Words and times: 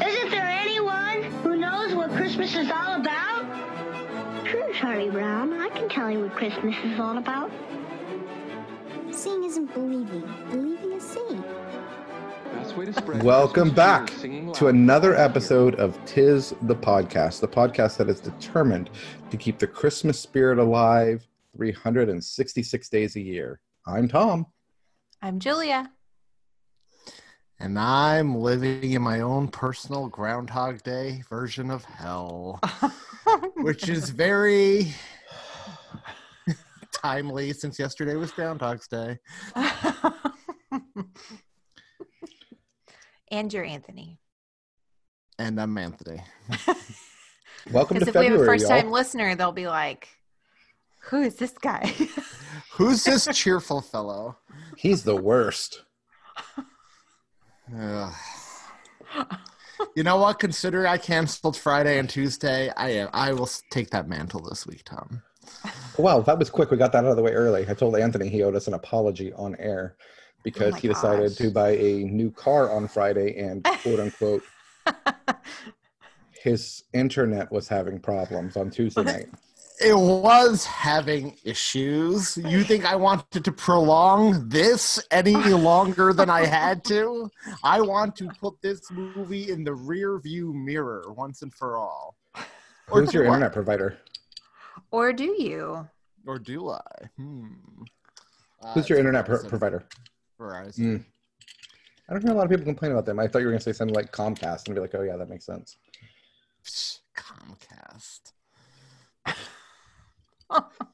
Isn't 0.00 0.30
there 0.30 0.46
anyone 0.46 1.22
who 1.42 1.56
knows 1.56 1.94
what 1.94 2.10
Christmas 2.10 2.54
is 2.54 2.70
all 2.70 3.00
about? 3.00 3.46
Sure, 4.46 4.72
Charlie 4.74 5.08
Brown. 5.10 5.54
I 5.54 5.70
can 5.70 5.88
tell 5.88 6.10
you 6.10 6.20
what 6.20 6.32
Christmas 6.32 6.74
is 6.84 7.00
all 7.00 7.16
about. 7.16 7.50
Seeing 9.10 9.44
isn't 9.44 9.72
believing. 9.72 10.22
Believing 10.50 10.92
is 10.92 11.02
seeing. 11.02 11.42
Welcome 13.22 13.70
back 13.70 14.08
to 14.54 14.66
another 14.68 15.16
episode 15.16 15.76
of 15.76 15.98
Tis 16.04 16.54
the 16.62 16.76
Podcast, 16.76 17.40
the 17.40 17.48
podcast 17.48 17.96
that 17.96 18.10
is 18.10 18.20
determined 18.20 18.90
to 19.30 19.36
keep 19.36 19.58
the 19.58 19.66
Christmas 19.66 20.20
spirit 20.20 20.58
alive 20.58 21.26
366 21.56 22.88
days 22.90 23.16
a 23.16 23.20
year. 23.20 23.60
I'm 23.86 24.08
Tom. 24.08 24.46
I'm 25.22 25.40
Julia. 25.40 25.90
And 27.58 27.78
I'm 27.78 28.34
living 28.34 28.92
in 28.92 29.00
my 29.00 29.20
own 29.20 29.48
personal 29.48 30.08
Groundhog 30.08 30.82
Day 30.82 31.22
version 31.28 31.70
of 31.70 31.84
hell, 31.84 32.60
which 33.56 33.88
is 33.88 34.10
very 34.10 34.92
timely 36.92 37.54
since 37.54 37.78
yesterday 37.78 38.14
was 38.16 38.30
Groundhog's 38.30 38.88
Day. 38.88 39.18
and 43.30 43.52
you're 43.52 43.64
Anthony. 43.64 44.18
And 45.38 45.58
I'm 45.58 45.78
Anthony. 45.78 46.22
Welcome 47.72 47.98
to 47.98 48.00
Because 48.00 48.08
if 48.08 48.14
February, 48.14 48.28
we 48.28 48.32
have 48.32 48.40
a 48.42 48.44
first 48.44 48.68
time 48.68 48.90
listener, 48.90 49.34
they'll 49.34 49.50
be 49.50 49.66
like, 49.66 50.08
who 51.04 51.22
is 51.22 51.36
this 51.36 51.52
guy? 51.52 51.94
Who's 52.72 53.04
this 53.04 53.26
cheerful 53.32 53.80
fellow? 53.80 54.36
He's 54.76 55.04
the 55.04 55.16
worst. 55.16 55.84
Ugh. 57.74 58.14
You 59.94 60.02
know 60.02 60.16
what? 60.18 60.38
Consider 60.38 60.86
I 60.86 60.98
canceled 60.98 61.56
Friday 61.56 61.98
and 61.98 62.08
Tuesday. 62.08 62.70
I 62.76 62.90
am. 62.90 63.08
I 63.12 63.32
will 63.32 63.48
take 63.70 63.90
that 63.90 64.08
mantle 64.08 64.40
this 64.40 64.66
week, 64.66 64.82
Tom. 64.84 65.22
Wow, 65.98 66.20
that 66.20 66.38
was 66.38 66.50
quick. 66.50 66.70
We 66.70 66.76
got 66.76 66.92
that 66.92 67.04
out 67.04 67.10
of 67.10 67.16
the 67.16 67.22
way 67.22 67.32
early. 67.32 67.66
I 67.68 67.74
told 67.74 67.96
Anthony 67.96 68.28
he 68.28 68.42
owed 68.42 68.54
us 68.54 68.66
an 68.66 68.74
apology 68.74 69.32
on 69.34 69.56
air 69.58 69.96
because 70.42 70.68
oh 70.68 70.76
my 70.76 70.80
he 70.80 70.88
decided 70.88 71.28
gosh. 71.30 71.38
to 71.38 71.50
buy 71.50 71.70
a 71.70 72.04
new 72.04 72.30
car 72.30 72.70
on 72.70 72.88
Friday 72.88 73.38
and 73.38 73.64
quote 73.64 74.00
unquote 74.00 74.42
his 76.42 76.84
internet 76.92 77.50
was 77.50 77.68
having 77.68 77.98
problems 77.98 78.56
on 78.56 78.70
Tuesday 78.70 79.02
night. 79.02 79.28
It 79.78 79.96
was 79.96 80.64
having 80.64 81.36
issues. 81.44 82.38
You 82.38 82.64
think 82.64 82.86
I 82.86 82.96
wanted 82.96 83.44
to 83.44 83.52
prolong 83.52 84.48
this 84.48 85.02
any 85.10 85.34
longer 85.34 86.14
than 86.14 86.30
I 86.30 86.46
had 86.46 86.82
to? 86.84 87.30
I 87.62 87.82
want 87.82 88.16
to 88.16 88.28
put 88.40 88.54
this 88.62 88.90
movie 88.90 89.50
in 89.50 89.64
the 89.64 89.74
rear 89.74 90.18
view 90.18 90.54
mirror 90.54 91.12
once 91.14 91.42
and 91.42 91.52
for 91.52 91.76
all. 91.76 92.16
Or 92.90 93.00
Who's 93.02 93.12
your 93.12 93.24
do 93.24 93.30
I? 93.30 93.34
internet 93.34 93.52
provider? 93.52 93.98
or 94.90 95.12
do 95.12 95.34
you? 95.38 95.86
Or 96.26 96.38
do 96.38 96.70
I? 96.70 96.80
Hmm. 97.16 97.46
Uh, 98.62 98.72
Who's 98.72 98.88
your 98.88 98.98
internet 98.98 99.26
pro- 99.26 99.42
provider? 99.44 99.84
Verizon. 100.40 100.78
Mm. 100.78 101.04
I 102.08 102.12
don't 102.12 102.22
hear 102.22 102.30
a 102.30 102.34
lot 102.34 102.44
of 102.44 102.50
people 102.50 102.64
complain 102.64 102.92
about 102.92 103.04
them. 103.04 103.18
I 103.18 103.26
thought 103.26 103.40
you 103.40 103.46
were 103.46 103.52
going 103.52 103.58
to 103.58 103.64
say 103.64 103.72
something 103.72 103.94
like 103.94 104.12
Comcast 104.12 104.66
and 104.66 104.74
be 104.74 104.80
like, 104.80 104.94
oh, 104.94 105.02
yeah, 105.02 105.16
that 105.16 105.28
makes 105.28 105.44
sense. 105.44 105.76
Comcast. 107.16 108.32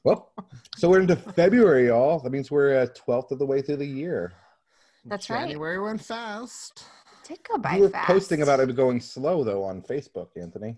Well, 0.05 0.33
so 0.77 0.89
we're 0.89 1.01
into 1.01 1.17
February, 1.17 1.87
y'all. 1.89 2.19
That 2.21 2.31
means 2.31 2.51
we're 2.51 2.81
a 2.83 2.87
twelfth 2.89 3.31
of 3.33 3.39
the 3.39 3.47
way 3.47 3.63
through 3.63 3.77
the 3.77 3.87
year. 3.87 4.33
That's 5.05 5.29
right. 5.31 5.41
January 5.43 5.81
went 5.81 6.03
fast 6.05 6.85
Did 7.27 7.41
go 7.49 7.59
by 7.59 7.77
you 7.77 7.83
were 7.85 7.89
fast. 7.91 8.07
posting 8.07 8.43
about 8.43 8.61
it 8.61 8.75
going 8.77 9.01
slow 9.01 9.45
though 9.45 9.63
on 9.65 9.83
Facebook, 9.83 10.29
Anthony. 10.41 10.77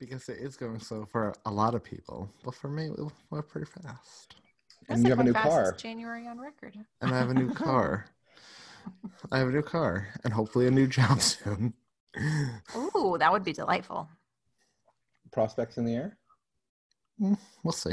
because 0.00 0.28
it 0.28 0.38
is 0.38 0.56
going 0.56 0.78
slow 0.80 1.04
for 1.10 1.34
a 1.46 1.50
lot 1.50 1.74
of 1.74 1.82
people, 1.84 2.28
but 2.44 2.54
for 2.54 2.68
me, 2.68 2.86
it 2.86 3.12
went 3.30 3.48
pretty 3.48 3.70
fast. 3.82 4.36
I 4.88 4.94
And 4.94 5.04
you 5.04 5.10
have 5.10 5.20
a 5.20 5.24
new 5.24 5.32
car. 5.32 5.72
January 5.72 6.26
on 6.26 6.40
record. 6.40 6.76
And 7.00 7.14
I 7.14 7.18
have 7.18 7.30
a 7.30 7.34
new 7.34 7.50
car. 7.54 8.06
I 9.30 9.38
have 9.38 9.48
a 9.48 9.52
new 9.52 9.62
car, 9.62 10.08
and 10.24 10.32
hopefully 10.32 10.66
a 10.66 10.70
new 10.72 10.88
job 10.88 11.20
soon. 11.20 11.74
Ooh, 12.76 13.16
that 13.18 13.30
would 13.30 13.44
be 13.44 13.52
delightful. 13.52 14.08
Prospects 15.30 15.78
in 15.78 15.84
the 15.84 15.94
air. 15.94 16.18
We'll 17.62 17.72
see. 17.72 17.92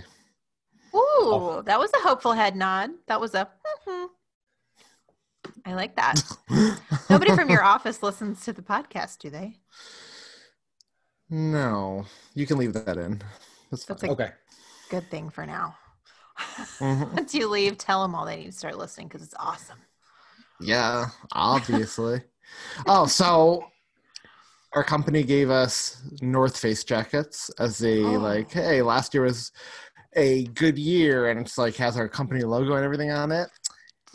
Ooh, 0.95 0.99
Oh. 1.31 1.61
that 1.65 1.79
was 1.79 1.91
a 1.93 1.99
hopeful 2.07 2.33
head 2.33 2.55
nod. 2.55 2.91
That 3.07 3.21
was 3.21 3.35
a. 3.35 3.47
mhm. 3.87 4.07
I 5.65 5.73
like 5.73 5.95
that. 5.95 6.21
Nobody 7.09 7.31
from 7.35 7.49
your 7.49 7.63
office 7.63 8.01
listens 8.01 8.43
to 8.45 8.53
the 8.53 8.61
podcast, 8.61 9.19
do 9.19 9.29
they? 9.29 9.57
No, 11.29 12.05
you 12.33 12.47
can 12.47 12.57
leave 12.57 12.73
that 12.73 12.97
in. 12.97 13.21
That's 13.69 13.85
That's 13.85 14.03
a 14.03 14.09
Okay. 14.11 14.31
good 14.89 15.09
thing 15.11 15.29
for 15.29 15.45
now. 15.45 15.77
Mhm. 16.79 17.13
Once 17.15 17.35
you 17.35 17.47
leave, 17.47 17.77
tell 17.77 18.01
them 18.01 18.15
all 18.15 18.25
they 18.25 18.37
need 18.37 18.45
to 18.47 18.51
start 18.51 18.77
listening 18.77 19.07
because 19.07 19.21
it's 19.21 19.35
awesome. 19.37 19.79
Yeah, 20.59 21.09
obviously. 21.33 22.21
oh, 22.87 23.05
so 23.05 23.63
our 24.73 24.83
company 24.83 25.23
gave 25.23 25.49
us 25.49 26.01
North 26.21 26.57
Face 26.57 26.83
jackets 26.83 27.49
as 27.59 27.81
a 27.83 28.03
Oh. 28.03 28.11
like, 28.19 28.51
hey, 28.51 28.81
last 28.81 29.13
year 29.13 29.23
was 29.23 29.51
a 30.15 30.45
good 30.47 30.77
year, 30.77 31.29
and 31.29 31.39
it's 31.39 31.57
like 31.57 31.75
has 31.77 31.97
our 31.97 32.07
company 32.09 32.43
logo 32.43 32.73
and 32.75 32.83
everything 32.85 33.11
on 33.11 33.31
it. 33.31 33.49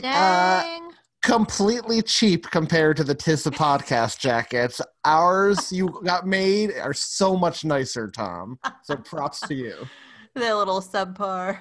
Uh, 0.03 0.63
Dang. 0.63 0.91
completely 1.23 2.03
cheap 2.03 2.51
compared 2.51 2.97
to 2.97 3.05
the 3.05 3.15
Tis 3.15 3.45
the 3.45 3.51
Podcast 3.51 4.19
jackets. 4.19 4.81
Ours 5.05 5.71
you 5.73 6.01
got 6.05 6.27
made 6.27 6.73
are 6.79 6.93
so 6.95 7.37
much 7.37 7.65
nicer, 7.65 8.09
Tom. 8.11 8.59
So 8.83 8.97
props 8.97 9.41
to 9.49 9.55
you. 9.55 9.75
They're 10.35 10.53
a 10.53 10.57
little 10.57 10.81
subpar. 10.81 11.59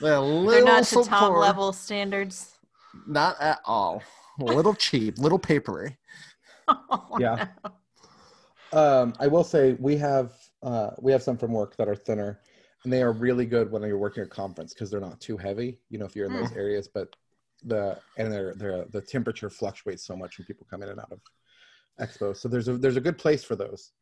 They're, 0.00 0.14
a 0.14 0.20
little 0.20 0.50
They're 0.50 0.64
not 0.64 0.78
to 0.80 0.84
so 0.84 1.04
Tom 1.04 1.36
level 1.36 1.72
standards. 1.72 2.52
Not 3.06 3.40
at 3.40 3.60
all. 3.64 4.02
A 4.40 4.44
little 4.44 4.74
cheap, 4.74 5.18
little 5.18 5.38
papery. 5.38 5.96
Oh, 6.68 7.16
Yeah. 7.20 7.46
Um, 8.72 9.14
I 9.20 9.26
will 9.26 9.44
say 9.44 9.74
we 9.74 9.96
have 9.96 10.32
uh, 10.62 10.90
we 10.98 11.12
have 11.12 11.22
some 11.22 11.36
from 11.36 11.52
work 11.52 11.76
that 11.76 11.88
are 11.88 11.96
thinner, 11.96 12.40
and 12.84 12.92
they 12.92 13.02
are 13.02 13.12
really 13.12 13.46
good 13.46 13.70
when 13.70 13.82
you're 13.82 13.98
working 13.98 14.22
at 14.22 14.26
a 14.26 14.30
conference 14.30 14.74
because 14.74 14.90
they're 14.90 15.00
not 15.00 15.20
too 15.20 15.36
heavy. 15.36 15.78
You 15.88 15.98
know, 15.98 16.04
if 16.06 16.16
you're 16.16 16.26
in 16.26 16.32
those 16.32 16.52
areas, 16.52 16.88
but 16.88 17.14
the 17.64 17.98
and 18.16 18.32
they're, 18.32 18.54
they're 18.54 18.84
the 18.86 19.00
temperature 19.00 19.50
fluctuates 19.50 20.04
so 20.04 20.16
much 20.16 20.38
when 20.38 20.46
people 20.46 20.66
come 20.68 20.82
in 20.82 20.88
and 20.88 21.00
out 21.00 21.12
of 21.12 21.20
expos. 22.00 22.38
So 22.38 22.48
there's 22.48 22.68
a 22.68 22.76
there's 22.76 22.96
a 22.96 23.00
good 23.00 23.18
place 23.18 23.44
for 23.44 23.56
those. 23.56 23.92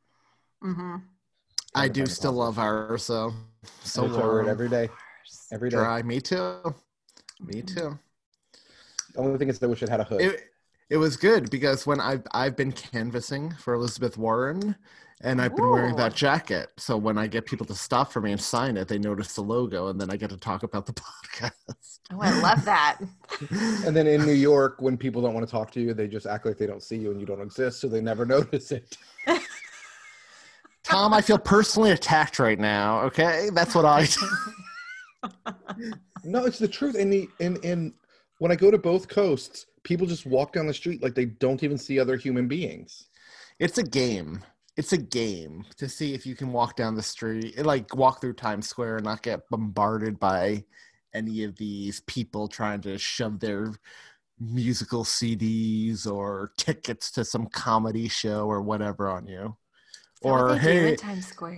hmm 0.62 0.96
I 1.74 1.88
do 1.88 2.06
still 2.06 2.32
love 2.32 2.58
ours, 2.58 3.02
so 3.02 3.34
so 3.82 4.04
I 4.04 4.06
just 4.06 4.18
wear 4.18 4.26
it 4.26 4.34
warm. 4.34 4.48
every 4.48 4.68
day. 4.68 4.88
Every 5.52 5.70
day. 5.70 5.76
dry. 5.76 6.02
Me 6.02 6.20
too. 6.20 6.74
Me 7.40 7.62
too. 7.62 7.98
The 9.14 9.20
only 9.20 9.38
thing 9.38 9.48
is 9.48 9.58
that 9.58 9.68
we 9.68 9.76
should 9.76 9.88
have 9.88 10.00
had 10.00 10.06
a 10.06 10.10
hood. 10.10 10.20
It 10.20 10.53
it 10.94 10.98
was 10.98 11.16
good 11.16 11.50
because 11.50 11.88
when 11.88 11.98
I've 11.98 12.22
I've 12.30 12.56
been 12.56 12.70
canvassing 12.70 13.50
for 13.50 13.74
Elizabeth 13.74 14.16
Warren, 14.16 14.76
and 15.22 15.42
I've 15.42 15.56
been 15.56 15.68
wearing 15.68 15.96
that 15.96 16.14
jacket. 16.14 16.68
So 16.76 16.96
when 16.96 17.18
I 17.18 17.26
get 17.26 17.46
people 17.46 17.66
to 17.66 17.74
stop 17.74 18.12
for 18.12 18.20
me 18.20 18.30
and 18.30 18.40
sign 18.40 18.76
it, 18.76 18.86
they 18.86 18.98
notice 19.00 19.34
the 19.34 19.42
logo, 19.42 19.88
and 19.88 20.00
then 20.00 20.08
I 20.08 20.16
get 20.16 20.30
to 20.30 20.36
talk 20.36 20.62
about 20.62 20.86
the 20.86 20.92
podcast. 20.92 21.98
Oh, 22.12 22.20
I 22.20 22.38
love 22.40 22.64
that. 22.66 23.00
and 23.84 23.96
then 23.96 24.06
in 24.06 24.24
New 24.24 24.34
York, 24.34 24.76
when 24.78 24.96
people 24.96 25.20
don't 25.20 25.34
want 25.34 25.44
to 25.44 25.50
talk 25.50 25.72
to 25.72 25.80
you, 25.80 25.94
they 25.94 26.06
just 26.06 26.26
act 26.26 26.46
like 26.46 26.58
they 26.58 26.66
don't 26.66 26.82
see 26.82 26.96
you 26.96 27.10
and 27.10 27.18
you 27.18 27.26
don't 27.26 27.40
exist, 27.40 27.80
so 27.80 27.88
they 27.88 28.00
never 28.00 28.24
notice 28.36 28.70
it. 28.70 28.96
Tom, 30.84 31.12
I 31.12 31.22
feel 31.22 31.38
personally 31.38 31.90
attacked 31.90 32.38
right 32.38 32.60
now. 32.60 33.00
Okay, 33.00 33.48
that's 33.52 33.74
what 33.74 33.84
I. 33.84 34.06
No, 36.26 36.46
it's 36.46 36.58
the 36.58 36.68
truth. 36.68 36.94
And 36.94 37.12
the 37.12 37.28
in 37.40 37.56
in 37.56 37.92
when 38.38 38.50
I 38.50 38.56
go 38.56 38.70
to 38.70 38.78
both 38.78 39.08
coasts, 39.08 39.66
people 39.84 40.06
just 40.06 40.26
walk 40.26 40.52
down 40.52 40.66
the 40.66 40.74
street 40.74 41.02
like 41.02 41.14
they 41.14 41.26
don't 41.26 41.62
even 41.62 41.78
see 41.78 42.00
other 42.00 42.16
human 42.16 42.48
beings. 42.48 43.06
It's 43.58 43.78
a 43.78 43.82
game. 43.82 44.42
It's 44.76 44.92
a 44.92 44.98
game 44.98 45.64
to 45.76 45.88
see 45.88 46.14
if 46.14 46.26
you 46.26 46.34
can 46.34 46.52
walk 46.52 46.74
down 46.74 46.96
the 46.96 47.02
street, 47.02 47.56
like 47.64 47.94
walk 47.94 48.20
through 48.20 48.32
Times 48.32 48.68
Square 48.68 48.96
and 48.96 49.04
not 49.04 49.22
get 49.22 49.48
bombarded 49.48 50.18
by 50.18 50.64
any 51.14 51.44
of 51.44 51.56
these 51.56 52.00
people 52.00 52.48
trying 52.48 52.80
to 52.80 52.98
shove 52.98 53.38
their 53.38 53.72
musical 54.40 55.04
CDs 55.04 56.10
or 56.10 56.52
tickets 56.56 57.12
to 57.12 57.24
some 57.24 57.46
comedy 57.46 58.08
show 58.08 58.46
or 58.46 58.62
whatever 58.62 59.08
on 59.08 59.28
you. 59.28 59.56
Is 60.16 60.22
that 60.22 60.30
what 60.32 60.40
Or 60.40 60.54
they 60.56 60.58
do 60.58 60.68
in 60.70 60.96
hey, 60.96 60.96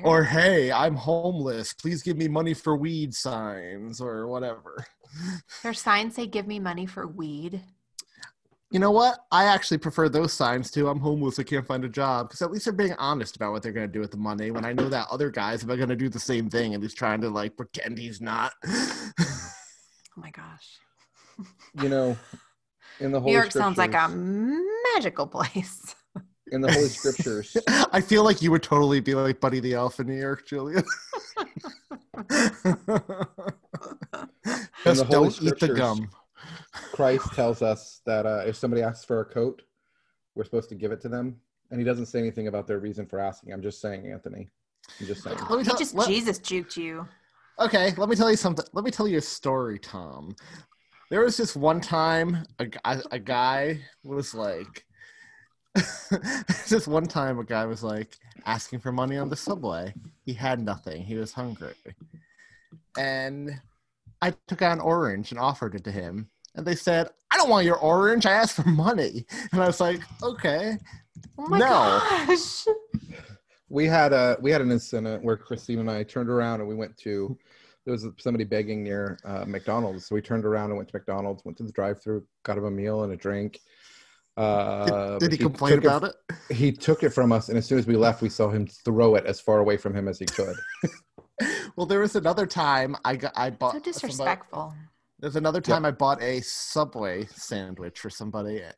or 0.02 0.24
hey, 0.24 0.72
I'm 0.72 0.94
homeless. 0.94 1.72
Please 1.72 2.02
give 2.02 2.18
me 2.18 2.28
money 2.28 2.52
for 2.52 2.76
weed 2.76 3.14
signs 3.14 4.00
or 4.00 4.26
whatever. 4.28 4.84
their 5.62 5.72
signs 5.74 6.14
say 6.16 6.26
"Give 6.26 6.46
me 6.46 6.58
money 6.58 6.84
for 6.84 7.06
weed." 7.06 7.62
You 8.72 8.80
know 8.80 8.90
what? 8.90 9.18
I 9.30 9.44
actually 9.44 9.78
prefer 9.78 10.08
those 10.08 10.32
signs 10.32 10.70
too. 10.72 10.88
I'm 10.88 10.98
homeless. 10.98 11.38
I 11.38 11.44
can't 11.44 11.66
find 11.66 11.84
a 11.84 11.88
job 11.88 12.28
because 12.28 12.42
at 12.42 12.50
least 12.50 12.64
they're 12.64 12.74
being 12.74 12.94
honest 12.98 13.36
about 13.36 13.52
what 13.52 13.62
they're 13.62 13.72
going 13.72 13.86
to 13.86 13.92
do 13.92 14.00
with 14.00 14.10
the 14.10 14.16
money. 14.16 14.50
When 14.50 14.64
I 14.64 14.72
know 14.72 14.88
that 14.88 15.06
other 15.10 15.30
guys 15.30 15.62
are 15.62 15.68
going 15.68 15.88
to 15.88 15.94
do 15.96 16.08
the 16.08 16.18
same 16.18 16.50
thing 16.50 16.74
and 16.74 16.82
he's 16.82 16.94
trying 16.94 17.20
to 17.20 17.30
like 17.30 17.56
pretend 17.56 17.98
he's 17.98 18.20
not. 18.20 18.52
Oh 20.18 20.22
my 20.22 20.30
gosh, 20.30 20.78
You 21.82 21.90
know, 21.90 22.16
in 23.00 23.12
the 23.12 23.20
New 23.20 23.32
York 23.34 23.52
sounds 23.52 23.76
like 23.76 23.92
a 23.92 24.08
magical 24.08 25.26
place. 25.26 25.94
in 26.50 26.62
the 26.62 26.72
Holy 26.72 26.88
Scriptures. 26.88 27.54
I 27.92 28.00
feel 28.00 28.24
like 28.24 28.40
you 28.40 28.50
would 28.50 28.62
totally 28.62 29.00
be 29.00 29.14
like 29.14 29.42
Buddy 29.42 29.60
the 29.60 29.74
Elf 29.74 30.00
in 30.00 30.06
New 30.06 30.18
York, 30.18 30.46
Julia. 30.46 30.82
Just 34.84 35.10
don't 35.10 35.42
eat 35.42 35.58
the 35.60 35.74
gum. 35.76 36.08
Christ 36.92 37.32
tells 37.34 37.62
us 37.62 38.00
that 38.06 38.26
uh, 38.26 38.42
if 38.46 38.56
somebody 38.56 38.82
asks 38.82 39.04
for 39.04 39.20
a 39.20 39.24
coat, 39.24 39.62
we're 40.34 40.44
supposed 40.44 40.68
to 40.70 40.74
give 40.74 40.92
it 40.92 41.00
to 41.02 41.08
them, 41.08 41.36
and 41.70 41.80
he 41.80 41.84
doesn't 41.84 42.06
say 42.06 42.18
anything 42.18 42.48
about 42.48 42.66
their 42.66 42.78
reason 42.78 43.06
for 43.06 43.18
asking. 43.18 43.52
I'm 43.52 43.62
just 43.62 43.80
saying, 43.80 44.10
Anthony. 44.10 44.48
I'm 45.00 45.06
just 45.06 45.22
saying. 45.22 45.36
Let 45.38 45.50
me 45.50 45.58
he 45.58 45.64
tell- 45.64 45.76
just 45.78 45.94
let- 45.94 46.08
Jesus 46.08 46.38
juked 46.38 46.76
you. 46.76 47.06
Okay, 47.58 47.94
let 47.96 48.08
me 48.08 48.16
tell 48.16 48.30
you 48.30 48.36
something. 48.36 48.64
Let 48.74 48.84
me 48.84 48.90
tell 48.90 49.08
you 49.08 49.18
a 49.18 49.22
story, 49.22 49.78
Tom. 49.78 50.36
There 51.10 51.20
was 51.22 51.36
this 51.36 51.56
one 51.56 51.80
time 51.80 52.46
a, 52.58 52.66
gu- 52.66 52.78
a 53.10 53.18
guy 53.18 53.80
was 54.04 54.34
like, 54.34 54.84
this 56.68 56.86
one 56.86 57.06
time 57.06 57.38
a 57.38 57.44
guy 57.44 57.64
was 57.64 57.82
like 57.82 58.16
asking 58.44 58.80
for 58.80 58.92
money 58.92 59.16
on 59.16 59.28
the 59.28 59.36
subway. 59.36 59.94
He 60.24 60.34
had 60.34 60.60
nothing. 60.60 61.02
He 61.02 61.14
was 61.14 61.32
hungry, 61.32 61.74
and 62.98 63.60
I 64.20 64.34
took 64.48 64.62
out 64.62 64.72
an 64.72 64.80
orange 64.80 65.30
and 65.30 65.40
offered 65.40 65.74
it 65.74 65.84
to 65.84 65.92
him. 65.92 66.28
And 66.56 66.66
they 66.66 66.74
said, 66.74 67.08
"I 67.30 67.36
don't 67.36 67.50
want 67.50 67.64
your 67.66 67.76
orange. 67.78 68.26
I 68.26 68.32
asked 68.32 68.56
for 68.56 68.68
money." 68.68 69.24
And 69.52 69.62
I 69.62 69.66
was 69.66 69.80
like, 69.80 70.00
"Okay." 70.22 70.78
Oh 71.38 71.46
my 71.48 71.58
No. 71.58 71.66
gosh. 71.66 72.64
we 73.68 73.86
had 73.86 74.12
a 74.12 74.36
we 74.40 74.50
had 74.50 74.60
an 74.62 74.70
incident 74.72 75.22
where 75.22 75.36
Christine 75.36 75.78
and 75.80 75.90
I 75.90 76.02
turned 76.02 76.28
around 76.30 76.60
and 76.60 76.68
we 76.68 76.74
went 76.74 76.96
to 76.98 77.36
there 77.84 77.92
was 77.92 78.04
somebody 78.18 78.44
begging 78.44 78.82
near 78.82 79.16
uh, 79.24 79.44
McDonald's, 79.46 80.06
so 80.06 80.14
we 80.16 80.20
turned 80.20 80.44
around 80.44 80.70
and 80.70 80.76
went 80.76 80.88
to 80.88 80.96
McDonald's, 80.96 81.44
went 81.44 81.56
to 81.58 81.62
the 81.62 81.70
drive-through, 81.70 82.24
got 82.42 82.58
him 82.58 82.64
a 82.64 82.70
meal 82.70 83.04
and 83.04 83.12
a 83.12 83.16
drink. 83.16 83.60
Uh, 84.36 85.18
Did 85.20 85.30
he 85.30 85.38
but 85.38 85.42
complain 85.44 85.78
about 85.78 86.02
it? 86.02 86.14
He 86.50 86.72
took 86.72 87.04
it 87.04 87.10
from 87.10 87.30
us, 87.30 87.48
and 87.48 87.56
as 87.56 87.64
soon 87.64 87.78
as 87.78 87.86
we 87.86 87.94
left, 87.96 88.22
we 88.22 88.28
saw 88.28 88.48
him 88.50 88.66
throw 88.66 89.14
it 89.14 89.24
as 89.24 89.40
far 89.40 89.60
away 89.60 89.76
from 89.76 89.94
him 89.94 90.08
as 90.08 90.18
he 90.18 90.26
could. 90.26 90.56
Well, 91.76 91.84
there 91.84 92.00
was 92.00 92.16
another 92.16 92.46
time 92.46 92.96
I 93.04 93.14
got 93.16 93.34
I 93.36 93.50
bought 93.50 93.72
So 93.72 93.78
somebody- 93.78 93.92
disrespectful. 93.92 94.74
There's 95.18 95.36
another 95.36 95.60
time 95.60 95.86
I 95.86 95.92
bought 95.92 96.22
a 96.22 96.40
Subway 96.42 97.26
sandwich 97.26 97.98
for 97.98 98.10
somebody. 98.10 98.60
Eh, 98.60 98.72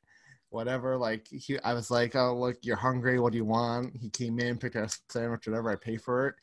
whatever, 0.50 0.96
like 0.96 1.26
he, 1.28 1.58
I 1.60 1.74
was 1.74 1.90
like, 1.90 2.14
"Oh, 2.14 2.34
look, 2.38 2.58
you're 2.62 2.76
hungry. 2.76 3.18
What 3.18 3.32
do 3.32 3.38
you 3.38 3.44
want?" 3.44 3.96
He 3.96 4.08
came 4.08 4.38
in, 4.38 4.56
picked 4.56 4.76
out 4.76 4.94
a 4.94 4.98
sandwich, 5.08 5.46
whatever. 5.48 5.70
I 5.70 5.76
pay 5.76 5.96
for 5.96 6.28
it. 6.28 6.36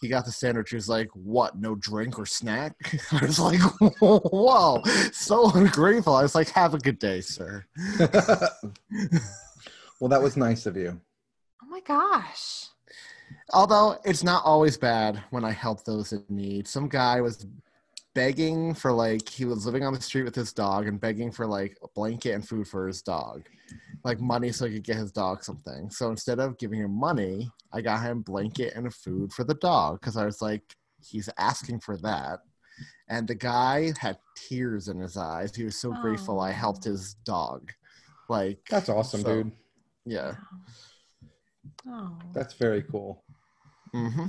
He 0.00 0.08
got 0.08 0.24
the 0.24 0.32
sandwich. 0.32 0.70
He 0.70 0.76
was 0.76 0.88
like, 0.88 1.08
"What? 1.14 1.58
No 1.58 1.74
drink 1.74 2.16
or 2.18 2.26
snack?" 2.26 2.76
I 3.12 3.26
was 3.26 3.40
like, 3.40 3.60
"Whoa, 4.00 4.82
so 5.12 5.50
ungrateful." 5.52 6.14
I 6.14 6.22
was 6.22 6.36
like, 6.36 6.50
"Have 6.50 6.74
a 6.74 6.78
good 6.78 7.00
day, 7.00 7.20
sir." 7.20 7.64
well, 10.00 10.08
that 10.10 10.22
was 10.22 10.36
nice 10.36 10.66
of 10.66 10.76
you. 10.76 11.00
Oh 11.60 11.66
my 11.66 11.80
gosh. 11.80 12.68
Although 13.52 13.98
it's 14.04 14.22
not 14.22 14.44
always 14.44 14.76
bad 14.76 15.22
when 15.30 15.44
I 15.44 15.50
help 15.50 15.84
those 15.84 16.12
in 16.12 16.24
need. 16.28 16.68
Some 16.68 16.88
guy 16.88 17.20
was 17.20 17.46
begging 18.14 18.74
for 18.74 18.92
like 18.92 19.28
he 19.28 19.44
was 19.44 19.66
living 19.66 19.84
on 19.84 19.92
the 19.92 20.00
street 20.00 20.22
with 20.22 20.34
his 20.34 20.52
dog 20.52 20.86
and 20.86 21.00
begging 21.00 21.32
for 21.32 21.46
like 21.46 21.76
a 21.82 21.88
blanket 21.94 22.32
and 22.32 22.46
food 22.48 22.66
for 22.66 22.86
his 22.86 23.02
dog, 23.02 23.42
like 24.04 24.20
money 24.20 24.52
so 24.52 24.66
he 24.66 24.74
could 24.74 24.84
get 24.84 24.96
his 24.96 25.12
dog 25.12 25.42
something. 25.42 25.90
So 25.90 26.10
instead 26.10 26.38
of 26.38 26.58
giving 26.58 26.80
him 26.80 26.92
money, 26.92 27.50
I 27.72 27.80
got 27.80 28.02
him 28.02 28.22
blanket 28.22 28.74
and 28.74 28.92
food 28.94 29.32
for 29.32 29.44
the 29.44 29.54
dog 29.54 30.00
because 30.00 30.16
I 30.16 30.24
was 30.24 30.40
like, 30.40 30.62
he's 31.02 31.28
asking 31.38 31.80
for 31.80 31.96
that. 31.98 32.40
And 33.08 33.28
the 33.28 33.34
guy 33.34 33.92
had 33.98 34.18
tears 34.36 34.88
in 34.88 34.98
his 34.98 35.16
eyes. 35.16 35.54
He 35.54 35.64
was 35.64 35.76
so 35.76 35.92
grateful 35.92 36.40
I 36.40 36.52
helped 36.52 36.84
his 36.84 37.14
dog. 37.24 37.72
Like 38.28 38.60
That's 38.70 38.88
awesome, 38.88 39.20
so, 39.20 39.28
dude. 39.28 39.52
Yeah. 40.06 40.34
Oh. 41.86 42.12
That's 42.32 42.54
very 42.54 42.82
cool. 42.82 43.22
hmm 43.92 44.26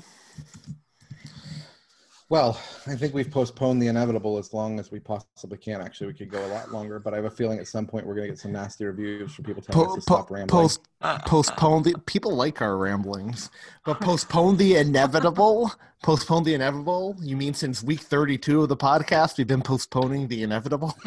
Well, 2.28 2.60
I 2.88 2.96
think 2.96 3.14
we've 3.14 3.30
postponed 3.30 3.80
the 3.80 3.86
inevitable 3.88 4.40
as 4.40 4.52
long 4.52 4.80
as 4.80 4.90
we 4.90 5.00
possibly 5.00 5.60
can. 5.60 5.80
Actually, 5.80 6.08
we 6.08 6.14
could 6.16 6.32
go 6.32 6.44
a 6.44 6.48
lot 6.48 6.72
longer, 6.72 6.98
but 7.00 7.14
I 7.14 7.18
have 7.18 7.26
a 7.26 7.30
feeling 7.30 7.60
at 7.60 7.68
some 7.68 7.86
point 7.86 8.08
we're 8.08 8.16
going 8.16 8.26
to 8.26 8.32
get 8.32 8.40
some 8.40 8.52
nasty 8.52 8.84
reviews 8.84 9.36
from 9.36 9.46
people 9.46 9.62
telling 9.62 9.86
Po- 9.88 9.94
us 9.98 10.04
to 10.04 10.10
po- 10.10 10.16
stop 10.16 10.32
rambling. 10.32 10.48
post 10.48 10.80
postpone 11.28 11.84
the 11.84 11.94
people 12.08 12.36
like 12.36 12.64
our 12.64 12.78
ramblings, 12.78 13.52
but 13.86 14.02
postpone 14.02 14.58
the 14.58 14.76
inevitable. 14.76 15.72
Postpone 16.02 16.46
the 16.46 16.56
inevitable. 16.56 17.16
You 17.22 17.38
mean 17.38 17.54
since 17.54 17.84
week 17.84 18.00
thirty-two 18.00 18.64
of 18.64 18.70
the 18.70 18.78
podcast, 18.78 19.38
we've 19.38 19.46
been 19.46 19.62
postponing 19.62 20.28
the 20.28 20.42
inevitable? 20.42 20.98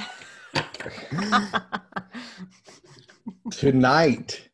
Tonight, 3.51 4.49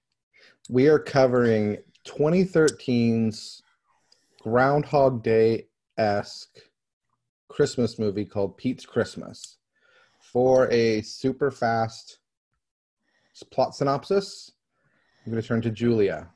we 0.70 0.88
are 0.88 0.98
covering 0.98 1.76
2013's 2.06 3.62
Groundhog 4.42 5.22
Day 5.22 5.66
esque 5.98 6.58
Christmas 7.48 7.98
movie 7.98 8.24
called 8.24 8.56
Pete's 8.56 8.86
Christmas. 8.86 9.58
For 10.20 10.70
a 10.70 11.02
super 11.02 11.50
fast 11.50 12.18
plot 13.50 13.74
synopsis, 13.74 14.52
I'm 15.24 15.32
going 15.32 15.40
to 15.40 15.46
turn 15.46 15.62
to 15.62 15.70
Julia. 15.70 16.28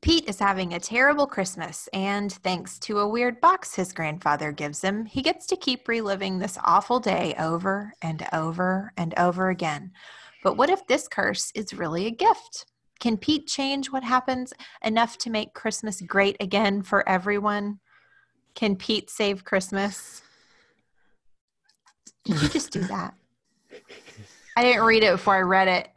Pete 0.00 0.28
is 0.28 0.38
having 0.38 0.74
a 0.74 0.80
terrible 0.80 1.26
Christmas, 1.26 1.88
and 1.92 2.32
thanks 2.32 2.78
to 2.80 3.00
a 3.00 3.08
weird 3.08 3.40
box 3.40 3.74
his 3.74 3.92
grandfather 3.92 4.52
gives 4.52 4.80
him, 4.80 5.04
he 5.04 5.22
gets 5.22 5.46
to 5.46 5.56
keep 5.56 5.88
reliving 5.88 6.38
this 6.38 6.56
awful 6.64 7.00
day 7.00 7.34
over 7.38 7.92
and 8.00 8.26
over 8.32 8.92
and 8.96 9.12
over 9.18 9.50
again. 9.50 9.90
But 10.44 10.56
what 10.56 10.70
if 10.70 10.86
this 10.86 11.08
curse 11.08 11.50
is 11.54 11.74
really 11.74 12.06
a 12.06 12.12
gift? 12.12 12.66
Can 13.00 13.16
Pete 13.16 13.46
change 13.46 13.92
what 13.92 14.02
happens 14.02 14.52
enough 14.84 15.18
to 15.18 15.30
make 15.30 15.54
Christmas 15.54 16.00
great 16.00 16.36
again 16.40 16.82
for 16.82 17.08
everyone? 17.08 17.78
Can 18.54 18.74
Pete 18.74 19.08
save 19.08 19.44
Christmas? 19.44 20.22
Did 22.24 22.42
you 22.42 22.48
just 22.48 22.72
do 22.72 22.80
that? 22.80 23.14
I 24.56 24.62
didn't 24.62 24.82
read 24.82 25.04
it 25.04 25.12
before 25.12 25.36
I 25.36 25.40
read 25.40 25.68
it. 25.68 25.88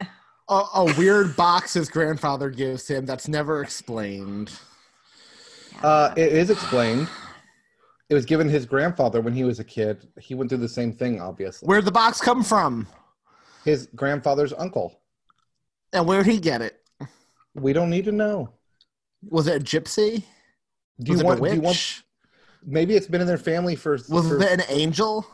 A, 0.48 0.62
a 0.74 0.94
weird 0.96 1.34
box 1.34 1.74
his 1.74 1.88
grandfather 1.88 2.50
gives 2.50 2.86
him 2.86 3.04
that's 3.04 3.26
never 3.26 3.62
explained. 3.62 4.52
Uh, 5.82 6.14
it 6.16 6.32
is 6.32 6.50
explained. 6.50 7.08
It 8.08 8.14
was 8.14 8.24
given 8.24 8.48
his 8.48 8.66
grandfather 8.66 9.20
when 9.20 9.32
he 9.32 9.42
was 9.42 9.58
a 9.58 9.64
kid. 9.64 10.06
He 10.20 10.34
went 10.34 10.50
through 10.50 10.58
the 10.58 10.68
same 10.68 10.92
thing, 10.92 11.20
obviously. 11.20 11.66
Where'd 11.66 11.84
the 11.84 11.90
box 11.90 12.20
come 12.20 12.44
from? 12.44 12.86
His 13.64 13.88
grandfather's 13.96 14.52
uncle. 14.52 15.00
And 15.92 16.06
where'd 16.06 16.26
he 16.26 16.38
get 16.38 16.62
it? 16.62 16.81
We 17.54 17.72
don't 17.72 17.90
need 17.90 18.04
to 18.06 18.12
know. 18.12 18.50
Was 19.28 19.46
it 19.46 19.60
a 19.62 19.64
gypsy? 19.64 20.24
Do 21.00 21.12
Was 21.12 21.20
you 21.20 21.26
it 21.26 21.28
want? 21.28 21.40
a 21.46 21.48
Do 21.50 21.54
you 21.56 21.60
want? 21.62 22.02
Maybe 22.64 22.94
it's 22.96 23.06
been 23.06 23.20
in 23.20 23.26
their 23.26 23.38
family 23.38 23.76
for. 23.76 23.92
Was 23.92 24.28
for 24.28 24.40
it 24.42 24.60
an 24.60 24.62
angel? 24.68 25.26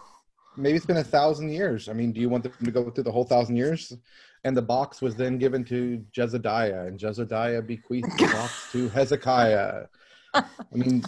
maybe 0.57 0.77
it's 0.77 0.87
been 0.87 0.97
a 0.97 1.05
thousand 1.05 1.51
years. 1.51 1.89
I 1.89 1.93
mean, 1.93 2.11
do 2.13 2.21
you 2.21 2.29
want 2.29 2.43
them 2.43 2.53
to 2.65 2.71
go 2.73 2.91
through 2.91 3.05
the 3.05 3.13
whole 3.13 3.25
thousand 3.25 3.57
years? 3.57 3.93
And 4.45 4.57
the 4.57 4.63
box 4.63 5.01
was 5.01 5.15
then 5.15 5.39
given 5.39 5.65
to 5.67 6.05
Jezediah, 6.17 6.87
and 6.89 6.99
Jezediah 6.99 7.65
bequeathed 7.67 8.11
the 8.19 8.27
box 8.27 8.69
to 8.73 8.89
Hezekiah. 8.89 9.87
I 10.35 10.45
mean, 10.73 11.05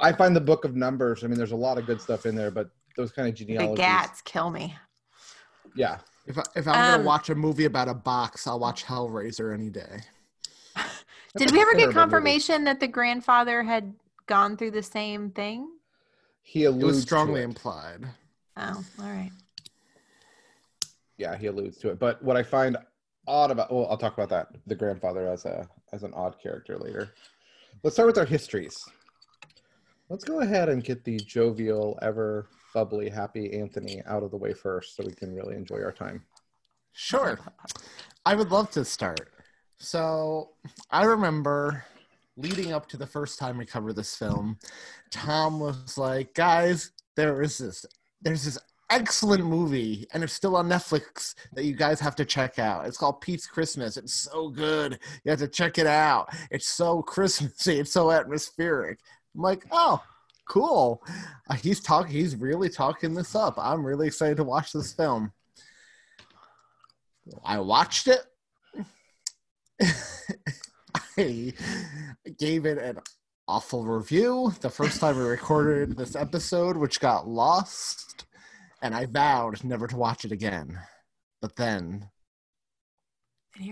I 0.00 0.12
find 0.12 0.34
the 0.34 0.40
book 0.40 0.64
of 0.64 0.74
Numbers. 0.76 1.22
I 1.24 1.26
mean, 1.26 1.36
there's 1.36 1.52
a 1.52 1.56
lot 1.56 1.78
of 1.78 1.86
good 1.86 2.00
stuff 2.00 2.26
in 2.26 2.34
there, 2.34 2.50
but 2.50 2.70
those 2.96 3.12
kind 3.12 3.28
of 3.28 3.34
The 3.36 3.44
genealogies. 3.44 3.76
gats 3.78 4.22
kill 4.22 4.50
me. 4.50 4.74
Yeah, 5.76 5.98
If, 6.26 6.38
I, 6.38 6.42
if 6.56 6.66
I'm 6.66 6.74
Um, 6.74 6.90
gonna 6.98 7.04
watch 7.04 7.30
a 7.30 7.34
movie 7.34 7.64
about 7.66 7.88
a 7.88 7.94
box, 7.94 8.46
I'll 8.46 8.58
watch 8.58 8.84
Hellraiser 8.84 9.54
any 9.54 9.70
day. 9.70 10.00
Did 11.36 11.52
we 11.52 11.60
ever 11.60 11.70
terrible 11.72 11.78
get 11.78 11.86
movie. 11.86 11.94
confirmation 11.94 12.64
that 12.64 12.80
the 12.80 12.88
grandfather 12.88 13.62
had 13.62 13.94
gone 14.26 14.56
through 14.56 14.72
the 14.72 14.82
same 14.82 15.30
thing? 15.30 15.68
he 16.42 16.64
It 16.64 16.68
alludes. 16.68 16.84
was 16.84 16.96
to 16.96 17.02
strongly 17.02 17.40
it. 17.42 17.44
implied. 17.44 18.04
Oh, 18.56 18.84
all 19.00 19.06
right. 19.06 19.30
yeah 21.16 21.36
he 21.36 21.46
alludes 21.46 21.78
to 21.78 21.90
it 21.90 21.98
but 21.98 22.22
what 22.22 22.36
i 22.36 22.42
find 22.42 22.76
odd 23.28 23.50
about 23.50 23.72
well 23.72 23.86
i'll 23.90 23.96
talk 23.96 24.14
about 24.14 24.28
that 24.28 24.48
the 24.66 24.74
grandfather 24.74 25.26
as 25.28 25.44
a 25.44 25.68
as 25.92 26.02
an 26.02 26.12
odd 26.14 26.34
character 26.42 26.76
later 26.78 27.12
let's 27.84 27.94
start 27.96 28.06
with 28.06 28.18
our 28.18 28.24
histories 28.24 28.84
let's 30.08 30.24
go 30.24 30.40
ahead 30.40 30.68
and 30.68 30.82
get 30.84 31.04
the 31.04 31.16
jovial 31.18 31.98
ever 32.02 32.48
bubbly, 32.74 33.08
happy 33.08 33.52
Anthony 33.58 34.02
out 34.06 34.22
of 34.22 34.30
the 34.30 34.36
way 34.36 34.52
first, 34.52 34.94
so 34.96 35.02
we 35.04 35.12
can 35.12 35.34
really 35.34 35.56
enjoy 35.56 35.82
our 35.82 35.90
time. 35.92 36.22
Sure. 36.92 37.38
I 38.24 38.34
would 38.36 38.50
love 38.52 38.70
to 38.72 38.84
start. 38.84 39.28
So 39.80 40.50
I 40.90 41.04
remember 41.04 41.84
leading 42.36 42.72
up 42.72 42.86
to 42.90 42.98
the 42.98 43.06
first 43.06 43.38
time 43.38 43.56
we 43.56 43.64
covered 43.64 43.96
this 43.96 44.14
film, 44.14 44.58
Tom 45.10 45.58
was 45.58 45.96
like, 45.96 46.34
guys, 46.34 46.92
there 47.16 47.42
is 47.42 47.58
this 47.58 47.86
there's 48.20 48.44
this 48.44 48.58
excellent 48.90 49.44
movie 49.44 50.06
and 50.12 50.22
it's 50.22 50.34
still 50.34 50.56
on 50.56 50.68
Netflix 50.68 51.34
that 51.54 51.64
you 51.64 51.74
guys 51.74 51.98
have 51.98 52.14
to 52.16 52.26
check 52.26 52.58
out. 52.58 52.86
It's 52.86 52.98
called 52.98 53.22
Pete's 53.22 53.46
Christmas. 53.46 53.96
It's 53.96 54.12
so 54.12 54.50
good. 54.50 54.98
You 55.24 55.30
have 55.30 55.38
to 55.40 55.48
check 55.48 55.78
it 55.78 55.86
out. 55.86 56.28
It's 56.50 56.68
so 56.68 57.00
Christmassy. 57.00 57.80
It's 57.80 57.92
so 57.92 58.10
atmospheric. 58.10 58.98
I'm 59.34 59.40
like, 59.40 59.64
oh, 59.70 60.02
cool. 60.46 61.02
Uh, 61.48 61.54
he's 61.54 61.80
talking. 61.80 62.12
He's 62.12 62.36
really 62.36 62.68
talking 62.68 63.14
this 63.14 63.34
up. 63.34 63.54
I'm 63.56 63.84
really 63.84 64.08
excited 64.08 64.36
to 64.36 64.44
watch 64.44 64.72
this 64.72 64.92
film. 64.92 65.32
I 67.44 67.60
watched 67.60 68.08
it. 68.08 68.26
I 71.18 71.52
gave 72.38 72.66
it 72.66 72.78
an 72.78 72.98
awful 73.48 73.84
review 73.84 74.52
the 74.60 74.70
first 74.70 75.00
time 75.00 75.16
we 75.16 75.24
recorded 75.24 75.96
this 75.96 76.14
episode, 76.14 76.76
which 76.76 77.00
got 77.00 77.28
lost, 77.28 78.26
and 78.82 78.94
I 78.94 79.06
vowed 79.06 79.64
never 79.64 79.86
to 79.86 79.96
watch 79.96 80.24
it 80.24 80.32
again. 80.32 80.78
But 81.40 81.56
then 81.56 82.08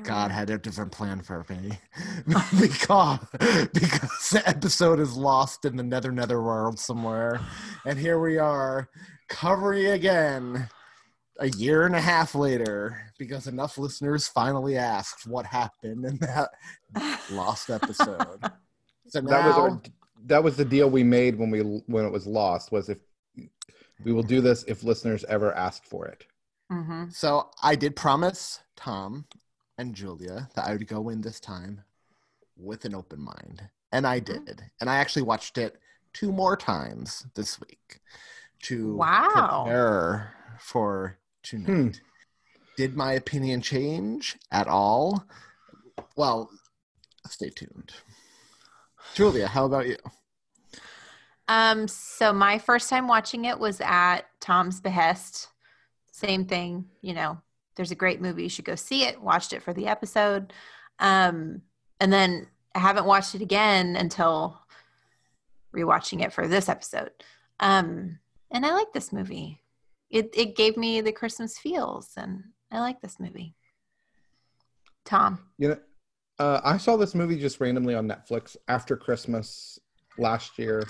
God 0.02 0.30
had 0.30 0.50
a 0.50 0.58
different 0.58 0.92
plan 0.92 1.20
for 1.22 1.44
me. 1.48 1.78
Because 2.60 3.20
because 3.72 4.30
the 4.30 4.42
episode 4.46 5.00
is 5.00 5.16
lost 5.16 5.64
in 5.64 5.76
the 5.76 5.82
nether 5.82 6.12
nether 6.12 6.42
world 6.42 6.78
somewhere, 6.78 7.40
and 7.86 7.98
here 7.98 8.20
we 8.20 8.38
are 8.38 8.88
covering 9.28 9.86
again 9.86 10.68
a 11.38 11.48
year 11.50 11.86
and 11.86 11.94
a 11.94 12.00
half 12.00 12.34
later 12.34 13.12
because 13.18 13.46
enough 13.46 13.78
listeners 13.78 14.26
finally 14.26 14.76
asked 14.76 15.26
what 15.26 15.46
happened 15.46 16.04
in 16.04 16.16
that 16.18 16.50
lost 17.30 17.70
episode. 17.70 18.40
So 19.08 19.20
now, 19.20 19.30
that 19.30 19.46
was 19.46 19.56
our, 19.56 19.82
that 20.26 20.42
was 20.44 20.56
the 20.56 20.64
deal 20.64 20.90
we 20.90 21.04
made 21.04 21.38
when 21.38 21.50
we 21.50 21.60
when 21.60 22.04
it 22.04 22.12
was 22.12 22.26
lost 22.26 22.72
was 22.72 22.88
if 22.88 22.98
we 24.04 24.12
will 24.12 24.22
do 24.22 24.40
this 24.40 24.64
if 24.64 24.82
listeners 24.84 25.24
ever 25.28 25.54
ask 25.54 25.84
for 25.84 26.06
it. 26.06 26.24
Mm-hmm. 26.70 27.04
so 27.10 27.48
I 27.62 27.76
did 27.76 27.96
promise 27.96 28.60
Tom 28.76 29.24
and 29.78 29.94
Julia 29.94 30.50
that 30.54 30.66
I 30.66 30.72
would 30.72 30.86
go 30.86 31.08
in 31.08 31.22
this 31.22 31.40
time 31.40 31.80
with 32.58 32.84
an 32.84 32.94
open 32.94 33.20
mind, 33.22 33.62
and 33.92 34.06
I 34.06 34.18
did. 34.18 34.62
And 34.80 34.90
I 34.90 34.96
actually 34.96 35.22
watched 35.22 35.56
it 35.56 35.78
two 36.12 36.30
more 36.30 36.56
times 36.58 37.24
this 37.34 37.58
week 37.60 38.00
to 38.64 38.96
Wow. 38.96 39.62
prepare 39.64 40.34
for 40.58 41.16
tonight. 41.48 42.00
Did 42.76 42.96
my 42.96 43.12
opinion 43.12 43.60
change 43.60 44.36
at 44.52 44.68
all? 44.68 45.24
Well, 46.16 46.50
stay 47.28 47.50
tuned. 47.50 47.92
Julia, 49.14 49.48
how 49.48 49.64
about 49.64 49.88
you? 49.88 49.96
Um, 51.48 51.88
so 51.88 52.32
my 52.32 52.58
first 52.58 52.90
time 52.90 53.08
watching 53.08 53.46
it 53.46 53.58
was 53.58 53.80
at 53.80 54.22
Tom's 54.40 54.80
behest. 54.80 55.48
Same 56.12 56.44
thing, 56.44 56.84
you 57.00 57.14
know, 57.14 57.38
there's 57.76 57.90
a 57.90 57.96
great 57.96 58.20
movie, 58.20 58.42
you 58.42 58.48
should 58.48 58.64
go 58.64 58.74
see 58.74 59.04
it. 59.04 59.22
Watched 59.22 59.52
it 59.52 59.62
for 59.62 59.72
the 59.72 59.86
episode. 59.86 60.52
Um, 60.98 61.62
and 62.00 62.12
then 62.12 62.48
I 62.74 62.80
haven't 62.80 63.06
watched 63.06 63.34
it 63.34 63.42
again 63.42 63.96
until 63.96 64.60
rewatching 65.74 66.22
it 66.22 66.32
for 66.32 66.46
this 66.46 66.68
episode. 66.68 67.12
Um, 67.60 68.18
and 68.50 68.66
I 68.66 68.72
like 68.72 68.92
this 68.92 69.12
movie. 69.12 69.60
It 70.10 70.30
it 70.34 70.56
gave 70.56 70.76
me 70.76 71.00
the 71.00 71.12
Christmas 71.12 71.58
feels 71.58 72.10
and 72.16 72.42
I 72.70 72.80
like 72.80 73.00
this 73.00 73.18
movie. 73.20 73.54
Tom. 75.04 75.38
You 75.58 75.68
know, 75.68 75.78
uh, 76.38 76.60
I 76.64 76.76
saw 76.76 76.96
this 76.96 77.14
movie 77.14 77.38
just 77.38 77.60
randomly 77.60 77.94
on 77.94 78.06
Netflix 78.06 78.56
after 78.68 78.96
Christmas 78.96 79.78
last 80.18 80.58
year. 80.58 80.84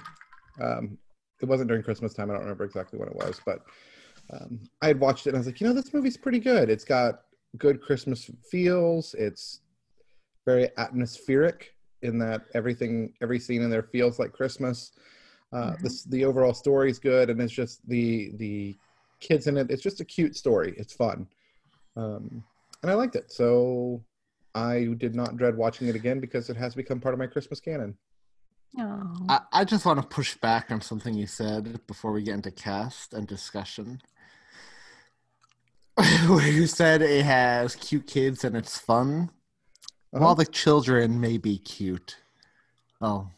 Um, 0.61 0.99
it 1.41 1.47
wasn't 1.47 1.69
during 1.69 1.83
Christmas 1.85 2.15
time. 2.15 2.31
I 2.31 2.35
don't 2.35 2.43
remember 2.43 2.65
exactly 2.65 2.99
when 2.99 3.09
it 3.09 3.15
was, 3.15 3.41
but 3.47 3.61
um, 4.31 4.61
I 4.83 4.89
had 4.89 5.01
watched 5.01 5.27
it 5.27 5.31
and 5.31 5.37
I 5.37 5.41
was 5.41 5.47
like, 5.47 5.61
you 5.61 5.69
know, 5.69 5.73
this 5.73 5.95
movie's 5.95 6.17
pretty 6.17 6.41
good. 6.41 6.69
It's 6.69 6.85
got 6.85 7.21
good 7.59 7.81
Christmas 7.81 8.31
feels. 8.51 9.15
It's 9.15 9.61
very 10.45 10.69
atmospheric 10.77 11.75
in 12.03 12.19
that 12.19 12.43
everything, 12.55 13.15
every 13.23 13.39
scene 13.39 13.63
in 13.63 13.71
there 13.71 13.83
feels 13.85 14.19
like 14.19 14.33
Christmas. 14.33 14.93
Uh, 15.53 15.73
Mhm. 15.73 15.81
this, 15.83 16.05
the 16.05 16.25
overall 16.25 16.53
story 16.55 16.91
is 16.91 16.99
good, 16.99 17.31
and 17.31 17.41
it's 17.41 17.53
just 17.53 17.87
the 17.89 18.33
the 18.37 18.77
kids 19.21 19.47
in 19.47 19.57
it. 19.57 19.71
It's 19.71 19.83
just 19.83 20.01
a 20.01 20.05
cute 20.05 20.37
story. 20.37 20.75
It's 20.77 20.93
fun, 20.93 21.27
um, 21.97 22.43
and 22.83 22.91
I 22.91 22.95
liked 22.95 23.17
it. 23.17 23.31
So 23.31 24.03
I 24.55 24.89
did 24.99 25.15
not 25.15 25.37
dread 25.37 25.57
watching 25.57 25.89
it 25.89 25.95
again 25.95 26.21
because 26.21 26.51
it 26.51 26.57
has 26.57 26.75
become 26.75 27.01
part 27.01 27.15
of 27.15 27.19
my 27.19 27.27
Christmas 27.27 27.61
canon. 27.61 27.97
Oh. 28.79 29.27
I, 29.29 29.41
I 29.53 29.65
just 29.65 29.87
want 29.87 30.01
to 30.01 30.07
push 30.07 30.37
back 30.37 30.71
on 30.71 30.81
something 30.81 31.15
you 31.15 31.27
said 31.27 31.87
before 31.87 32.13
we 32.13 32.23
get 32.23 32.35
into 32.35 32.51
cast 32.51 33.15
and 33.15 33.27
discussion. 33.27 34.03
Where 36.27 36.49
you 36.49 36.67
said 36.67 37.03
it 37.03 37.25
has 37.25 37.75
cute 37.77 38.07
kids 38.07 38.45
and 38.45 38.57
it's 38.57 38.79
fun. 38.79 39.31
Uh-huh. 40.13 40.25
While 40.25 40.35
the 40.35 40.47
children 40.47 41.21
may 41.21 41.39
be 41.39 41.59
cute, 41.59 42.17
oh, 43.01 43.29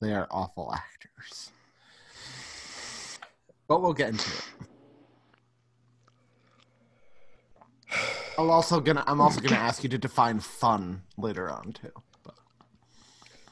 they 0.00 0.12
are 0.12 0.28
awful 0.30 0.74
actors. 0.74 1.50
But 3.66 3.82
we'll 3.82 3.94
get 3.94 4.10
into 4.10 4.30
it. 4.30 4.67
I'm 8.38 8.50
also 8.50 8.80
gonna. 8.80 9.02
I'm 9.08 9.20
also 9.20 9.40
gonna 9.40 9.56
ask 9.56 9.82
you 9.82 9.88
to 9.88 9.98
define 9.98 10.38
fun 10.38 11.02
later 11.16 11.50
on 11.50 11.72
too. 11.72 11.90
But 12.22 12.36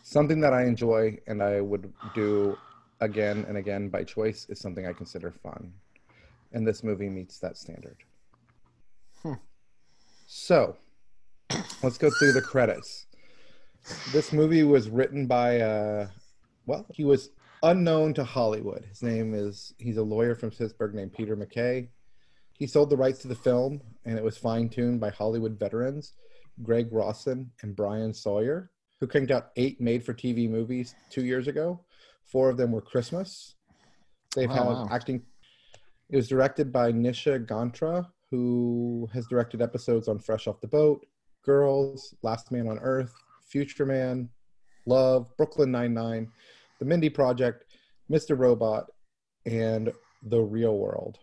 Something 0.04 0.40
that 0.42 0.52
I 0.52 0.64
enjoy 0.64 1.18
and 1.26 1.42
I 1.42 1.60
would 1.60 1.92
do 2.14 2.56
again 3.00 3.44
and 3.48 3.56
again 3.56 3.88
by 3.88 4.04
choice 4.04 4.46
is 4.48 4.60
something 4.60 4.86
I 4.86 4.92
consider 4.92 5.32
fun. 5.32 5.72
And 6.52 6.64
this 6.64 6.84
movie 6.84 7.08
meets 7.08 7.40
that 7.40 7.58
standard. 7.58 7.96
Hmm. 9.22 9.34
So, 10.28 10.76
let's 11.82 11.98
go 11.98 12.08
through 12.08 12.32
the 12.32 12.40
credits. 12.40 13.06
This 14.12 14.32
movie 14.32 14.62
was 14.62 14.88
written 14.88 15.26
by, 15.26 15.60
uh, 15.60 16.08
well, 16.66 16.86
he 16.92 17.04
was 17.04 17.30
unknown 17.62 18.14
to 18.14 18.24
Hollywood. 18.24 18.84
His 18.88 19.02
name 19.02 19.34
is, 19.34 19.74
he's 19.78 19.96
a 19.96 20.02
lawyer 20.02 20.34
from 20.34 20.50
Pittsburgh 20.50 20.94
named 20.94 21.12
Peter 21.12 21.36
McKay. 21.36 21.88
He 22.52 22.66
sold 22.66 22.90
the 22.90 22.96
rights 22.96 23.18
to 23.20 23.28
the 23.28 23.34
film 23.34 23.80
and 24.06 24.16
it 24.16 24.24
was 24.24 24.38
fine 24.38 24.68
tuned 24.68 25.00
by 25.00 25.10
Hollywood 25.10 25.58
veterans 25.58 26.14
Greg 26.62 26.88
Rawson 26.90 27.50
and 27.62 27.76
Brian 27.76 28.14
Sawyer 28.14 28.70
who 28.98 29.06
cranked 29.06 29.30
out 29.30 29.50
eight 29.56 29.78
made-for-TV 29.78 30.48
movies 30.48 30.94
two 31.10 31.22
years 31.24 31.48
ago. 31.48 31.84
Four 32.24 32.48
of 32.48 32.56
them 32.56 32.72
were 32.72 32.80
Christmas. 32.80 33.56
They've 34.34 34.50
Oh, 34.50 34.54
had 34.54 34.64
wow. 34.64 34.88
acting. 34.90 35.22
It 36.08 36.16
was 36.16 36.28
directed 36.28 36.72
by 36.72 36.92
Nisha 36.92 37.44
Ganatra, 37.44 38.06
who 38.30 39.06
has 39.12 39.26
directed 39.26 39.60
episodes 39.60 40.08
on 40.08 40.18
Fresh 40.18 40.46
Off 40.46 40.62
the 40.62 40.66
Boat, 40.66 41.04
Girls, 41.44 42.14
Last 42.22 42.50
Man 42.50 42.68
on 42.68 42.78
Earth, 42.78 43.12
Future 43.42 43.84
Man, 43.84 44.30
Love, 44.86 45.30
Brooklyn 45.36 45.70
Nine-Nine, 45.70 46.32
The 46.78 46.84
Mindy 46.86 47.10
Project, 47.10 47.64
Mr. 48.10 48.38
Robot, 48.38 48.90
and 49.44 49.92
The 50.22 50.40
Real 50.40 50.78
World. 50.78 51.18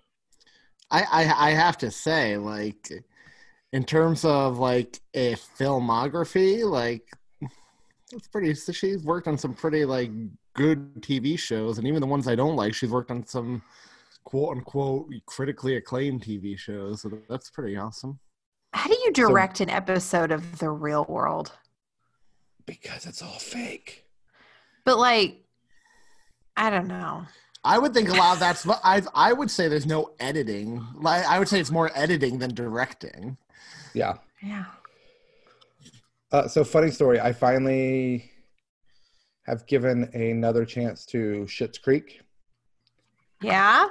I, 0.92 1.04
I 1.04 1.48
I 1.48 1.52
have 1.52 1.78
to 1.80 1.92
say, 1.92 2.38
like, 2.38 2.92
in 3.72 3.84
terms 3.84 4.24
of 4.24 4.60
like 4.60 5.00
a 5.14 5.34
filmography, 5.34 6.64
like 6.64 7.04
it's 8.12 8.28
pretty. 8.28 8.54
so 8.54 8.72
She's 8.72 9.04
worked 9.04 9.28
on 9.28 9.38
some 9.38 9.54
pretty 9.54 9.86
like 9.86 10.12
good 10.54 11.02
TV 11.02 11.38
shows, 11.38 11.78
and 11.78 11.88
even 11.88 12.02
the 12.02 12.08
ones 12.08 12.28
I 12.28 12.36
don't 12.36 12.56
like, 12.56 12.74
she's 12.74 12.92
worked 12.92 13.12
on 13.12 13.26
some 13.26 13.62
quote 14.24 14.58
unquote 14.58 15.12
critically 15.26 15.76
acclaimed 15.76 16.24
TV 16.24 16.58
shows. 16.58 17.02
So 17.02 17.12
that's 17.30 17.50
pretty 17.50 17.76
awesome. 17.78 18.20
How 18.74 18.88
do 18.88 18.98
you 19.04 19.12
direct 19.12 19.60
an 19.60 19.70
episode 19.70 20.32
of 20.32 20.58
The 20.60 20.70
Real 20.70 21.06
World? 21.08 21.52
Because 22.66 23.06
it's 23.06 23.22
all 23.22 23.40
fake. 23.40 24.06
But 24.86 24.98
like, 24.98 25.44
I 26.58 26.70
don't 26.70 26.88
know. 26.88 27.26
I 27.66 27.78
would 27.78 27.94
think 27.94 28.10
a 28.10 28.14
lot 28.14 28.34
of 28.34 28.40
that's. 28.40 28.68
I 28.68 29.02
I 29.14 29.32
would 29.34 29.50
say 29.50 29.68
there's 29.68 29.86
no 29.86 30.12
editing. 30.20 30.86
Like 30.96 31.26
I 31.26 31.40
would 31.40 31.48
say 31.48 31.60
it's 31.60 31.72
more 31.72 31.90
editing 31.96 32.40
than 32.40 32.54
directing. 32.54 33.38
Yeah. 33.94 34.16
Yeah. 34.42 34.66
Uh, 36.32 36.48
so 36.48 36.64
funny 36.64 36.90
story. 36.92 37.20
I 37.20 37.32
finally 37.32 38.30
have 39.46 39.66
given 39.68 40.06
another 40.14 40.66
chance 40.66 41.06
to 41.08 41.46
Schitt's 41.48 41.78
Creek. 41.78 42.22
Yeah. 43.42 43.88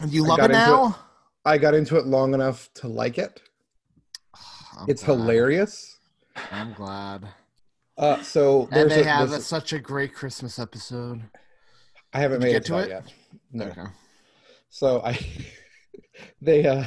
And 0.00 0.10
you 0.12 0.24
I 0.24 0.28
love 0.28 0.38
got 0.38 0.50
it 0.50 0.54
into 0.54 0.66
now. 0.66 0.98
I 1.44 1.58
got 1.58 1.74
into 1.74 1.96
it 1.96 2.06
long 2.06 2.34
enough 2.34 2.68
to 2.74 2.88
like 2.88 3.18
it. 3.18 3.42
I'm 4.78 4.88
It's 4.88 5.04
glad. 5.04 5.16
hilarious. 5.18 5.98
I'm 6.50 6.72
glad. 6.74 7.28
Uh, 7.98 8.22
so 8.22 8.68
And 8.72 8.90
they 8.90 9.02
a, 9.02 9.04
have 9.04 9.32
a- 9.32 9.40
such 9.40 9.72
a 9.72 9.78
great 9.78 10.14
Christmas 10.14 10.58
episode. 10.58 11.22
I 12.16 12.20
haven't 12.20 12.40
made 12.40 12.54
it 12.56 12.64
to 12.64 12.78
it 12.78 12.88
yet. 12.88 13.12
No. 13.52 13.66
Okay. 13.66 13.84
So 14.70 15.02
I, 15.04 15.18
they, 16.40 16.64
uh, 16.66 16.84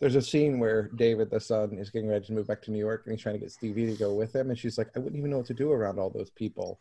there's 0.00 0.14
a 0.14 0.22
scene 0.22 0.58
where 0.58 0.88
David, 0.96 1.30
the 1.30 1.38
son, 1.38 1.76
is 1.78 1.90
getting 1.90 2.08
ready 2.08 2.24
to 2.24 2.32
move 2.32 2.46
back 2.46 2.62
to 2.62 2.70
New 2.70 2.78
York, 2.78 3.02
and 3.04 3.12
he's 3.12 3.20
trying 3.22 3.34
to 3.34 3.40
get 3.40 3.50
Stevie 3.50 3.84
to 3.84 3.96
go 3.98 4.14
with 4.14 4.34
him, 4.34 4.48
and 4.48 4.58
she's 4.58 4.78
like, 4.78 4.88
"I 4.96 5.00
wouldn't 5.00 5.18
even 5.18 5.30
know 5.30 5.36
what 5.36 5.46
to 5.48 5.54
do 5.54 5.70
around 5.70 5.98
all 5.98 6.08
those 6.08 6.30
people." 6.30 6.80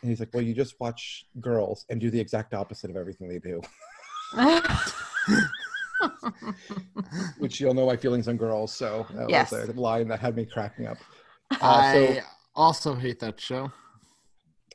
And 0.00 0.08
he's 0.10 0.20
like, 0.20 0.28
"Well, 0.32 0.44
you 0.44 0.54
just 0.54 0.78
watch 0.78 1.26
girls 1.40 1.86
and 1.88 2.00
do 2.00 2.08
the 2.08 2.20
exact 2.20 2.54
opposite 2.54 2.88
of 2.88 2.96
everything 2.96 3.28
they 3.28 3.40
do." 3.40 3.60
Which 7.38 7.60
you'll 7.60 7.74
know 7.74 7.86
my 7.86 7.96
feelings 7.96 8.28
on 8.28 8.36
girls, 8.36 8.72
so 8.72 9.06
that 9.14 9.28
Yes. 9.28 9.50
was 9.50 9.68
a 9.68 9.72
line 9.72 10.06
that 10.06 10.20
had 10.20 10.36
me 10.36 10.44
cracking 10.46 10.86
up. 10.86 10.98
Uh, 11.50 11.82
I 11.82 11.92
so 11.92 12.20
also 12.54 12.94
hate 12.94 13.18
that 13.18 13.40
show. 13.40 13.72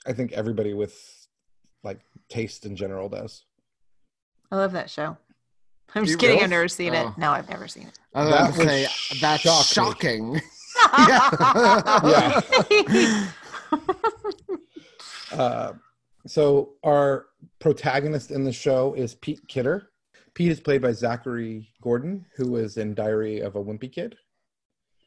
I 0.05 0.11
think 0.11 0.33
everybody 0.33 0.73
with 0.73 0.93
like 1.83 1.99
taste 2.33 2.65
in 2.65 2.75
general 2.75 3.09
does. 3.09 3.43
I 4.51 4.55
love 4.57 4.71
that 4.73 4.89
show. 4.89 5.17
I'm 5.95 6.03
You 6.03 6.07
just 6.07 6.19
kidding. 6.19 6.35
really? 6.37 6.43
I've 6.45 6.49
never 6.49 6.67
seen 6.67 6.95
Oh. 6.95 7.09
it. 7.09 7.17
No, 7.17 7.31
I've 7.31 7.49
never 7.49 7.67
seen 7.67 7.87
it. 7.87 7.99
I 8.15 8.23
was 8.23 8.29
That 8.31 8.39
about 8.39 8.53
to 8.53 8.59
was 8.59 8.67
say 8.67 9.19
that's 9.21 9.41
shocking. 9.71 10.39
shocking. 10.39 10.41
yeah. 12.81 13.31
Uh, 15.31 15.73
so 16.27 16.73
our 16.83 17.25
protagonist 17.59 18.29
in 18.29 18.43
the 18.43 18.53
show 18.53 18.93
is 18.93 19.15
Pete 19.15 19.41
Kidder. 19.47 19.89
Pete 20.35 20.51
is 20.51 20.59
played 20.59 20.81
by 20.83 20.91
Zachary 20.91 21.69
Gordon, 21.81 22.25
who 22.35 22.51
was 22.51 22.77
in 22.77 22.93
Diary 22.93 23.39
of 23.39 23.55
a 23.55 23.63
Wimpy 23.63 23.91
Kid. 23.91 24.15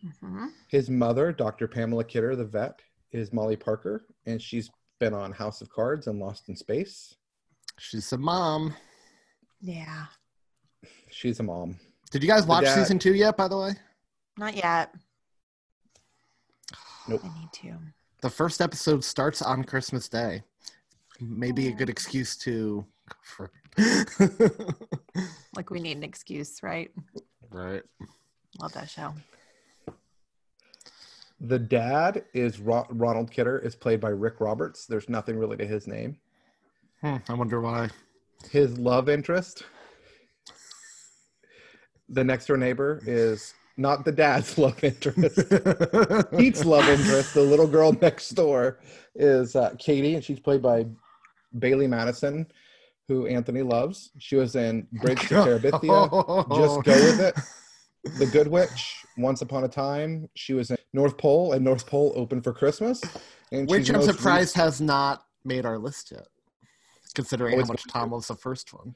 Mhm. 0.05 0.49
His 0.69 0.91
mother, 0.91 1.31
Dr. 1.33 1.69
Pamela 1.69 2.03
Kidder, 2.05 2.35
the 2.35 2.45
vet, 2.45 2.81
is 3.13 3.33
Molly 3.33 3.55
Parker, 3.57 4.05
and 4.27 4.43
she's 4.43 4.69
been 4.99 5.15
on 5.15 5.33
House 5.33 5.61
of 5.61 5.69
Cards 5.71 6.07
and 6.07 6.19
Lost 6.19 6.49
in 6.49 6.57
Space. 6.57 7.15
She's 7.79 8.13
a 8.13 8.19
mom. 8.19 8.75
Yeah, 9.61 10.07
She's 11.11 11.41
a 11.41 11.43
mom. 11.43 11.79
Did 12.11 12.23
you 12.23 12.29
guys 12.29 12.43
The 12.45 12.49
watch 12.51 12.65
dad- 12.65 12.75
season 12.75 12.99
two 12.99 13.15
yet, 13.15 13.37
by 13.37 13.49
the 13.49 13.57
way? 13.59 13.73
not 14.39 14.55
yet. 14.55 14.95
Nope. 17.09 17.23
I 17.25 17.41
need 17.41 17.53
to. 17.55 17.75
The 18.21 18.29
first 18.31 18.61
episode 18.61 19.03
starts 19.05 19.41
on 19.43 19.65
Christmas 19.65 20.09
Day. 20.09 20.43
Maybe 21.21 21.69
a 21.69 21.73
good 21.73 21.89
excuse 21.89 22.37
to 22.39 22.85
for 23.23 23.51
Like 25.55 25.71
we 25.71 25.81
need 25.81 25.97
an 25.97 26.03
excuse, 26.05 26.63
right? 26.63 26.91
right. 27.51 27.83
Love 28.61 28.73
that 28.75 28.91
show. 28.91 29.15
The 31.41 31.59
dad 31.59 32.25
is 32.33 32.61
Ro- 32.61 32.87
Ronald 32.91 33.31
Kidder, 33.31 33.59
is 33.59 33.75
played 33.75 34.01
by 34.01 34.09
Rick 34.09 34.41
Roberts. 34.41 34.87
There's 34.87 35.09
nothing 35.09 35.39
really 35.39 35.57
to 35.59 35.67
his 35.67 35.87
name. 35.87 36.17
Hmm, 37.03 37.17
I 37.29 37.35
wonder 37.35 37.61
why. 37.61 37.91
His 38.51 38.79
love 38.79 39.09
interest, 39.09 39.65
the 42.09 42.25
next 42.25 42.47
door 42.47 42.57
neighbor, 42.57 43.03
is 43.07 43.53
not 43.77 44.05
the 44.05 44.13
dad's 44.13 44.57
love 44.59 44.83
interest. 44.83 45.37
Pete's 46.39 46.65
love 46.65 46.89
interest, 46.89 47.35
the 47.35 47.43
little 47.43 47.67
girl 47.67 47.93
next 48.01 48.31
door, 48.31 48.81
is 49.15 49.57
uh, 49.57 49.75
Katie, 49.79 50.15
and 50.15 50.25
she's 50.25 50.41
played 50.41 50.63
by 50.63 50.87
Bailee 51.59 51.89
Madison, 51.89 52.47
who 53.09 53.27
Anthony 53.27 53.63
loves. 53.63 54.11
She 54.19 54.37
was 54.37 54.57
in 54.57 54.87
Bridge 55.03 55.21
to 55.29 55.35
Terabithia. 55.35 56.57
Just 56.57 56.83
go 56.83 56.93
with 56.93 57.21
it. 57.21 57.35
The 58.19 58.27
Good 58.27 58.47
Witch, 58.47 59.05
Once 59.19 59.43
Upon 59.43 59.65
a 59.65 59.69
Time. 59.69 60.29
She 60.37 60.55
was 60.55 60.71
in 60.71 60.76
North 60.97 61.19
Pole, 61.19 61.53
and 61.53 61.63
North 61.63 61.87
Pole 61.87 62.13
open 62.17 62.41
for 62.41 62.53
Christmas. 62.55 63.01
And 63.53 63.69
Which 63.69 63.89
I'm 63.91 63.97
most 63.97 64.07
surprised 64.07 64.57
has 64.57 64.81
not 64.81 65.25
made 65.45 65.65
our 65.67 65.79
list 65.79 66.11
yet, 66.11 66.27
considering 67.15 67.53
Always 67.53 67.67
how 67.69 67.73
much 67.75 67.85
going 67.85 67.93
Tom 67.93 68.09
to. 68.09 68.15
loves 68.17 68.29
the 68.29 68.35
first 68.35 68.73
one. 68.73 68.95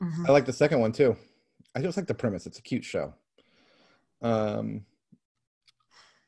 Mhm. 0.00 0.26
I 0.28 0.32
like 0.32 0.46
the 0.46 0.52
second 0.52 0.80
one 0.80 0.90
too. 0.90 1.16
I 1.76 1.82
just 1.82 1.96
like 1.98 2.06
the 2.06 2.14
premise. 2.14 2.46
It's 2.46 2.58
a 2.58 2.62
cute 2.62 2.84
show. 2.84 3.14
Um, 4.22 4.86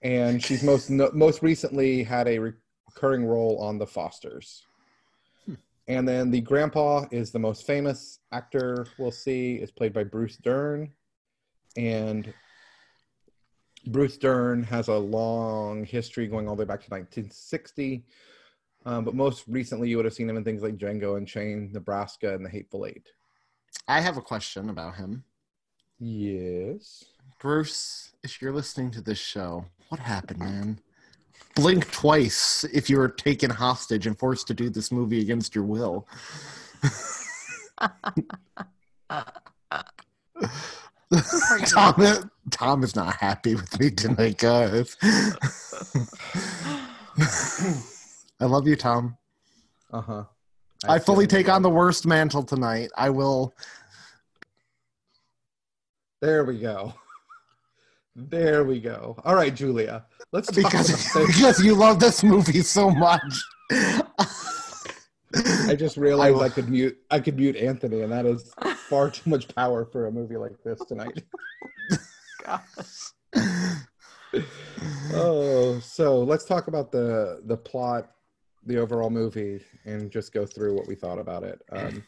and 0.03 0.43
she's 0.45 0.63
most 0.63 0.91
no, 0.91 1.11
most 1.15 1.43
recently 1.43 2.05
had 2.05 2.29
a 2.29 2.39
recurring 2.39 3.25
role 3.25 3.59
on 3.59 3.79
The 3.79 3.87
Fosters. 3.87 4.63
And 5.89 6.07
then 6.07 6.31
the 6.33 6.41
grandpa 6.41 7.07
is 7.13 7.31
the 7.31 7.39
most 7.39 7.65
famous 7.65 8.19
actor 8.33 8.87
we'll 8.99 9.13
see. 9.13 9.55
is 9.55 9.71
played 9.71 9.93
by 9.93 10.03
Bruce 10.05 10.37
Dern, 10.37 10.93
and 11.77 12.35
Bruce 13.87 14.17
Dern 14.17 14.63
has 14.65 14.89
a 14.89 14.95
long 14.95 15.85
history 15.85 16.27
going 16.27 16.49
all 16.49 16.57
the 16.57 16.61
way 16.61 16.67
back 16.67 16.81
to 16.85 16.91
1960. 16.91 18.05
Um, 18.85 19.05
but 19.05 19.15
most 19.15 19.45
recently, 19.49 19.89
you 19.89 19.97
would 19.97 20.05
have 20.05 20.15
seen 20.15 20.29
him 20.29 20.37
in 20.37 20.45
things 20.45 20.63
like 20.63 20.77
Django 20.77 21.17
Unchained, 21.17 21.73
Nebraska, 21.73 22.35
and 22.35 22.45
The 22.45 22.49
Hateful 22.49 22.87
Eight. 22.87 23.09
I 23.89 24.01
have 24.01 24.17
a 24.17 24.23
question 24.23 24.71
about 24.71 24.97
him. 24.97 25.25
Yes. 25.99 27.05
Bruce, 27.41 28.13
if 28.23 28.41
you're 28.41 28.53
listening 28.53 28.91
to 28.93 29.01
this 29.01 29.19
show, 29.19 29.65
what 29.89 30.01
happened, 30.01 30.41
man? 30.41 30.79
Blink 31.55 31.91
twice 31.91 32.65
if 32.65 32.91
you 32.91 32.99
were 32.99 33.09
taken 33.09 33.51
hostage 33.51 34.07
and 34.07 34.19
forced 34.19 34.47
to 34.49 34.55
do 34.55 34.69
this 34.71 34.93
movie 34.93 35.21
against 35.21 35.55
your 35.55 35.65
will. 35.65 36.07
Tom, 41.67 42.31
Tom 42.51 42.83
is 42.83 42.97
not 42.97 43.15
happy 43.17 43.55
with 43.55 43.79
me 43.79 43.91
tonight, 43.91 44.39
guys. 44.39 44.97
I 48.41 48.45
love 48.45 48.67
you, 48.67 48.77
Tom. 48.77 49.17
Uh 49.93 50.01
huh. 50.01 50.25
I 50.87 50.99
fully 50.99 51.27
take 51.27 51.49
on 51.49 51.63
the 51.63 51.71
worst 51.71 52.07
mantle 52.07 52.43
tonight. 52.43 52.91
I 52.97 53.11
will. 53.11 53.55
There 56.21 56.45
we 56.45 56.59
go. 56.59 56.95
There 58.15 58.65
we 58.65 58.81
go. 58.81 59.17
All 59.25 59.35
right, 59.35 59.55
Julia. 59.55 60.05
Let's 60.33 60.49
talk 60.49 60.57
because 60.57 61.11
about 61.15 61.27
because 61.29 61.65
you 61.65 61.75
love 61.75 62.01
this 62.01 62.23
movie 62.25 62.63
so 62.63 62.91
much. 62.91 63.21
I 63.71 64.03
just 65.77 65.97
realized 65.97 66.39
I- 66.39 66.47
I, 66.47 66.49
could 66.49 66.69
mute. 66.69 66.99
I 67.11 67.21
could 67.21 67.37
mute 67.37 67.57
Anthony, 67.57 68.03
and 68.03 68.13
that 68.13 68.27
is 68.27 68.53
far 68.89 69.11
too 69.11 69.29
much 69.29 69.55
power 69.55 69.85
for 69.85 70.07
a 70.07 70.13
movie 70.13 70.37
like 70.37 70.63
this 70.65 70.81
tonight. 70.87 71.23
Oh, 75.13 75.79
so 75.81 76.19
let's 76.23 76.45
talk 76.45 76.69
about 76.69 76.93
the 76.93 77.41
the 77.45 77.57
plot, 77.57 78.11
the 78.67 78.79
overall 78.79 79.09
movie, 79.09 79.65
and 79.85 80.11
just 80.11 80.33
go 80.33 80.45
through 80.45 80.75
what 80.75 80.87
we 80.87 80.95
thought 80.95 81.19
about 81.19 81.43
it. 81.43 81.63
Um, 81.73 82.05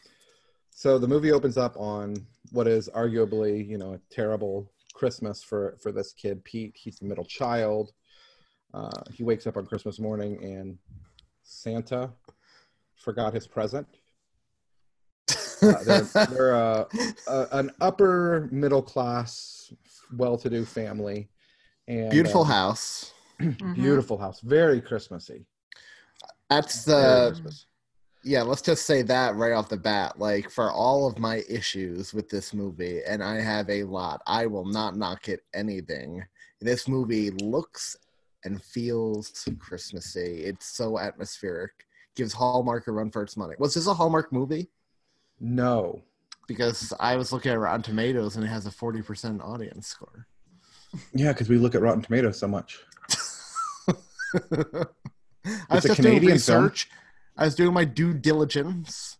so 0.69 0.99
the 0.99 1.07
movie 1.07 1.31
opens 1.31 1.57
up 1.57 1.75
on 1.77 2.15
what 2.51 2.67
is 2.67 2.87
arguably, 2.89 3.67
you 3.67 3.77
know, 3.77 3.93
a 3.93 3.99
terrible 4.13 4.71
Christmas 4.93 5.41
for 5.41 5.77
for 5.81 5.91
this 5.91 6.13
kid 6.13 6.43
Pete. 6.43 6.75
He's 6.75 6.99
the 6.99 7.05
middle 7.05 7.25
child. 7.25 7.93
Uh, 8.73 9.01
he 9.11 9.23
wakes 9.23 9.47
up 9.47 9.57
on 9.57 9.65
Christmas 9.65 9.99
morning 9.99 10.37
and 10.43 10.77
Santa 11.41 12.11
forgot 12.95 13.33
his 13.33 13.47
present. 13.47 13.87
Uh, 15.61 15.83
they're 15.83 16.07
they're 16.29 16.55
uh, 16.55 16.85
a, 17.27 17.47
an 17.53 17.71
upper 17.81 18.47
middle 18.51 18.81
class, 18.81 19.73
well-to-do 20.15 20.65
family, 20.65 21.29
and 21.87 22.09
Beautiful 22.09 22.41
um, 22.41 22.47
house. 22.47 23.13
Mhm. 23.39 23.73
beautiful 23.73 24.17
house, 24.17 24.41
very 24.41 24.81
Christmassy. 24.81 25.45
That's 26.49 26.83
the 26.83 27.27
Christmas. 27.29 27.67
yeah. 28.23 28.41
Let's 28.41 28.61
just 28.61 28.85
say 28.85 29.01
that 29.03 29.35
right 29.35 29.53
off 29.53 29.69
the 29.69 29.77
bat. 29.77 30.19
Like 30.19 30.49
for 30.49 30.71
all 30.71 31.07
of 31.07 31.17
my 31.19 31.41
issues 31.47 32.13
with 32.13 32.27
this 32.27 32.53
movie, 32.53 32.99
and 33.07 33.23
I 33.23 33.39
have 33.39 33.69
a 33.69 33.83
lot. 33.83 34.21
I 34.27 34.45
will 34.45 34.65
not 34.65 34.97
knock 34.97 35.29
it 35.29 35.41
anything. 35.53 36.21
This 36.59 36.87
movie 36.89 37.29
looks 37.31 37.95
and 38.43 38.61
feels 38.61 39.47
Christmassy. 39.59 40.43
It's 40.43 40.65
so 40.65 40.99
atmospheric. 40.99 41.71
Gives 42.15 42.33
Hallmark 42.33 42.87
a 42.87 42.91
run 42.91 43.09
for 43.11 43.23
its 43.23 43.37
money. 43.37 43.55
Was 43.59 43.73
this 43.75 43.87
a 43.87 43.93
Hallmark 43.93 44.33
movie? 44.33 44.69
No, 45.39 46.01
Because 46.47 46.91
I 46.99 47.15
was 47.15 47.31
looking 47.31 47.51
at 47.51 47.59
Rotten 47.59 47.81
Tomatoes 47.81 48.35
and 48.35 48.43
it 48.43 48.49
has 48.49 48.65
a 48.65 48.71
forty 48.71 49.01
percent 49.01 49.41
audience 49.41 49.87
score. 49.87 50.27
yeah, 51.13 51.31
because 51.31 51.47
we 51.49 51.57
look 51.57 51.75
at 51.75 51.81
Rotten 51.81 52.01
Tomatoes 52.01 52.37
so 52.39 52.47
much. 52.47 52.79
I 53.89 53.95
was 54.43 54.87
It's 55.45 55.85
a 55.85 55.87
just 55.89 56.01
doing 56.01 56.15
Canadian 56.15 56.37
film. 56.39 56.63
research. 56.63 56.89
I 57.37 57.45
was 57.45 57.55
doing 57.55 57.73
my 57.73 57.85
due 57.85 58.13
diligence. 58.13 59.17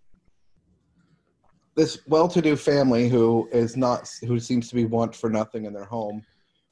This 1.75 1.99
well-to-do 2.07 2.57
family 2.57 3.07
who 3.07 3.47
is 3.53 3.77
not, 3.77 4.11
who 4.27 4.37
seems 4.39 4.67
to 4.69 4.75
be 4.75 4.83
want 4.85 5.15
for 5.15 5.29
nothing 5.29 5.63
in 5.63 5.71
their 5.73 5.85
home, 5.85 6.21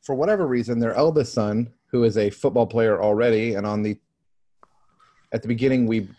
for 0.02 0.16
whatever 0.16 0.46
reason, 0.48 0.80
their 0.80 0.94
eldest 0.96 1.34
son, 1.34 1.72
who 1.86 2.04
is 2.04 2.18
a 2.18 2.30
football 2.30 2.68
player 2.68 3.02
already, 3.02 3.54
and 3.56 3.66
on 3.66 3.82
the, 3.84 3.98
at 5.32 5.42
the 5.42 5.48
beginning 5.48 5.88
we 5.88 6.10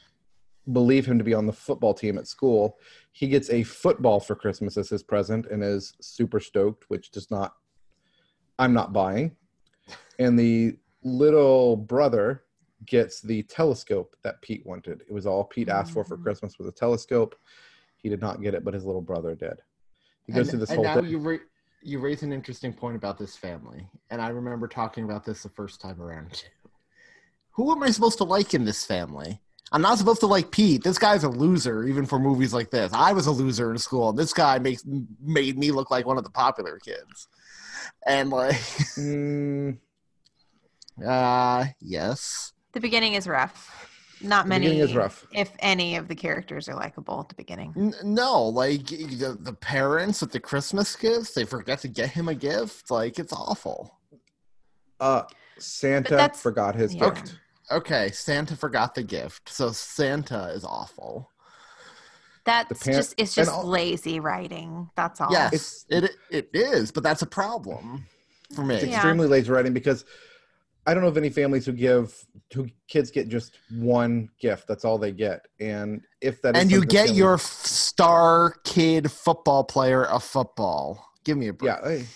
believe 0.73 1.05
him 1.05 1.19
to 1.19 1.25
be 1.25 1.35
on 1.35 1.45
the 1.47 1.53
football 1.53 1.93
team 1.93 2.17
at 2.17 2.27
school. 2.27 2.79
He 3.19 3.27
gets 3.27 3.51
a 3.51 3.65
football 3.65 4.21
for 4.21 4.37
Christmas 4.37 4.77
as 4.77 4.91
his 4.91 5.03
present 5.03 5.47
and 5.47 5.61
is 5.61 5.93
super 6.01 6.39
stoked, 6.39 6.85
which 6.87 7.11
does 7.11 7.33
not, 7.33 7.53
I'm 8.61 8.73
not 8.73 8.93
buying. 8.93 9.35
And 10.21 10.39
the 10.39 10.79
little 11.03 11.77
brother 11.77 12.45
gets 12.87 13.21
the 13.21 13.43
telescope 13.43 14.15
that 14.23 14.41
Pete 14.41 14.65
wanted. 14.65 15.01
It 15.01 15.13
was 15.13 15.27
all 15.27 15.43
Pete 15.43 15.69
asked 15.69 15.95
for 15.95 16.05
for 16.05 16.17
Mhm. 16.17 16.23
Christmas 16.23 16.61
was 16.61 16.69
a 16.69 16.73
telescope. 16.73 17.35
He 17.97 18.09
did 18.09 18.21
not 18.21 18.41
get 18.41 18.55
it, 18.55 18.63
but 18.63 18.73
his 18.73 18.85
little 18.85 19.03
brother 19.03 19.35
did. 19.35 19.63
He 20.23 20.33
goes 20.33 20.43
and, 20.43 20.51
through 20.51 20.61
this 20.61 20.71
and 20.71 20.77
whole 20.77 20.85
now 20.85 20.95
thing. 20.95 21.11
you 21.11 21.19
ra- 21.19 21.47
you 21.83 21.99
raise 21.99 22.23
an 22.23 22.33
interesting 22.33 22.73
point 22.73 22.95
about 22.95 23.19
this 23.19 23.37
family, 23.37 23.89
and 24.11 24.23
I 24.23 24.29
remember 24.29 24.69
talking 24.69 25.03
about 25.03 25.25
this 25.25 25.43
the 25.43 25.49
first 25.49 25.81
time 25.81 26.01
around 26.01 26.35
too. 26.35 26.47
Who 27.55 27.73
am 27.73 27.83
I 27.83 27.91
supposed 27.91 28.19
to 28.19 28.25
like 28.25 28.55
in 28.55 28.65
this 28.65 28.85
family? 28.85 29.43
I'm 29.73 29.83
not 29.83 29.99
supposed 29.99 30.21
to 30.21 30.27
like 30.27 30.51
Pete. 30.51 30.83
This 30.83 30.99
guy's 30.99 31.25
a 31.25 31.29
loser, 31.29 31.85
even 31.85 32.07
for 32.07 32.19
movies 32.19 32.55
like 32.55 32.71
this. 32.71 32.93
I 32.93 33.13
was 33.13 33.27
a 33.27 33.31
loser 33.33 33.71
in 33.71 33.79
school, 33.79 34.09
and 34.11 34.19
this 34.19 34.33
guy 34.33 34.59
makes 34.59 34.83
made 35.23 35.59
me 35.59 35.71
look 35.73 35.91
like 35.91 36.07
one 36.07 36.17
of 36.19 36.25
the 36.25 36.31
popular 36.31 36.79
kids. 36.79 37.29
And 38.07 38.31
like, 38.31 38.55
Mm, 38.55 39.79
uh, 41.07 41.67
yes, 41.81 42.53
The 42.73 42.81
beginning 42.81 43.15
is 43.15 43.27
rough. 43.27 43.75
Not 44.21 44.45
The 44.47 44.49
many, 44.49 44.67
beginning 44.67 44.89
is 44.89 44.95
rough. 44.97 45.27
if 45.33 45.51
any, 45.61 45.95
of 45.97 46.09
the 46.09 46.15
characters 46.17 46.69
are 46.69 46.75
likable 46.75 47.21
at 47.21 47.29
the 47.29 47.37
beginning. 47.37 47.73
N- 47.77 47.95
no, 48.03 48.43
like 48.45 48.87
the, 48.87 49.37
the 49.41 49.53
parents 49.53 50.21
with 50.23 50.33
the 50.33 50.41
Christmas 50.41 50.97
gifts, 50.97 51.35
they 51.35 51.45
forget 51.45 51.79
to 51.81 51.89
get 51.89 52.11
him 52.11 52.29
a 52.29 52.35
gift. 52.35 52.91
Like 52.91 53.19
it's 53.19 53.33
awful. 53.33 53.97
uh, 54.99 55.23
Santa 55.59 56.31
forgot 56.35 56.75
his 56.75 56.95
yeah. 56.95 57.11
gift. 57.11 57.19
Okay, 57.29 57.33
Santa 58.13 58.57
forgot 58.57 58.95
the 58.95 59.03
gift, 59.03 59.49
so 59.49 59.71
Santa 59.73 60.49
is 60.55 60.65
awful. 60.65 61.31
That's 62.45 62.83
par- 62.83 62.95
just 62.95 63.15
it's 63.19 63.35
just 63.35 63.51
all- 63.51 63.65
lazy 63.67 64.21
writing. 64.21 64.89
That's 64.97 65.21
all. 65.21 65.31
Yes, 65.31 65.85
it 65.91 66.11
it 66.31 66.49
is, 66.55 66.91
but 66.91 67.03
that's 67.03 67.23
a 67.23 67.27
problem 67.27 68.07
for 68.55 68.63
me. 68.65 68.77
It's 68.77 68.85
Yeah. 68.87 68.95
extremely 68.97 69.27
lazy 69.27 69.51
writing 69.51 69.75
because 69.75 70.05
I 70.87 70.95
don't 70.95 71.03
know 71.03 71.09
of 71.11 71.19
any 71.19 71.29
families 71.29 71.67
who 71.67 71.73
give 71.73 72.15
who 72.55 72.69
kids 72.87 73.11
get 73.11 73.29
just 73.29 73.59
one 73.71 74.31
gift. 74.41 74.67
That's 74.67 74.87
all 74.87 74.97
they 74.97 75.13
get, 75.13 75.45
and 75.61 76.01
if 76.23 76.41
that 76.41 76.57
And 76.57 76.71
you 76.71 76.83
get 76.87 77.07
family- 77.09 77.19
your 77.19 77.35
f- 77.35 77.43
star 77.43 78.55
kid 78.65 79.13
football 79.13 79.65
player 79.65 80.05
a 80.05 80.19
football. 80.19 81.05
Give 81.25 81.37
me 81.37 81.49
a 81.49 81.53
break. 81.53 81.69
yeah. 81.83 81.87
I- 81.87 82.07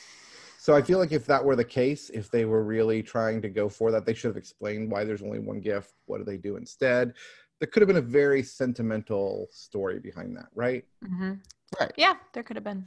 So 0.63 0.77
I 0.77 0.81
feel 0.81 1.01
like 1.01 1.11
if 1.11 1.27
that 1.27 1.45
were 1.45 1.57
the 1.57 1.65
case, 1.65 2.09
if 2.11 2.31
they 2.31 2.45
were 2.45 2.63
really 2.63 3.03
trying 3.03 3.43
to 3.43 3.49
go 3.49 3.69
for 3.69 3.91
that, 3.91 4.07
they 4.07 4.15
should 4.15 4.29
have 4.29 4.37
explained 4.37 4.93
why 4.93 5.03
there's 5.03 5.21
only 5.21 5.41
one 5.41 5.61
gift. 5.61 5.95
What 6.07 6.19
do 6.19 6.25
they 6.25 6.37
do 6.37 6.55
instead? 6.55 7.15
There 7.59 7.67
could 7.67 7.83
have 7.83 7.89
been 7.89 7.97
a 7.97 8.01
very 8.01 8.45
sentimental 8.45 9.49
story 9.51 9.99
behind 9.99 10.37
that, 10.37 10.47
right? 10.55 10.85
hmm 11.05 11.33
Right. 11.81 11.91
Yeah, 11.97 12.15
there 12.33 12.45
could 12.45 12.55
have 12.55 12.63
been. 12.63 12.87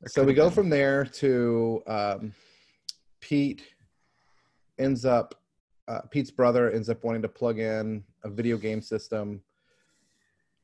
There 0.00 0.08
so 0.10 0.22
we 0.22 0.32
go 0.32 0.44
been. 0.44 0.52
from 0.52 0.70
there 0.70 1.06
to 1.06 1.82
um, 1.88 2.32
Pete 3.20 3.64
ends 4.78 5.04
up 5.04 5.34
uh, 5.88 6.02
Pete's 6.12 6.30
brother 6.30 6.70
ends 6.70 6.88
up 6.88 7.02
wanting 7.02 7.22
to 7.22 7.28
plug 7.28 7.58
in 7.58 8.04
a 8.22 8.30
video 8.30 8.56
game 8.56 8.80
system. 8.80 9.42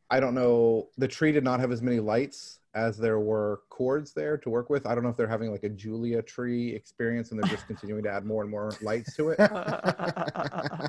I 0.09 0.21
don't 0.21 0.37
know. 0.37 0.91
The 0.99 1.09
tree 1.09 1.33
did 1.33 1.43
not 1.43 1.59
have 1.59 1.73
as 1.73 1.83
many 1.83 1.99
lights 1.99 2.61
as 2.75 2.99
there 2.99 3.21
were 3.21 3.61
cords 3.71 4.13
there 4.13 4.37
to 4.37 4.51
work 4.51 4.69
with. 4.69 4.85
I 4.87 4.95
don't 4.95 5.05
know 5.05 5.11
if 5.11 5.17
they're 5.17 5.29
having 5.29 5.53
like 5.53 5.63
a 5.63 5.69
Julia 5.69 6.21
tree 6.23 6.75
experience 6.75 7.31
and 7.31 7.41
they're 7.41 7.51
just 7.51 7.69
continuing 7.69 8.03
to 8.03 8.11
add 8.11 8.27
more 8.27 8.43
and 8.43 8.51
more 8.51 8.73
lights 8.83 9.15
to 9.17 9.31
it. 9.31 9.39
Uh, 9.39 10.89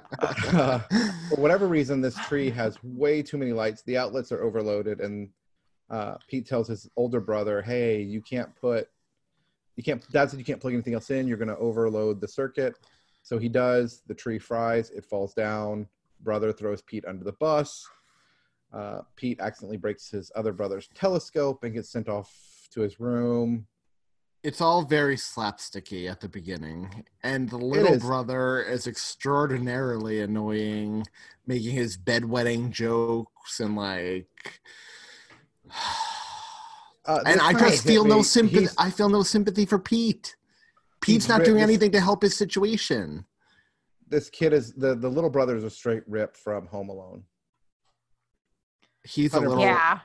for 1.29 1.35
whatever 1.35 1.67
reason, 1.67 2.01
this 2.01 2.15
tree 2.25 2.49
has 2.49 2.77
way 2.83 3.21
too 3.21 3.37
many 3.37 3.53
lights. 3.53 3.83
The 3.83 3.97
outlets 3.97 4.31
are 4.31 4.41
overloaded, 4.41 4.99
and 4.99 5.29
uh, 5.91 6.15
Pete 6.27 6.47
tells 6.47 6.67
his 6.67 6.89
older 6.95 7.21
brother, 7.21 7.61
"Hey, 7.61 8.01
you 8.01 8.21
can't 8.21 8.55
put, 8.55 8.89
you 9.75 9.83
can't. 9.83 10.03
Dad 10.11 10.31
said 10.31 10.39
you 10.39 10.45
can't 10.45 10.59
plug 10.59 10.73
anything 10.73 10.95
else 10.95 11.11
in. 11.11 11.27
You're 11.27 11.37
going 11.37 11.49
to 11.49 11.57
overload 11.57 12.19
the 12.19 12.27
circuit." 12.27 12.75
So 13.21 13.37
he 13.37 13.49
does. 13.49 14.01
The 14.07 14.15
tree 14.15 14.39
fries. 14.39 14.89
It 14.89 15.05
falls 15.05 15.33
down. 15.33 15.87
Brother 16.21 16.51
throws 16.51 16.81
Pete 16.81 17.05
under 17.05 17.23
the 17.23 17.33
bus. 17.33 17.87
Uh, 18.75 19.01
Pete 19.15 19.39
accidentally 19.39 19.77
breaks 19.77 20.09
his 20.09 20.31
other 20.35 20.51
brother's 20.51 20.89
telescope 20.93 21.63
and 21.63 21.73
gets 21.73 21.89
sent 21.89 22.09
off 22.09 22.29
to 22.71 22.81
his 22.81 22.99
room. 22.99 23.65
it's 24.43 24.59
all 24.59 24.83
very 24.83 25.15
slapsticky 25.15 26.11
at 26.11 26.19
the 26.19 26.27
beginning, 26.27 27.05
and 27.23 27.49
the 27.49 27.57
little 27.57 27.93
is. 27.93 28.03
brother 28.03 28.61
is 28.61 28.85
extraordinarily 28.85 30.19
annoying, 30.21 31.05
making 31.47 31.71
his 31.71 31.97
bedwetting 31.97 32.69
jokes 32.71 33.59
and 33.59 33.75
like. 33.75 34.61
Uh, 37.07 37.21
and 37.27 37.39
I 37.39 37.53
just 37.53 37.85
feel 37.85 38.03
no 38.03 38.23
sympathy. 38.23 38.61
He's- 38.61 38.73
I 38.79 38.89
feel 38.89 39.09
no 39.09 39.21
sympathy 39.21 39.67
for 39.67 39.77
Pete. 39.77 40.35
Pete's 41.01 41.25
He's 41.25 41.29
not 41.29 41.43
doing 41.43 41.61
anything 41.61 41.91
to 41.91 41.99
help 42.01 42.23
his 42.23 42.35
situation. 42.35 43.25
this 44.07 44.27
kid 44.31 44.53
is 44.53 44.73
the 44.73 44.95
the 44.95 45.07
little 45.07 45.29
brother 45.29 45.55
is 45.55 45.63
a 45.63 45.69
straight 45.69 46.01
rip 46.07 46.35
from 46.35 46.65
Home 46.65 46.89
Alone. 46.89 47.23
He's 49.05 49.33
a 49.33 49.39
little. 49.39 49.59
Yeah. 49.59 49.99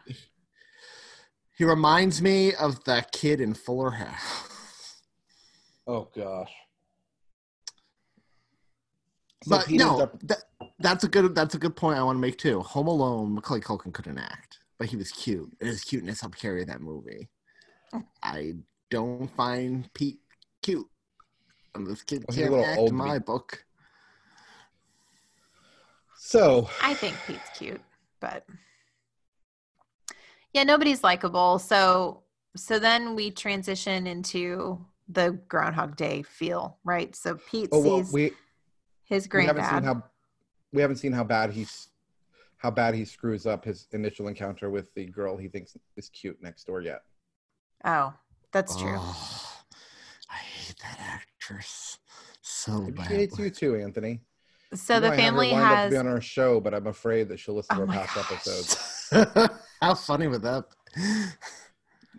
He 1.56 1.64
reminds 1.64 2.22
me 2.22 2.54
of 2.54 2.84
that 2.84 3.12
kid 3.12 3.40
in 3.40 3.54
Fuller 3.54 3.90
House. 3.90 5.02
Oh 5.86 6.08
gosh. 6.14 6.50
So 9.44 9.50
but 9.50 9.66
Pete 9.66 9.78
no, 9.80 10.00
up- 10.00 10.20
that, 10.28 10.42
that's 10.78 11.04
a 11.04 11.08
good 11.08 11.34
that's 11.34 11.54
a 11.54 11.58
good 11.58 11.74
point 11.76 11.98
I 11.98 12.02
want 12.02 12.16
to 12.16 12.20
make 12.20 12.38
too. 12.38 12.60
Home 12.60 12.86
Alone, 12.88 13.34
Macaulay 13.34 13.60
Culkin 13.60 13.92
couldn't 13.92 14.18
act, 14.18 14.58
but 14.78 14.88
he 14.88 14.96
was 14.96 15.10
cute. 15.10 15.50
And 15.60 15.68
his 15.68 15.82
cuteness 15.82 16.20
helped 16.20 16.38
carry 16.38 16.64
that 16.64 16.80
movie. 16.82 17.28
I 18.22 18.52
don't 18.90 19.28
find 19.36 19.92
Pete 19.94 20.20
cute. 20.62 20.86
And 21.74 21.86
this 21.86 22.02
kid 22.02 22.24
Well, 22.28 22.36
he's 22.36 22.38
a 22.38 22.40
can't 22.48 22.52
little 22.52 22.66
act 22.66 22.78
old 22.78 22.90
in 22.90 22.96
my 22.96 23.14
meat. 23.14 23.24
book. 23.26 23.64
So 26.18 26.68
I 26.82 26.94
think 26.94 27.16
Pete's 27.26 27.40
cute, 27.58 27.80
but 28.20 28.44
yeah, 30.52 30.64
nobody's 30.64 31.02
likable. 31.04 31.58
So 31.58 32.22
so 32.56 32.78
then 32.78 33.14
we 33.14 33.30
transition 33.30 34.06
into 34.06 34.84
the 35.08 35.38
Groundhog 35.48 35.96
Day 35.96 36.22
feel, 36.22 36.78
right? 36.84 37.14
So 37.14 37.38
Pete 37.48 37.68
oh 37.72 37.80
well, 37.80 38.02
sees 38.04 38.12
we 38.12 38.32
his 39.04 39.28
we 39.32 39.44
haven't 39.44 39.62
granddad. 39.64 39.74
seen 39.76 39.82
how 39.84 40.02
we 40.72 40.82
haven't 40.82 40.96
seen 40.96 41.12
how 41.12 41.24
bad 41.24 41.52
he's 41.52 41.88
how 42.58 42.70
bad 42.70 42.94
he 42.94 43.04
screws 43.04 43.46
up 43.46 43.64
his 43.64 43.86
initial 43.92 44.28
encounter 44.28 44.68
with 44.70 44.92
the 44.94 45.06
girl 45.06 45.36
he 45.36 45.48
thinks 45.48 45.76
is 45.96 46.08
cute 46.10 46.36
next 46.42 46.64
door 46.64 46.80
yet. 46.82 47.00
oh, 47.84 48.12
that's 48.52 48.76
true. 48.76 48.96
Oh, 48.98 49.62
I 50.30 50.36
hate 50.36 50.76
that 50.82 50.98
actress 51.00 51.98
so 52.42 52.80
Maybe 52.82 52.92
bad. 52.92 53.06
she 53.06 53.14
hates 53.14 53.38
you 53.38 53.50
too, 53.50 53.76
Anthony. 53.76 54.20
So 54.74 54.94
You 54.96 55.00
know, 55.00 55.06
the 55.08 55.12
I 55.12 55.16
have 55.16 55.34
her 55.34 55.40
family 55.40 55.50
lined 55.52 55.64
up 55.64 55.70
to 55.70 55.76
has 55.76 55.90
be 55.92 55.96
on 55.96 56.06
our 56.06 56.20
show, 56.20 56.60
but 56.60 56.74
I'm 56.74 56.86
afraid 56.86 57.28
that 57.28 57.38
she'll 57.40 57.54
listen 57.54 57.76
oh 57.76 57.86
to 57.86 57.92
Oh 57.92 57.96
our 57.96 58.06
past 58.06 58.14
gosh. 58.16 58.30
episodes. 58.32 59.10
How 59.80 59.94
funny 59.94 60.28
would 60.28 60.42
that? 60.42 60.64
be? 60.94 61.02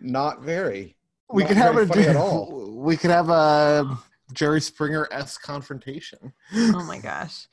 Not 0.00 0.42
very. 0.42 0.96
We 1.32 1.42
Not 1.42 1.48
could 1.48 1.56
have 1.56 1.76
a 1.76 1.86
funny 1.86 2.06
at 2.06 2.16
all. 2.16 2.72
We 2.76 2.96
could 2.96 3.10
have 3.10 3.28
a 3.28 3.98
Jerry 4.32 4.60
Springer 4.60 5.08
s 5.10 5.38
confrontation. 5.38 6.32
oh 6.54 6.84
my 6.84 6.98
gosh. 6.98 7.46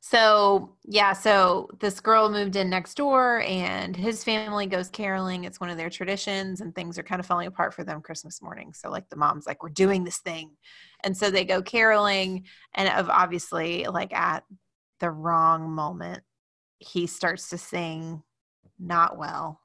So, 0.00 0.76
yeah, 0.84 1.14
so 1.14 1.68
this 1.80 1.98
girl 1.98 2.30
moved 2.30 2.54
in 2.54 2.70
next 2.70 2.94
door 2.94 3.40
and 3.40 3.96
his 3.96 4.22
family 4.22 4.66
goes 4.66 4.88
caroling. 4.88 5.42
It's 5.42 5.58
one 5.58 5.68
of 5.68 5.76
their 5.76 5.90
traditions 5.90 6.60
and 6.60 6.72
things 6.72 6.96
are 6.96 7.02
kind 7.02 7.18
of 7.18 7.26
falling 7.26 7.48
apart 7.48 7.74
for 7.74 7.82
them 7.82 8.00
Christmas 8.00 8.40
morning. 8.40 8.72
So, 8.72 8.88
like, 8.88 9.08
the 9.08 9.16
mom's 9.16 9.46
like, 9.48 9.64
We're 9.64 9.70
doing 9.70 10.04
this 10.04 10.18
thing. 10.18 10.52
And 11.02 11.16
so 11.16 11.28
they 11.28 11.44
go 11.44 11.60
caroling, 11.60 12.44
and 12.74 12.88
of 12.88 13.10
obviously, 13.10 13.84
like, 13.86 14.12
at 14.14 14.44
the 15.00 15.10
wrong 15.10 15.70
moment, 15.70 16.22
he 16.78 17.06
starts 17.08 17.48
to 17.48 17.58
sing 17.58 18.22
not 18.78 19.18
well. 19.18 19.60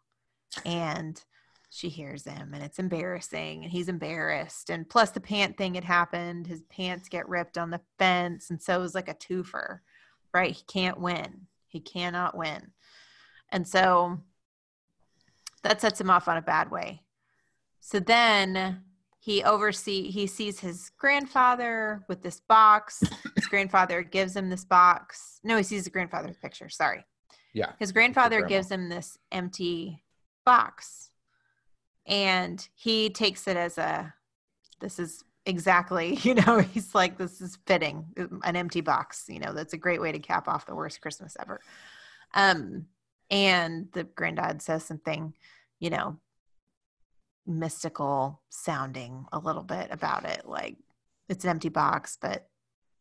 And 0.65 1.21
she 1.69 1.88
hears 1.88 2.26
him 2.26 2.54
and 2.54 2.62
it's 2.62 2.80
embarrassing 2.80 3.63
and 3.63 3.71
he's 3.71 3.88
embarrassed 3.88 4.69
and 4.69 4.89
plus 4.89 5.12
the 5.12 5.21
pant 5.21 5.58
thing 5.58 5.76
had 5.76 5.86
happened 5.86 6.45
his 6.45 6.63
pants 6.63 7.08
get 7.08 7.30
ripped 7.30 7.58
on 7.58 7.69
the 7.69 7.80
fence 7.97 8.50
and 8.50 8.62
so 8.62 8.76
it 8.76 8.82
was 8.82 8.93
like 8.93 9.08
a 9.08 9.13
twofer 9.13 9.80
right? 10.34 10.56
He 10.56 10.63
can't 10.63 11.00
win. 11.00 11.47
He 11.67 11.80
cannot 11.80 12.38
win. 12.38 12.71
And 13.50 13.67
so 13.67 14.19
that 15.63 15.82
sets 15.82 16.00
him 16.00 16.10
off 16.10 16.28
on 16.28 16.38
a 16.38 16.41
bad 16.41 16.71
way. 16.71 17.04
So 17.80 18.00
then 18.00 18.84
he 19.19 19.43
oversee 19.43 20.10
he 20.10 20.28
sees 20.28 20.60
his 20.60 20.91
grandfather 20.97 22.04
with 22.08 22.24
this 22.24 22.39
box. 22.39 23.04
His 23.36 23.47
grandfather 23.47 24.02
gives 24.02 24.36
him 24.36 24.50
this 24.50 24.65
box. 24.65 25.39
No 25.43 25.58
he 25.58 25.63
sees 25.63 25.86
his 25.86 25.89
grandfather's 25.89 26.38
picture 26.38 26.69
sorry 26.69 27.06
Yeah. 27.54 27.74
his 27.80 27.92
grandfather 27.92 28.44
gives 28.44 28.72
him 28.72 28.90
this 28.90 29.18
empty 29.32 30.04
box 30.46 31.12
and 32.06 32.68
he 32.76 33.10
takes 33.10 33.48
it 33.48 33.58
as 33.58 33.78
a 33.78 34.14
this 34.80 35.00
is 35.00 35.24
exactly 35.46 36.16
you 36.22 36.36
know 36.36 36.60
he's 36.60 36.94
like 36.94 37.18
this 37.18 37.42
is 37.42 37.58
fitting 37.66 38.06
an 38.44 38.56
empty 38.56 38.82
box 38.82 39.26
you 39.28 39.40
know 39.40 39.54
that's 39.54 39.74
a 39.74 39.78
great 39.78 40.02
way 40.02 40.12
to 40.12 40.20
cap 40.20 40.48
off 40.48 40.66
the 40.66 40.76
worst 40.76 41.02
christmas 41.02 41.36
ever 41.40 41.60
um 42.34 42.86
and 43.30 43.88
the 43.94 44.04
granddad 44.04 44.62
says 44.62 44.84
something 44.84 45.34
you 45.80 45.90
know 45.90 46.18
mystical 47.48 48.42
sounding 48.50 49.26
a 49.32 49.40
little 49.40 49.64
bit 49.64 49.88
about 49.90 50.26
it 50.26 50.46
like 50.46 50.78
it's 51.28 51.44
an 51.44 51.50
empty 51.50 51.70
box 51.70 52.18
but 52.22 52.48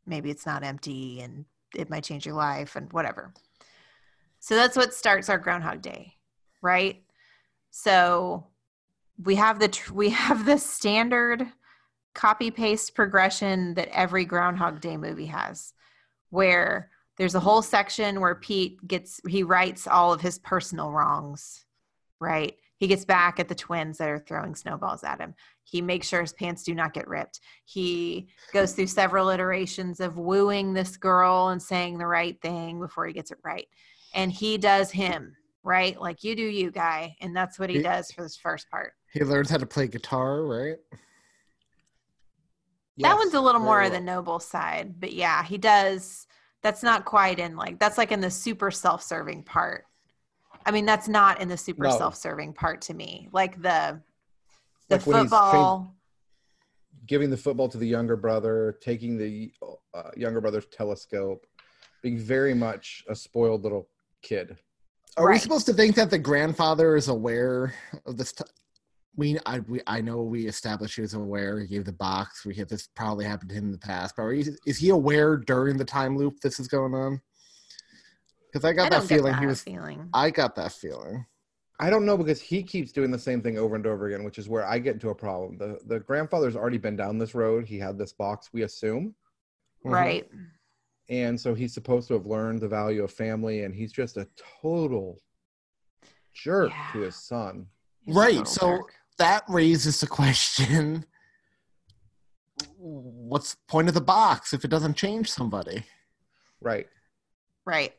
maybe 0.07 0.31
it's 0.31 0.47
not 0.47 0.65
empty 0.65 1.21
and 1.21 1.45
it 1.77 1.91
might 1.91 2.05
change 2.05 2.25
your 2.25 2.35
life 2.35 2.75
and 2.75 2.93
whatever 2.93 3.33
so 4.41 4.57
that's 4.57 4.77
what 4.77 4.93
starts 4.93 5.29
our 5.29 5.39
groundhog 5.39 5.81
day 5.81 6.15
right 6.61 7.03
so 7.71 8.47
we 9.25 9.37
have 9.37 9.59
the 9.59 9.69
tr- 9.69 9.95
we 9.95 10.11
have 10.11 10.45
the 10.45 10.59
standard 10.59 11.47
copy 12.15 12.51
paste 12.51 12.95
progression 12.95 13.75
that 13.75 13.89
every 13.93 14.25
Groundhog 14.25 14.81
Day 14.81 14.97
movie 14.97 15.27
has, 15.27 15.73
where 16.31 16.91
there's 17.17 17.35
a 17.35 17.41
whole 17.41 17.63
section 17.63 18.21
where 18.21 18.35
Pete 18.35 18.87
gets 18.87 19.21
he 19.29 19.43
writes 19.43 19.87
all 19.87 20.13
of 20.13 20.21
his 20.21 20.39
personal 20.39 20.91
wrongs, 20.91 21.65
right? 22.19 22.57
He 22.79 22.87
gets 22.87 23.05
back 23.05 23.39
at 23.39 23.49
the 23.49 23.55
twins 23.55 23.99
that 23.99 24.09
are 24.09 24.19
throwing 24.19 24.55
snowballs 24.55 25.05
at 25.05 25.21
him. 25.21 25.35
He 25.65 25.83
makes 25.83 26.09
sure 26.09 26.23
his 26.23 26.33
pants 26.33 26.63
do 26.63 26.75
not 26.75 26.95
get 26.95 27.07
ripped. 27.07 27.41
He 27.67 28.29
goes 28.55 28.73
through 28.73 28.87
several 28.87 29.29
iterations 29.29 30.01
of 30.01 30.17
wooing 30.17 30.73
this 30.73 30.97
girl 30.97 31.49
and 31.49 31.63
saying 31.63 31.99
the 31.99 32.07
right 32.07 32.41
thing 32.41 32.81
before 32.81 33.07
he 33.07 33.13
gets 33.13 33.31
it 33.31 33.39
right. 33.45 33.67
And 34.15 34.33
he 34.33 34.59
does 34.59 34.91
him, 34.91 35.37
right? 35.63 36.01
Like 36.01 36.25
you 36.25 36.35
do 36.35 36.43
you, 36.43 36.71
guy. 36.71 37.15
And 37.21 37.35
that's 37.35 37.59
what 37.59 37.71
he 37.71 37.77
He- 37.77 37.83
does 37.83 38.11
for 38.11 38.23
this 38.23 38.37
first 38.37 38.71
part. 38.71 38.93
He 39.13 39.25
learns 39.25 39.51
how 39.51 39.57
to 39.59 39.67
play 39.67 39.89
guitar, 39.89 40.43
right? 40.45 40.77
that 40.91 40.99
Yes, 42.97 43.17
one's 43.17 43.35
a 43.35 43.41
little 43.41 43.61
more 43.61 43.77
very 43.79 43.87
of 43.87 43.93
the 43.93 44.01
noble 44.01 44.39
side, 44.41 45.01
but 45.01 45.13
yeah, 45.13 45.43
he 45.43 45.57
does. 45.59 46.27
That's 46.63 46.83
not 46.83 47.05
quite 47.07 47.39
in 47.39 47.57
like 47.57 47.79
that's 47.79 47.97
like 47.97 48.13
in 48.13 48.21
the 48.21 48.31
super 48.31 48.71
self-serving 48.71 49.45
part. 49.45 49.87
I 50.67 50.71
mean, 50.71 50.85
that's 50.85 51.09
not 51.09 51.41
in 51.41 51.49
the 51.49 51.57
super 51.57 51.85
No. 51.85 51.97
self-serving 51.97 52.53
part 52.53 52.83
to 52.83 52.95
me. 52.95 53.29
Like 53.33 53.61
the 53.63 54.01
the 54.89 54.97
Like 54.97 55.07
when 55.07 55.21
he's 55.23 55.31
trained- 55.31 55.31
football. 55.31 55.97
giving 57.07 57.31
the 57.31 57.37
football 57.37 57.69
to 57.71 57.79
the 57.79 57.87
younger 57.87 58.17
brother, 58.17 58.77
taking 58.83 59.17
the 59.17 59.53
uh, 59.95 60.11
younger 60.17 60.41
brother's 60.41 60.67
telescope, 60.67 61.47
being 62.03 62.19
very 62.19 62.53
much 62.55 63.03
a 63.09 63.15
spoiled 63.17 63.63
little 63.63 63.89
kid. 64.23 64.57
Are 65.17 65.29
we 65.29 65.39
supposed 65.39 65.67
to 65.67 65.73
think 65.75 65.97
that 65.97 66.11
the 66.11 66.19
grandfather 66.19 66.97
is 66.97 67.09
aware 67.09 67.75
of 68.07 68.17
this? 68.17 68.33
T- 68.33 68.45
we, 69.17 69.39
I, 69.45 69.59
we, 69.61 69.81
I 69.87 70.01
know 70.01 70.23
we 70.23 70.47
established 70.47 70.95
he 70.95 71.03
was 71.03 71.15
aware. 71.15 71.59
He 71.61 71.67
gave 71.67 71.85
the 71.85 71.93
box. 71.93 72.47
We 72.47 72.55
have 72.55 72.69
this 72.69 72.89
probably 72.95 73.25
happened 73.25 73.51
to 73.51 73.57
him 73.57 73.65
in 73.65 73.73
the 73.73 73.79
past. 73.79 74.15
But 74.17 74.23
are 74.23 74.33
he, 74.33 74.45
is 74.67 74.79
he 74.79 74.91
aware 74.91 75.37
during 75.37 75.77
the 75.77 75.85
time 75.85 76.17
loop 76.17 76.41
this 76.41 76.61
is 76.61 76.69
going 76.69 76.95
on? 76.95 77.21
Because 78.53 78.65
I 78.65 78.73
got 78.73 78.93
I 78.93 78.99
that 79.01 79.09
feeling 79.09 79.33
that 79.33 79.41
he 79.41 79.47
was. 79.47 79.63
feeling. 79.63 80.09
I 80.15 80.31
got 80.31 80.55
that 80.57 80.73
feeling. 80.73 81.27
I 81.81 81.91
don't 81.91 82.05
know 82.07 82.17
because 82.17 82.41
he 82.41 82.63
keeps 82.63 82.93
doing 82.93 83.11
the 83.11 83.19
same 83.19 83.41
thing 83.43 83.59
over 83.59 83.75
and 83.75 83.87
over 83.87 84.07
again, 84.07 84.23
which 84.23 84.39
is 84.39 84.49
where 84.49 84.67
I 84.67 84.79
get 84.79 84.95
into 84.95 85.11
a 85.11 85.15
problem. 85.15 85.57
The 85.59 85.79
the 85.87 86.01
grandfather's 86.01 86.55
already 86.57 86.79
been 86.79 86.97
down 86.97 87.19
this 87.19 87.35
road. 87.35 87.67
He 87.67 87.79
had 87.79 87.99
this 87.99 88.13
box, 88.13 88.51
we 88.53 88.63
assume, 88.63 89.15
Mhm. 89.85 89.93
Right. 89.93 90.29
And 91.11 91.39
so 91.39 91.53
he's 91.55 91.75
supposed 91.75 92.09
to 92.09 92.15
have 92.15 92.25
learned 92.25 92.61
the 92.61 92.69
value 92.69 93.03
of 93.05 93.11
family, 93.13 93.65
and 93.65 93.75
he's 93.75 93.93
just 93.93 94.17
a 94.17 94.27
total 94.63 95.21
jerk 96.33 96.73
to 96.93 97.01
his 97.01 97.17
son. 97.17 97.67
He's 98.01 98.15
Right, 98.15 98.47
so- 98.49 98.79
jerk. 98.79 98.95
That 99.19 99.45
raises 99.49 100.01
the 100.01 100.07
question: 100.07 101.05
What's 102.79 103.55
the 103.55 103.61
point 103.69 103.89
of 103.89 103.95
the 103.95 104.01
box 104.01 104.55
if 104.55 104.65
it 104.65 104.69
doesn't 104.69 104.95
change 104.95 105.31
somebody? 105.31 105.85
Right. 106.63 106.89
Right. 107.67 107.95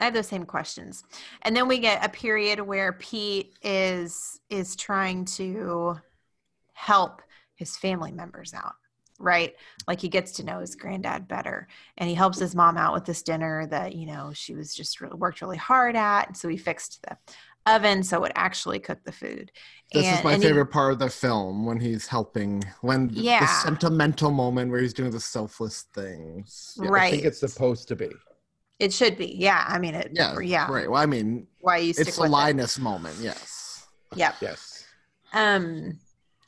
I 0.00 0.04
have 0.04 0.14
those 0.14 0.28
same 0.28 0.44
questions. 0.44 1.04
And 1.42 1.56
then 1.56 1.68
we 1.68 1.78
get 1.78 2.04
a 2.04 2.08
period 2.10 2.60
where 2.60 2.92
Pete 2.92 3.54
is 3.62 4.40
is 4.50 4.76
trying 4.76 5.24
to 5.26 5.96
help 6.74 7.22
his 7.54 7.76
family 7.78 8.12
members 8.12 8.52
out, 8.52 8.74
right? 9.18 9.54
Like 9.86 10.00
he 10.00 10.08
gets 10.08 10.32
to 10.32 10.44
know 10.44 10.60
his 10.60 10.74
granddad 10.74 11.28
better 11.28 11.68
and 11.98 12.08
he 12.08 12.14
helps 12.14 12.38
his 12.38 12.54
mom 12.54 12.76
out 12.76 12.94
with 12.94 13.04
this 13.04 13.22
dinner 13.22 13.66
that, 13.68 13.94
you 13.94 14.06
know, 14.06 14.32
she 14.34 14.54
was 14.54 14.74
just 14.74 15.00
really 15.00 15.16
worked 15.16 15.40
really 15.40 15.56
hard 15.56 15.96
at. 15.96 16.36
So 16.36 16.48
he 16.48 16.56
fixed 16.56 17.02
the 17.02 17.16
oven 17.66 18.02
so 18.02 18.24
it 18.24 18.32
actually 18.34 18.78
cooked 18.78 19.04
the 19.06 19.12
food. 19.12 19.50
This 19.92 20.04
And- 20.06 20.18
is 20.18 20.24
my 20.24 20.32
and 20.34 20.42
he- 20.42 20.48
favorite 20.48 20.66
part 20.66 20.92
of 20.92 20.98
the 20.98 21.08
film 21.08 21.64
when 21.64 21.80
he's 21.80 22.06
helping, 22.08 22.62
when 22.82 23.08
th- 23.08 23.18
the 23.18 23.24
Yeah. 23.24 23.46
sentimental 23.62 24.30
moment 24.30 24.70
where 24.70 24.80
he's 24.80 24.92
doing 24.92 25.10
the 25.10 25.20
selfless 25.20 25.82
things. 25.94 26.76
Yeah, 26.82 26.88
right. 26.90 27.02
I 27.04 27.10
think 27.12 27.24
it's 27.24 27.40
supposed 27.40 27.88
to 27.88 27.96
be. 27.96 28.10
it 28.80 28.92
should 28.92 29.16
be. 29.16 29.32
Yeah. 29.38 29.64
I 29.68 29.78
mean 29.78 29.94
it 29.94 30.10
Yeah, 30.12 30.36
yeah. 30.40 30.66
right. 30.70 30.90
Well, 30.90 31.00
I 31.00 31.06
mean, 31.06 31.46
Why 31.60 31.76
you 31.78 31.90
it's 31.90 32.00
a 32.00 32.20
with 32.20 32.28
it. 32.28 32.32
Linus 32.32 32.78
moment. 32.78 33.16
Yes. 33.20 33.86
Yep. 34.16 34.34
Yes. 34.40 34.84
Um, 35.32 35.98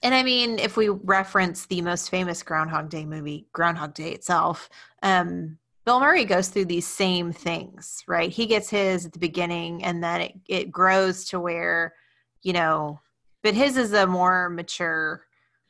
and 0.02 0.14
I 0.14 0.22
mean, 0.22 0.58
if 0.58 0.76
we 0.76 0.88
reference 0.88 1.66
the 1.66 1.80
most 1.82 2.10
famous 2.10 2.42
Groundhog 2.42 2.88
Day 2.88 3.04
movie, 3.04 3.46
Groundhog 3.52 3.94
Day 3.94 4.12
itself, 4.12 4.68
um, 5.02 5.58
Bill 5.84 6.00
Murray 6.00 6.24
goes 6.24 6.48
through 6.48 6.64
these 6.64 6.86
same 6.86 7.32
things, 7.32 8.02
right? 8.08 8.30
He 8.30 8.46
gets 8.46 8.68
his 8.68 9.06
at 9.06 9.12
the 9.12 9.18
beginning, 9.18 9.84
and 9.84 10.02
then 10.02 10.20
it, 10.20 10.32
it 10.48 10.72
grows 10.72 11.26
to 11.26 11.38
where, 11.38 11.94
you 12.42 12.52
know, 12.52 13.00
but 13.42 13.54
his 13.54 13.76
is 13.76 13.92
a 13.92 14.06
more 14.06 14.50
mature 14.50 15.22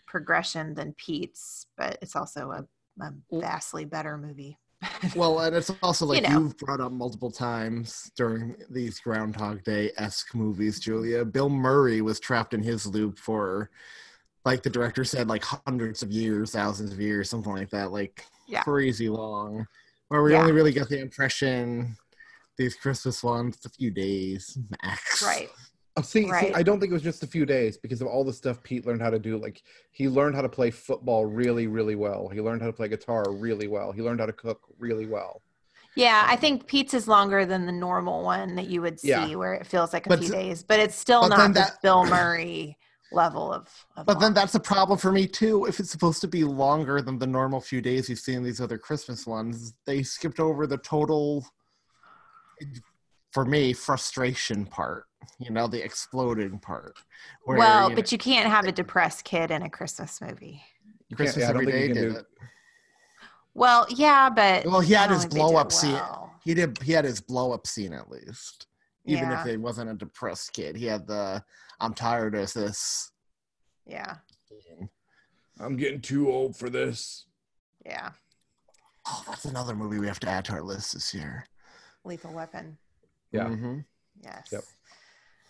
progression 0.07 0.75
than 0.75 0.95
Pete's, 0.95 1.67
but 1.77 1.99
it's 2.01 2.17
also 2.17 2.51
a, 2.51 2.67
a 3.05 3.13
vastly 3.31 3.85
better 3.85 4.17
movie. 4.17 4.59
Well, 5.15 5.41
and 5.41 5.55
it's 5.55 5.71
also 5.83 6.07
like 6.07 6.23
You 6.23 6.29
know. 6.29 6.41
you've 6.41 6.57
brought 6.59 6.81
up 6.81 6.93
multiple 6.93 7.31
times 7.31 8.11
during 8.17 8.57
these 8.71 8.99
Groundhog 9.01 9.63
Day 9.65 9.93
esque 9.97 10.35
movies, 10.35 10.81
Julia. 10.81 11.25
Bill 11.25 11.49
Murray 11.49 12.01
was 12.01 12.21
trapped 12.21 12.55
in 12.55 12.63
his 12.63 12.87
loop 12.87 13.19
for, 13.19 13.71
like 14.47 14.63
the 14.63 14.71
director 14.71 15.05
said, 15.05 15.27
like 15.29 15.45
hundreds 15.45 16.03
of 16.05 16.13
years, 16.13 16.53
thousands 16.53 16.93
of 16.93 17.01
years, 17.01 17.29
something 17.29 17.53
like 17.53 17.69
that, 17.71 17.91
like 17.91 18.25
Yeah. 18.47 18.63
crazy 18.63 19.09
long. 19.09 19.67
Where 20.09 20.23
we 20.23 20.33
Yeah. 20.33 20.41
only 20.41 20.53
really 20.53 20.73
get 20.73 20.89
the 20.89 21.01
impression 21.01 21.97
these 22.57 22.77
Christmas 22.77 23.23
ones, 23.25 23.59
a 23.67 23.69
few 23.69 23.91
days 23.91 24.57
max. 24.83 25.23
Right. 25.23 25.51
Oh, 25.97 26.03
see, 26.03 26.31
see, 26.31 26.53
I 26.55 26.63
don't 26.63 26.79
think 26.79 26.91
it 26.91 26.95
was 26.95 27.03
just 27.03 27.23
a 27.25 27.27
few 27.27 27.45
days 27.45 27.77
because 27.77 28.01
of 28.01 28.07
all 28.07 28.23
the 28.23 28.33
stuff 28.33 28.63
Pete 28.63 28.87
learned 28.87 29.03
how 29.03 29.11
to 29.11 29.19
do. 29.19 29.37
Like 29.37 29.63
he 29.91 30.09
learned 30.09 30.37
how 30.37 30.43
to 30.43 30.49
play 30.49 30.71
football 30.71 31.27
really, 31.27 31.67
really 31.67 31.97
well. 31.97 32.29
He 32.29 32.41
learned 32.41 32.61
how 32.63 32.69
to 32.69 32.73
play 32.73 32.87
guitar 32.89 33.25
really 33.31 33.67
well. 33.67 33.91
He 33.93 34.01
learned 34.01 34.21
how 34.21 34.27
to 34.27 34.33
cook 34.33 34.61
really 34.79 35.07
well. 35.07 35.43
Yeah, 35.97 36.25
I 36.29 36.35
um, 36.35 36.39
think 36.41 36.67
pizza's 36.67 37.09
longer 37.09 37.45
than 37.47 37.67
the 37.67 37.73
normal 37.73 38.23
one 38.23 38.55
that 38.55 38.69
you 38.69 38.81
would 38.83 39.01
see, 39.01 39.09
Yeah. 39.09 39.35
where 39.35 39.55
it 39.55 39.67
feels 39.67 39.93
like 39.93 40.07
a 40.07 40.11
But 40.11 40.21
few 40.21 40.29
days, 40.29 40.63
but 40.63 40.79
it's 40.79 40.95
still 40.95 41.23
but 41.23 41.37
not 41.37 41.49
the 41.49 41.61
that- 41.61 41.83
Bill 41.83 42.05
Murray 42.05 42.79
level 43.13 43.53
of. 43.53 43.69
of 43.97 44.07
But 44.07 44.21
then 44.21 44.35
that's 44.35 44.55
a 44.55 44.61
problem 44.61 44.99
for 44.99 45.13
me 45.13 45.27
too. 45.27 45.65
If 45.67 45.81
it's 45.81 45.91
supposed 45.91 46.21
to 46.23 46.29
be 46.29 46.45
longer 46.45 47.01
than 47.03 47.19
the 47.19 47.27
normal 47.27 47.61
few 47.61 47.81
days 47.81 48.09
you 48.09 48.17
see 48.17 48.35
in 48.35 48.43
these 48.43 48.61
other 48.61 48.79
Christmas 48.79 49.27
ones, 49.27 49.75
they 49.87 50.03
skipped 50.03 50.41
over 50.41 50.67
the 50.67 50.79
total, 50.79 51.47
for 53.33 53.45
me, 53.45 53.73
frustration 53.73 54.65
part. 54.67 55.05
You 55.39 55.51
know, 55.51 55.67
the 55.67 55.83
exploding 55.85 56.59
part. 56.61 56.95
where, 57.45 57.59
well, 57.59 57.91
you 57.91 57.97
but 57.97 58.13
you 58.13 58.19
can't 58.19 58.49
have 58.49 58.65
a 58.67 58.73
depressed 58.73 59.25
kid 59.25 59.51
in 59.51 59.63
a 59.63 59.71
Christmas 59.71 60.21
movie. 60.21 60.63
You 61.09 61.17
Christmas 61.17 61.43
yeah, 61.45 61.51
I 61.51 61.53
don't 61.53 61.63
every 61.63 61.73
think 61.73 61.95
day 61.95 62.01
you 62.01 62.07
did 62.07 62.13
do- 62.15 62.19
it. 62.21 62.27
Well, 63.55 63.87
yeah, 63.89 64.29
but 64.31 64.67
Well, 64.67 64.81
he 64.81 64.93
had 64.93 65.11
his 65.11 65.23
think 65.23 65.33
they 65.33 65.39
did 65.39 65.45
blow 65.47 65.59
it 65.59 65.61
up 65.63 65.73
scene. 65.73 65.93
well. 65.95 66.33
He 66.45 66.55
did. 66.55 66.79
He 66.83 66.93
had 66.93 67.05
his 67.05 67.21
blow 67.21 67.53
up 67.53 67.67
scene 67.67 67.93
at 67.93 68.09
least, 68.11 68.67
even 69.07 69.31
Yeah. 69.31 69.41
if 69.41 69.47
it 69.47 69.57
wasn't 69.61 69.91
a 69.91 69.95
depressed 69.95 70.53
kid. 70.53 70.77
He 70.77 70.87
had 70.87 71.07
the 71.07 71.43
"I'm 71.81 71.95
tired 71.95 72.35
of 72.35 72.53
this." 72.53 73.11
Yeah. 73.87 74.17
I'm 75.59 75.77
getting 75.77 76.01
too 76.03 76.31
old 76.31 76.57
for 76.57 76.69
this. 76.69 77.27
yeah. 77.85 78.11
Oh, 79.09 79.23
that's 79.29 79.45
another 79.45 79.77
movie 79.77 80.01
we 80.01 80.09
have 80.09 80.19
to 80.21 80.29
add 80.29 80.45
to 80.47 80.53
our 80.53 80.63
list 80.63 80.93
this 80.95 81.15
year. 81.15 81.47
Lethal 82.05 82.33
Weapon. 82.33 82.77
Yeah. 83.31 83.45
Mhm. 83.47 83.85
Yes. 84.21 84.49
Yep. 84.51 84.65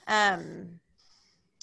Um, 0.06 0.80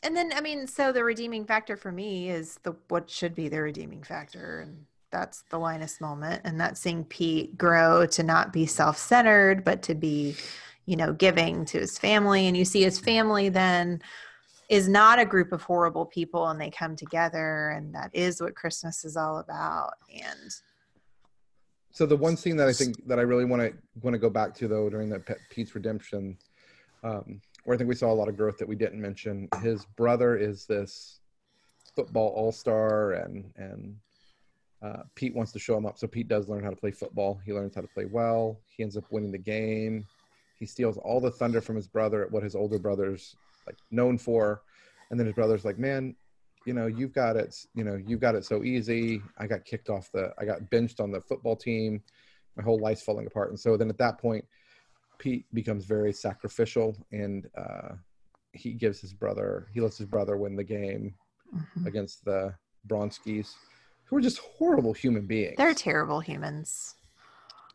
and 0.01 0.17
then 0.17 0.33
I 0.33 0.41
mean, 0.41 0.65
so 0.67 0.91
the 0.91 1.03
redeeming 1.03 1.45
factor 1.45 1.77
for 1.77 1.91
me 1.91 2.29
is 2.31 2.57
the 2.63 2.71
what 2.89 3.09
should 3.11 3.35
be 3.35 3.47
the 3.47 3.61
redeeming 3.61 4.01
factor, 4.03 4.61
and 4.61 4.85
that's 5.11 5.43
the 5.49 5.59
Linus 5.59 6.01
moment, 6.01 6.41
and 6.43 6.59
that's 6.59 6.81
seeing 6.81 7.05
Pete 7.05 7.55
grow 7.59 8.07
to 8.07 8.23
not 8.23 8.51
be 8.51 8.65
self-centered, 8.65 9.63
but 9.63 9.83
to 9.83 9.93
be, 9.93 10.35
you 10.85 10.95
know, 10.95 11.13
giving 11.13 11.65
to 11.65 11.79
his 11.79 11.97
family, 11.97 12.47
and 12.47 12.57
you 12.57 12.65
see 12.65 12.83
his 12.83 12.99
family 12.99 13.49
then 13.49 14.01
is 14.69 14.87
not 14.87 15.19
a 15.19 15.25
group 15.25 15.51
of 15.51 15.61
horrible 15.61 16.05
people, 16.05 16.47
and 16.47 16.59
they 16.59 16.69
come 16.69 16.95
together, 16.95 17.69
and 17.69 17.93
that 17.93 18.09
is 18.13 18.41
what 18.41 18.55
Christmas 18.55 19.05
is 19.05 19.15
all 19.15 19.37
about, 19.39 19.93
and 20.13 20.51
So 21.91 22.05
the 22.05 22.17
one 22.17 22.35
scene 22.35 22.57
that 22.57 22.67
I 22.67 22.73
think 22.73 23.05
that 23.07 23.19
I 23.19 23.21
really 23.21 23.45
want 23.45 23.61
to 23.61 23.73
want 24.01 24.15
to 24.15 24.19
go 24.19 24.29
back 24.29 24.55
to 24.55 24.67
though 24.67 24.89
during 24.89 25.09
that 25.09 25.25
Pe- 25.25 25.35
Pete's 25.51 25.75
redemption, 25.75 26.37
um, 27.03 27.39
where 27.65 27.75
I 27.75 27.77
think 27.77 27.87
we 27.87 27.95
saw 27.95 28.11
a 28.11 28.13
lot 28.13 28.29
of 28.29 28.35
growth 28.35 28.57
that 28.57 28.67
we 28.67 28.75
didn't 28.75 28.99
mention. 28.99 29.47
His 29.61 29.85
brother 29.95 30.35
is 30.35 30.65
this 30.65 31.19
football 31.95 32.29
all 32.29 32.51
star, 32.51 33.11
and 33.11 33.51
and 33.57 33.95
uh, 34.81 35.03
Pete 35.15 35.35
wants 35.35 35.51
to 35.51 35.59
show 35.59 35.77
him 35.77 35.85
up. 35.85 35.97
So 35.97 36.07
Pete 36.07 36.27
does 36.27 36.49
learn 36.49 36.63
how 36.63 36.71
to 36.71 36.75
play 36.75 36.91
football. 36.91 37.39
He 37.45 37.53
learns 37.53 37.75
how 37.75 37.81
to 37.81 37.87
play 37.87 38.05
well. 38.05 38.59
He 38.75 38.83
ends 38.83 38.97
up 38.97 39.05
winning 39.11 39.31
the 39.31 39.37
game. 39.37 40.05
He 40.63 40.67
steals 40.67 40.97
all 40.97 41.19
the 41.19 41.29
thunder 41.29 41.59
from 41.59 41.75
his 41.75 41.89
brother 41.89 42.23
at 42.23 42.31
what 42.31 42.41
his 42.41 42.55
older 42.55 42.79
brother's 42.79 43.35
like 43.67 43.75
known 43.91 44.17
for, 44.17 44.61
and 45.11 45.19
then 45.19 45.27
his 45.27 45.35
brother's 45.35 45.65
like, 45.65 45.77
"Man, 45.77 46.15
you 46.65 46.73
know, 46.73 46.87
you've 46.87 47.11
got 47.11 47.35
it, 47.35 47.53
you 47.75 47.83
know, 47.83 47.95
you've 48.07 48.21
got 48.21 48.33
it 48.33 48.45
so 48.45 48.63
easy. 48.63 49.21
I 49.37 49.45
got 49.45 49.65
kicked 49.65 49.89
off 49.89 50.09
the, 50.13 50.31
I 50.39 50.45
got 50.45 50.69
benched 50.69 51.01
on 51.01 51.11
the 51.11 51.19
football 51.19 51.57
team. 51.57 52.01
My 52.55 52.63
whole 52.63 52.79
life's 52.79 53.01
falling 53.03 53.27
apart. 53.27 53.49
And 53.49 53.59
so 53.59 53.75
then 53.75 53.89
at 53.89 53.97
that 53.97 54.19
point, 54.19 54.45
Pete 55.19 55.45
becomes 55.53 55.83
very 55.83 56.13
sacrificial 56.13 56.95
and 57.11 57.49
uh, 57.57 57.95
he 58.53 58.71
gives 58.71 59.01
his 59.01 59.13
brother 59.13 59.67
he 59.73 59.81
lets 59.81 59.97
his 59.97 60.07
brother 60.07 60.37
win 60.37 60.55
the 60.55 60.63
game 60.63 61.13
Mhm. 61.53 61.85
against 61.87 62.23
the 62.23 62.55
Bronskis, 62.87 63.53
who 64.05 64.15
are 64.15 64.21
just 64.21 64.37
horrible 64.39 64.93
human 64.93 65.25
beings. 65.27 65.55
They're 65.57 65.73
terrible 65.73 66.21
humans. 66.21 66.95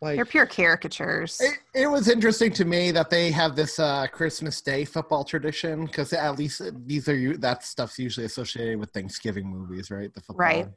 Like 0.00 0.16
They're 0.16 0.24
pure 0.24 0.46
caricatures. 0.46 1.40
It, 1.40 1.58
it 1.82 1.86
was 1.88 2.08
interesting 2.08 2.52
to 2.52 2.64
me 2.64 2.90
that 2.92 3.10
they 3.10 3.30
have 3.32 3.56
this 3.56 3.78
uh, 3.78 4.06
Christmas 4.12 4.60
Day 4.60 4.84
football 4.84 5.24
tradition 5.24 5.86
because 5.86 6.12
at 6.12 6.38
least 6.38 6.62
these 6.86 7.08
are 7.08 7.16
you 7.16 7.36
that 7.38 7.64
stuff's 7.64 7.98
usually 7.98 8.26
associated 8.26 8.78
with 8.78 8.90
Thanksgiving 8.90 9.46
movies, 9.46 9.90
right? 9.90 10.12
The 10.14 10.20
football 10.20 10.46
Right. 10.46 10.68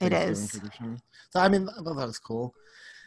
It 0.00 0.12
is. 0.12 0.50
Tradition. 0.50 1.00
So 1.30 1.40
I 1.40 1.48
mean, 1.48 1.68
I 1.70 1.82
thought 1.82 1.96
that 1.96 2.06
was 2.06 2.18
cool. 2.18 2.54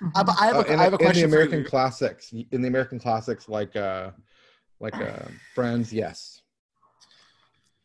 Mhm. 0.02 0.12
Uh, 0.16 0.24
but 0.24 0.36
I 0.40 0.46
have, 0.48 0.56
Uh, 0.56 0.60
a, 0.60 0.74
in, 0.74 0.80
I 0.80 0.84
have 0.84 0.94
a 0.94 0.96
in 0.96 0.98
the 1.00 1.06
question 1.06 1.30
for 1.30 1.36
American 1.36 1.60
you. 1.60 1.66
classics. 1.66 2.34
In 2.52 2.62
the 2.64 2.68
American 2.68 3.00
classics, 3.00 3.48
like 3.48 3.76
uh, 3.76 4.10
like 4.80 4.96
uh, 4.96 5.28
Friends, 5.54 5.94
yes. 5.94 6.42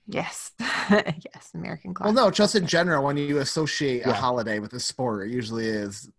Yes. 0.07 0.53
yes. 0.91 1.51
American 1.55 1.93
classics. 1.93 2.15
Well, 2.15 2.27
no, 2.27 2.31
just 2.31 2.55
in 2.55 2.67
general, 2.67 3.05
when 3.05 3.17
you 3.17 3.39
associate 3.39 4.07
a 4.07 4.13
holiday 4.13 4.59
with 4.59 4.73
a 4.75 4.81
sport, 4.81 5.29
it 5.29 5.33
usually 5.33 5.67
is 5.67 6.11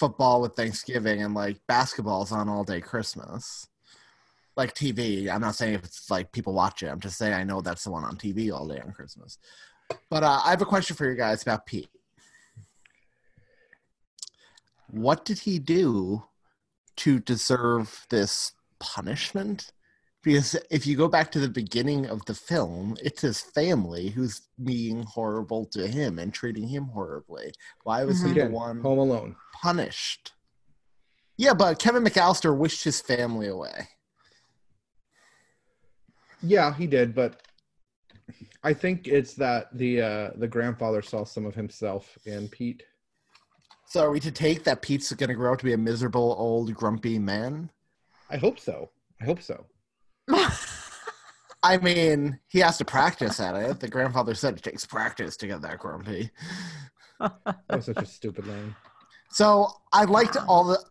football 0.00 0.40
with 0.40 0.56
Thanksgiving 0.56 1.22
and 1.22 1.34
like 1.34 1.58
basketball's 1.68 2.32
on 2.32 2.48
all 2.48 2.64
day 2.64 2.80
Christmas. 2.80 3.68
Like 4.56 4.74
TV. 4.74 5.28
I'm 5.28 5.42
not 5.42 5.54
saying 5.54 5.74
if 5.74 5.84
it's 5.84 6.10
like 6.10 6.32
people 6.32 6.54
watch 6.54 6.82
it. 6.82 6.88
I'm 6.88 7.00
just 7.00 7.18
saying 7.18 7.34
I 7.34 7.44
know 7.44 7.60
that's 7.60 7.84
the 7.84 7.90
one 7.90 8.04
on 8.04 8.16
TV 8.16 8.52
all 8.52 8.66
day 8.66 8.80
on 8.80 8.92
Christmas. 8.92 9.38
But 10.08 10.24
uh, 10.24 10.40
I 10.44 10.50
have 10.50 10.62
a 10.62 10.66
question 10.66 10.96
for 10.96 11.08
you 11.08 11.16
guys 11.16 11.42
about 11.42 11.66
Pete. 11.66 11.88
What 14.88 15.24
did 15.24 15.40
he 15.40 15.58
do 15.58 16.24
to 16.96 17.20
deserve 17.20 18.06
this 18.10 18.52
punishment? 18.80 19.72
Because 20.22 20.54
if 20.70 20.86
you 20.86 20.96
go 20.96 21.08
back 21.08 21.32
to 21.32 21.40
the 21.40 21.48
beginning 21.48 22.06
of 22.06 22.24
the 22.26 22.34
film, 22.34 22.96
it's 23.02 23.22
his 23.22 23.40
family 23.40 24.10
who's 24.10 24.42
being 24.62 25.02
horrible 25.04 25.64
to 25.72 25.86
him 25.86 26.18
and 26.18 26.32
treating 26.34 26.68
him 26.68 26.84
horribly. 26.84 27.52
Why 27.84 28.04
was 28.04 28.22
he 28.22 28.32
Again, 28.32 28.50
the 28.50 28.56
one 28.56 28.80
Home 28.82 28.98
Alone. 28.98 29.36
punished? 29.62 30.32
Yeah, 31.38 31.54
but 31.54 31.78
Kevin 31.78 32.04
McAllister 32.04 32.54
wished 32.54 32.84
his 32.84 33.00
family 33.00 33.48
away. 33.48 33.88
Yeah, 36.42 36.74
he 36.74 36.86
did, 36.86 37.14
but 37.14 37.40
I 38.62 38.74
think 38.74 39.08
it's 39.08 39.34
that 39.34 39.68
the 39.76 40.02
uh, 40.02 40.30
the 40.36 40.48
grandfather 40.48 41.00
saw 41.02 41.24
some 41.24 41.46
of 41.46 41.54
himself 41.54 42.18
in 42.26 42.48
Pete. 42.48 42.82
So 43.86 44.02
are 44.02 44.10
we 44.10 44.20
to 44.20 44.30
take 44.30 44.64
that 44.64 44.82
Pete's 44.82 45.12
going 45.12 45.28
to 45.28 45.34
grow 45.34 45.52
up 45.52 45.58
to 45.60 45.64
be 45.64 45.72
a 45.72 45.78
miserable 45.78 46.36
old 46.38 46.72
grumpy 46.74 47.18
man? 47.18 47.70
I 48.30 48.36
hope 48.36 48.60
so. 48.60 48.90
I 49.20 49.24
hope 49.24 49.42
so. 49.42 49.66
I 51.62 51.76
mean, 51.76 52.38
he 52.48 52.60
has 52.60 52.78
to 52.78 52.84
practice 52.84 53.38
at 53.38 53.54
it. 53.54 53.80
The 53.80 53.88
grandfather 53.88 54.34
said 54.34 54.56
it 54.56 54.62
takes 54.62 54.86
practice 54.86 55.36
to 55.38 55.46
get 55.46 55.60
that 55.62 55.78
grumpy. 55.78 56.30
That 57.18 57.56
was 57.70 57.84
such 57.86 58.02
a 58.02 58.06
stupid 58.06 58.46
line. 58.46 58.74
So 59.30 59.68
I 59.92 60.04
liked 60.04 60.36
all 60.48 60.64
the 60.64 60.82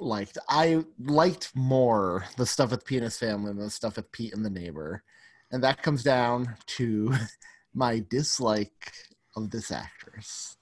liked. 0.00 0.38
I 0.48 0.84
liked 0.98 1.52
more 1.54 2.24
the 2.36 2.46
stuff 2.46 2.72
with 2.72 2.84
Pete 2.84 2.98
and 2.98 3.04
his 3.04 3.18
family 3.18 3.52
than 3.52 3.62
the 3.62 3.70
stuff 3.70 3.96
with 3.96 4.10
Pete 4.12 4.34
and 4.34 4.44
the 4.44 4.50
neighbor, 4.50 5.04
and 5.52 5.62
that 5.62 5.82
comes 5.82 6.02
down 6.02 6.56
to 6.66 7.14
my 7.74 8.04
dislike 8.10 8.92
of 9.36 9.50
this 9.50 9.70
actress. 9.70 10.56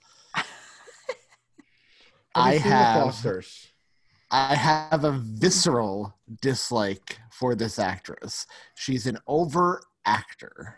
I 2.35 2.55
you 2.55 2.61
seen 2.61 2.69
The 2.69 2.75
have 2.75 3.45
I 4.31 4.55
have 4.55 5.05
a 5.05 5.13
visceral 5.13 6.15
dislike 6.41 7.19
for 7.41 7.55
this 7.55 7.79
actress. 7.79 8.47
She's 8.75 9.07
an 9.07 9.19
over 9.27 9.83
actor. 10.05 10.77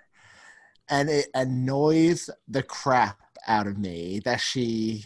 And 0.88 1.10
it 1.10 1.26
annoys 1.34 2.30
the 2.48 2.62
crap 2.62 3.20
out 3.46 3.66
of 3.66 3.76
me 3.76 4.20
that 4.24 4.40
she 4.40 5.04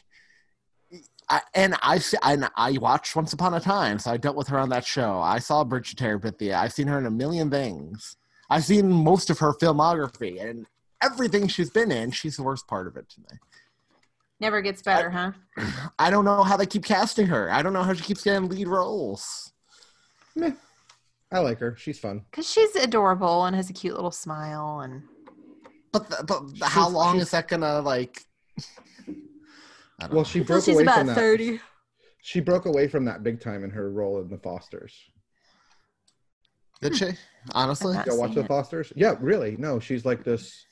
I, 1.28 1.40
and 1.54 1.74
I 1.82 2.00
and 2.22 2.48
I 2.56 2.78
watched 2.78 3.16
Once 3.16 3.32
Upon 3.32 3.54
a 3.54 3.60
Time, 3.60 3.98
so 3.98 4.12
I 4.12 4.16
dealt 4.16 4.36
with 4.36 4.46
her 4.48 4.58
on 4.58 4.68
that 4.68 4.84
show. 4.84 5.18
I 5.18 5.40
saw 5.40 5.64
Bridge 5.64 5.94
to 5.94 5.96
Terabithia. 5.96 6.54
I've 6.54 6.72
seen 6.72 6.86
her 6.86 6.98
in 6.98 7.06
a 7.06 7.10
million 7.10 7.50
things. 7.50 8.16
I've 8.48 8.64
seen 8.64 8.90
most 8.90 9.28
of 9.28 9.40
her 9.40 9.52
filmography, 9.54 10.40
and 10.40 10.66
everything 11.02 11.48
she's 11.48 11.70
been 11.70 11.90
in, 11.90 12.12
she's 12.12 12.36
the 12.36 12.44
worst 12.44 12.68
part 12.68 12.86
of 12.86 12.96
it 12.96 13.08
to 13.08 13.20
me. 13.20 13.38
Never 14.38 14.60
gets 14.60 14.82
better, 14.82 15.10
huh? 15.10 15.32
I 15.98 16.10
don't 16.10 16.24
know 16.24 16.44
how 16.44 16.56
they 16.56 16.66
keep 16.66 16.84
casting 16.84 17.26
her. 17.26 17.50
I 17.50 17.62
don't 17.62 17.72
know 17.72 17.82
how 17.82 17.94
she 17.94 18.04
keeps 18.04 18.22
getting 18.22 18.48
lead 18.48 18.68
roles. 18.68 19.52
Meh. 20.36 20.52
I 21.32 21.40
like 21.40 21.58
her. 21.58 21.76
She's 21.76 21.98
fun. 21.98 22.24
Because 22.30 22.48
she's 22.50 22.74
adorable 22.76 23.44
and 23.46 23.56
has 23.56 23.68
a 23.68 23.72
cute 23.72 23.94
little 23.94 24.10
smile. 24.12 24.80
And 24.80 25.02
But 25.92 26.08
the, 26.08 26.54
but 26.58 26.68
how 26.68 26.88
long 26.88 27.14
she's- 27.16 27.26
is 27.26 27.30
that 27.32 27.48
gonna 27.48 27.80
like? 27.80 28.24
I 29.98 30.06
Well, 30.08 30.16
know. 30.18 30.24
she 30.24 30.40
broke 30.40 30.64
she's 30.64 30.74
away 30.74 30.82
about 30.84 30.98
from 30.98 31.06
that. 31.08 31.14
30. 31.16 31.60
She 32.22 32.40
broke 32.40 32.66
away 32.66 32.86
from 32.88 33.04
that 33.06 33.22
big 33.22 33.40
time 33.40 33.64
in 33.64 33.70
her 33.70 33.90
role 33.90 34.20
in 34.20 34.28
The 34.28 34.38
Fosters. 34.38 34.94
did 36.82 36.94
she 36.96 37.12
honestly? 37.52 37.96
I've 37.96 38.04
Go 38.06 38.16
watch 38.16 38.28
seen 38.30 38.34
The 38.36 38.40
it. 38.44 38.48
Fosters. 38.48 38.92
Yeah, 38.96 39.14
really. 39.20 39.56
No, 39.56 39.80
she's 39.80 40.04
like 40.04 40.22
this 40.24 40.64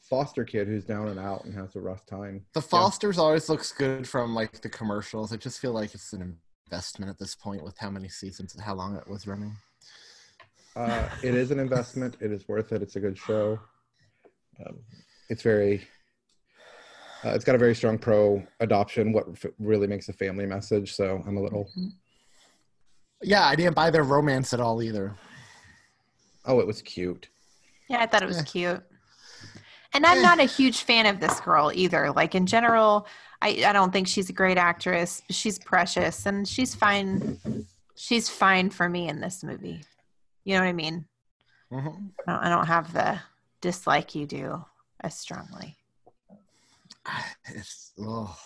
foster 0.00 0.44
kid 0.44 0.66
who's 0.68 0.84
down 0.84 1.08
and 1.08 1.18
out 1.20 1.44
and 1.44 1.54
has 1.54 1.76
a 1.76 1.80
rough 1.80 2.06
time. 2.06 2.44
The 2.54 2.62
Fosters 2.62 3.18
always 3.18 3.48
looks 3.48 3.72
good 3.72 4.08
from 4.08 4.34
like 4.34 4.60
the 4.62 4.68
commercials. 4.68 5.32
I 5.32 5.36
just 5.36 5.60
feel 5.60 5.72
like 5.72 5.94
it's 5.94 6.12
an 6.12 6.38
investment 6.70 7.10
at 7.10 7.18
this 7.18 7.34
point 7.34 7.62
with 7.64 7.76
how 7.78 7.90
many 7.90 8.08
seasons 8.08 8.54
and 8.54 8.62
how 8.64 8.74
long 8.74 8.96
it 8.96 9.06
was 9.08 9.26
running. 9.26 9.54
Uh, 10.74 11.08
it 11.22 11.34
is 11.34 11.50
an 11.50 11.58
investment. 11.58 12.16
It 12.20 12.32
is 12.32 12.48
worth 12.48 12.72
it. 12.72 12.82
It's 12.82 12.96
a 12.96 13.00
good 13.00 13.18
show. 13.18 13.58
Um, 14.64 14.78
it's 15.28 15.42
very. 15.42 15.86
Uh, 17.24 17.30
it's 17.30 17.44
got 17.44 17.54
a 17.54 17.58
very 17.58 17.74
strong 17.74 17.98
pro 17.98 18.42
adoption. 18.60 19.12
What 19.12 19.26
f- 19.32 19.50
really 19.58 19.86
makes 19.86 20.08
a 20.08 20.12
family 20.12 20.46
message. 20.46 20.94
So 20.94 21.22
I'm 21.26 21.36
a 21.36 21.42
little. 21.42 21.68
Yeah, 23.22 23.46
I 23.46 23.54
didn't 23.54 23.74
buy 23.74 23.90
their 23.90 24.02
romance 24.02 24.52
at 24.52 24.60
all 24.60 24.82
either. 24.82 25.14
Oh, 26.44 26.58
it 26.58 26.66
was 26.66 26.82
cute. 26.82 27.28
Yeah, 27.88 28.00
I 28.00 28.06
thought 28.06 28.22
it 28.22 28.26
was 28.26 28.38
Yeah. 28.38 28.42
cute. 28.44 28.82
And 29.94 30.06
I'm 30.06 30.18
Eh. 30.18 30.22
not 30.22 30.40
a 30.40 30.44
huge 30.44 30.82
fan 30.82 31.06
of 31.06 31.20
this 31.20 31.38
girl 31.40 31.70
either. 31.74 32.10
Like 32.12 32.34
in 32.34 32.46
general, 32.46 33.06
I, 33.42 33.62
I 33.66 33.72
don't 33.72 33.92
think 33.92 34.08
she's 34.08 34.30
a 34.30 34.32
great 34.32 34.56
actress. 34.58 35.22
But 35.28 35.36
she's 35.36 35.58
precious 35.58 36.24
and 36.26 36.48
she's 36.48 36.74
fine. 36.74 37.38
She's 37.94 38.28
fine 38.28 38.70
for 38.70 38.88
me 38.88 39.08
in 39.08 39.20
this 39.20 39.44
movie. 39.44 39.82
You 40.44 40.54
know 40.54 40.60
what 40.60 40.68
I 40.68 40.72
mean? 40.72 41.06
Mhm. 41.72 42.10
I 42.26 42.32
don't, 42.32 42.44
I 42.44 42.48
don't 42.48 42.66
have 42.66 42.92
the 42.92 43.20
dislike 43.60 44.14
you 44.14 44.26
do 44.26 44.64
as 45.00 45.18
strongly. 45.18 45.76
It's 47.46 47.92
oh. 47.98 48.36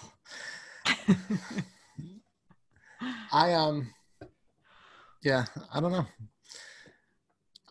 I 3.33 3.53
um 3.53 3.93
yeah, 5.23 5.45
I 5.73 5.81
don't 5.81 5.93
know. 5.93 6.07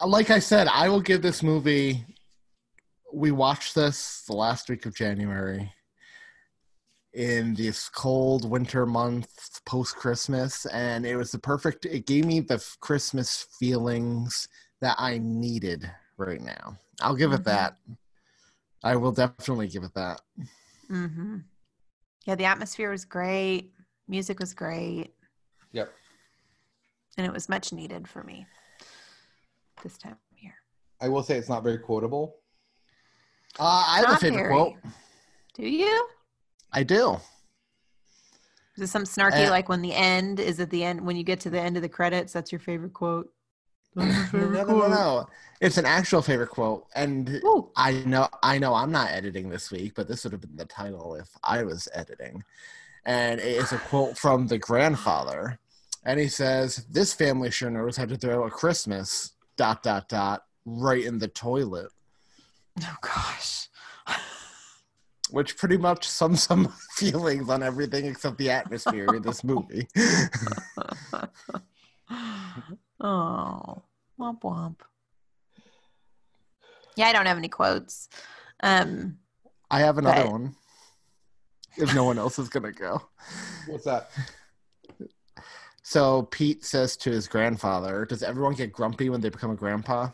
Uh, 0.01 0.07
Like 0.07 0.29
I 0.29 0.39
said, 0.39 0.67
I 0.67 0.89
will 0.89 1.01
give 1.01 1.21
this 1.21 1.41
movie 1.41 2.05
we 3.13 3.31
watched 3.31 3.75
this 3.75 4.23
the 4.27 4.35
last 4.35 4.69
week 4.69 4.85
of 4.85 4.93
January 4.95 5.71
in 7.15 7.53
this 7.53 7.89
cold 7.89 8.49
winter 8.49 8.85
month 8.85 9.61
post 9.65 9.95
Christmas 9.95 10.65
and 10.67 11.05
it 11.05 11.15
was 11.15 11.31
the 11.31 11.39
perfect 11.39 11.85
it 11.85 12.05
gave 12.05 12.25
me 12.25 12.41
the 12.41 12.63
Christmas 12.81 13.47
feelings 13.57 14.47
that 14.81 14.95
I 14.99 15.17
needed 15.17 15.89
right 16.17 16.41
now. 16.41 16.77
I'll 17.01 17.15
give 17.15 17.31
Mhm. 17.31 17.35
it 17.39 17.43
that. 17.45 17.77
I 18.83 18.95
will 18.97 19.11
definitely 19.13 19.67
give 19.67 19.83
it 19.83 19.93
that. 19.95 20.21
hmm 20.87 21.37
Yeah, 22.25 22.35
the 22.35 22.45
atmosphere 22.45 22.91
was 22.91 23.05
great. 23.05 23.71
Music 24.07 24.39
was 24.39 24.53
great. 24.53 25.15
Yep. 25.71 25.91
And 27.17 27.25
it 27.25 27.33
was 27.33 27.47
much 27.49 27.71
needed 27.71 28.07
for 28.07 28.23
me 28.23 28.45
this 29.83 29.97
time 29.97 30.13
of 30.13 30.37
year. 30.43 30.55
I 31.01 31.09
will 31.09 31.23
say 31.23 31.37
it's 31.37 31.49
not 31.49 31.63
very 31.63 31.77
quotable. 31.79 32.35
Uh, 33.57 33.85
I 33.87 33.99
have 33.99 34.09
a 34.11 34.15
favorite 34.17 34.41
very. 34.43 34.53
quote. 34.53 34.73
Do 35.53 35.67
you? 35.67 36.09
I 36.75 36.83
do. 36.83 37.17
Is 38.77 38.83
it 38.83 38.87
some 38.87 39.05
snarky 39.05 39.47
Uh, 39.47 39.49
like 39.49 39.69
when 39.69 39.81
the 39.81 39.93
end 39.93 40.39
is 40.39 40.59
at 40.59 40.69
the 40.69 40.83
end 40.83 41.01
when 41.01 41.15
you 41.15 41.23
get 41.23 41.39
to 41.41 41.49
the 41.49 41.59
end 41.59 41.77
of 41.77 41.81
the 41.81 41.89
credits? 41.89 42.33
That's 42.33 42.51
your 42.51 42.59
favorite 42.59 42.93
quote. 42.93 43.31
That's 43.95 44.33
your 44.33 44.41
No, 44.51 44.53
favorite 44.53 44.67
no, 44.67 44.73
no, 44.73 44.79
quote. 44.79 44.89
no. 44.91 45.29
It's 45.61 45.77
an 45.77 45.85
actual 45.85 46.21
favorite 46.21 46.49
quote, 46.49 46.85
and 46.93 47.29
Ooh. 47.45 47.71
I 47.77 47.93
know, 48.05 48.27
I 48.43 48.57
know, 48.57 48.73
I'm 48.73 48.91
not 48.91 49.11
editing 49.11 49.47
this 49.49 49.71
week, 49.71 49.93
but 49.95 50.09
this 50.09 50.25
would 50.25 50.33
have 50.33 50.41
been 50.41 50.57
the 50.57 50.65
title 50.65 51.15
if 51.15 51.29
I 51.43 51.63
was 51.63 51.87
editing. 51.93 52.43
And 53.05 53.39
it 53.39 53.55
is 53.55 53.71
a 53.71 53.77
quote 53.77 54.17
from 54.17 54.47
the 54.47 54.57
grandfather, 54.57 55.59
and 56.03 56.19
he 56.19 56.27
says, 56.27 56.85
"This 56.89 57.13
family 57.13 57.51
sure 57.51 57.69
knows 57.69 57.95
how 57.95 58.05
to 58.05 58.17
throw 58.17 58.43
a 58.45 58.51
Christmas 58.51 59.31
dot 59.55 59.81
dot 59.81 60.09
dot 60.09 60.43
right 60.65 61.05
in 61.05 61.19
the 61.19 61.29
toilet," 61.29 61.91
Oh 62.83 62.97
gosh. 62.99 63.69
Which 65.29 65.57
pretty 65.57 65.77
much 65.77 66.07
sums 66.07 66.43
some 66.43 66.71
feelings 66.95 67.49
on 67.49 67.63
everything 67.63 68.05
except 68.05 68.37
the 68.37 68.49
atmosphere 68.51 69.07
in 69.15 69.21
this 69.21 69.43
movie. 69.43 69.87
oh, 73.01 73.83
womp 74.19 74.41
womp. 74.41 74.75
Yeah, 76.95 77.07
I 77.07 77.13
don't 77.13 77.25
have 77.25 77.37
any 77.37 77.49
quotes. 77.49 78.07
Um, 78.61 79.17
I 79.69 79.79
have 79.79 79.97
another 79.97 80.23
But- 80.23 80.31
one. 80.31 80.55
If 81.77 81.93
no 81.93 82.05
one 82.05 82.17
else 82.17 82.39
is 82.39 82.47
gonna 82.47 82.71
go. 82.71 83.01
What's 83.67 83.83
that? 83.83 84.09
So 85.83 86.23
Pete 86.23 86.63
says 86.63 86.95
to 86.97 87.11
his 87.11 87.27
grandfather, 87.27 88.05
Does 88.05 88.23
everyone 88.23 88.53
get 88.53 88.71
grumpy 88.71 89.09
when 89.09 89.19
they 89.19 89.27
become 89.27 89.51
a 89.51 89.55
grandpa? 89.55 90.07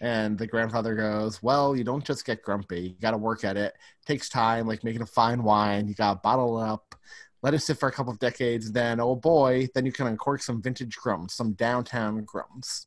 And 0.00 0.38
the 0.38 0.46
grandfather 0.46 0.94
goes, 0.94 1.42
Well, 1.42 1.76
you 1.76 1.84
don't 1.84 2.04
just 2.04 2.24
get 2.24 2.42
grumpy. 2.42 2.80
You 2.80 2.94
got 3.00 3.10
to 3.10 3.18
work 3.18 3.44
at 3.44 3.56
it. 3.56 3.74
takes 4.06 4.28
time, 4.28 4.66
like 4.66 4.82
making 4.82 5.02
a 5.02 5.06
fine 5.06 5.42
wine. 5.42 5.88
You 5.88 5.94
got 5.94 6.14
to 6.14 6.20
bottle 6.22 6.60
it 6.60 6.68
up, 6.68 6.94
let 7.42 7.54
it 7.54 7.60
sit 7.60 7.78
for 7.78 7.88
a 7.88 7.92
couple 7.92 8.12
of 8.12 8.18
decades. 8.18 8.72
Then, 8.72 9.00
oh 9.00 9.14
boy, 9.14 9.68
then 9.74 9.84
you 9.84 9.92
can 9.92 10.06
uncork 10.06 10.42
some 10.42 10.62
vintage 10.62 10.96
grums, 10.96 11.34
some 11.34 11.52
downtown 11.52 12.24
grums. 12.24 12.86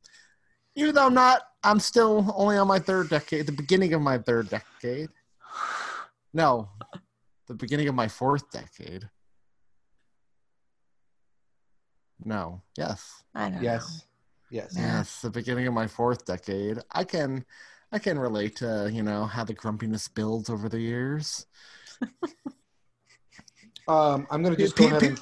Even 0.76 0.96
though 0.96 1.06
I'm 1.06 1.14
not, 1.14 1.44
I'm 1.64 1.80
still 1.80 2.34
only 2.36 2.58
on 2.58 2.68
my 2.68 2.80
third 2.80 3.10
decade, 3.10 3.46
the 3.46 3.52
beginning 3.52 3.94
of 3.94 4.02
my 4.02 4.18
third 4.18 4.50
decade. 4.50 5.10
No, 6.34 6.70
the 7.48 7.54
beginning 7.54 7.88
of 7.90 7.96
my 7.96 8.08
fourth 8.08 8.50
decade. 8.50 9.08
No, 12.26 12.62
yes. 12.78 13.24
I 13.36 13.50
don't 13.50 13.62
know. 13.62 13.62
Yes. 14.54 14.74
Yes. 14.76 14.78
Yes, 14.78 15.22
the 15.22 15.30
beginning 15.32 15.66
of 15.68 15.74
my 15.74 15.88
fourth 15.88 16.26
decade. 16.26 16.78
I 16.92 17.04
can 17.04 17.44
I 17.92 18.00
can 18.00 18.18
relate 18.20 18.56
to, 18.58 18.90
you 18.94 19.02
know, 19.04 19.26
how 19.26 19.44
the 19.44 19.54
grumpiness 19.54 20.08
builds 20.08 20.50
over 20.50 20.70
the 20.70 20.80
years. 20.80 21.46
Um, 23.88 24.28
I'm 24.32 24.44
gonna 24.44 24.56
just 24.56 24.76
Pe- 24.76 24.84
go 24.84 24.88
ahead 24.90 25.02
pe- 25.02 25.08
and 25.10 25.20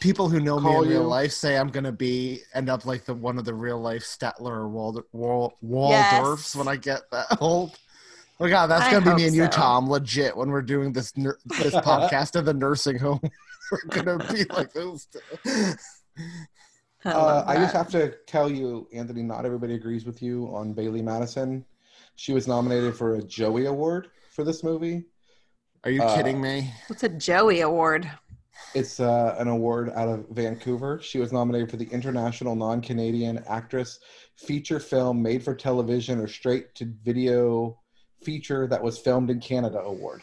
People 0.00 0.28
who 0.30 0.40
know 0.40 0.58
me 0.58 0.70
Call 0.70 0.82
in 0.84 0.88
real 0.88 1.02
you. 1.02 1.06
life 1.06 1.32
say 1.32 1.58
I'm 1.58 1.68
gonna 1.68 1.92
be 1.92 2.40
end 2.54 2.70
up 2.70 2.86
like 2.86 3.04
the 3.04 3.12
one 3.12 3.38
of 3.38 3.44
the 3.44 3.52
real 3.52 3.78
life 3.80 4.02
Statler 4.02 4.52
or 4.52 4.68
Wald, 4.68 5.02
Wal, 5.12 5.52
Yes. 5.90 6.22
Waldorfs 6.24 6.56
when 6.56 6.68
I 6.68 6.76
get 6.76 7.02
that 7.10 7.26
old. 7.40 7.78
Oh 8.38 8.48
god, 8.48 8.68
that's 8.68 8.84
I 8.84 8.92
gonna 8.92 9.14
be 9.14 9.22
me 9.22 9.26
and 9.28 9.36
you. 9.36 9.48
Tom. 9.48 9.90
Legit, 9.90 10.34
when 10.34 10.48
we're 10.50 10.62
doing 10.62 10.92
this 10.94 11.14
nur- 11.18 11.38
this 11.44 11.74
podcast 11.90 12.36
at 12.36 12.46
the 12.46 12.54
nursing 12.54 12.98
home, 12.98 13.20
we're 13.72 14.02
gonna 14.02 14.16
be 14.32 14.44
like 14.44 14.72
those. 14.72 15.06
Two. 15.06 15.74
I, 17.04 17.10
Uh, 17.10 17.44
I 17.46 17.56
just 17.56 17.74
have 17.74 17.88
to 17.90 18.14
tell 18.26 18.50
you, 18.50 18.86
Anthony, 18.92 19.22
not 19.22 19.44
everybody 19.46 19.74
agrees 19.74 20.04
with 20.04 20.22
you 20.22 20.46
on 20.54 20.74
Bailee 20.74 21.02
Madison. 21.02 21.64
She 22.16 22.32
was 22.32 22.46
nominated 22.46 22.94
for 22.96 23.14
a 23.14 23.22
Joey 23.22 23.66
Award 23.66 24.08
for 24.30 24.44
this 24.44 24.62
movie. 24.62 25.04
Are 25.84 25.90
you 25.90 26.02
Uh, 26.02 26.14
kidding 26.14 26.40
me? 26.40 26.70
What's 26.88 27.02
a 27.02 27.08
Joey 27.08 27.62
Award? 27.62 28.10
It's 28.74 29.00
uh, 29.00 29.34
an 29.38 29.48
award 29.48 29.90
out 29.96 30.08
of 30.08 30.26
Vancouver. 30.30 31.00
She 31.02 31.18
was 31.18 31.32
nominated 31.32 31.70
for 31.70 31.78
the 31.78 31.86
International 31.86 32.54
Non 32.54 32.82
Canadian 32.82 33.42
Actress 33.48 34.00
Feature 34.36 34.78
Film 34.78 35.22
Made 35.22 35.42
for 35.42 35.54
Television 35.54 36.18
or 36.20 36.28
Straight 36.28 36.74
to 36.74 36.92
Video 37.02 37.78
Feature 38.22 38.66
that 38.66 38.82
was 38.82 38.98
filmed 38.98 39.30
in 39.30 39.40
Canada 39.40 39.78
award. 39.78 40.20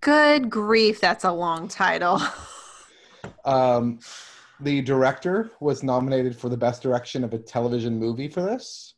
Good 0.00 0.50
grief, 0.50 1.00
that's 1.00 1.22
a 1.22 1.30
long 1.30 1.68
title. 1.68 2.20
Um, 3.44 4.00
the 4.60 4.82
director 4.82 5.50
was 5.60 5.82
nominated 5.82 6.36
for 6.36 6.48
the 6.48 6.56
best 6.56 6.82
direction 6.82 7.24
of 7.24 7.32
a 7.32 7.38
television 7.38 7.98
movie 7.98 8.28
for 8.28 8.42
this. 8.42 8.94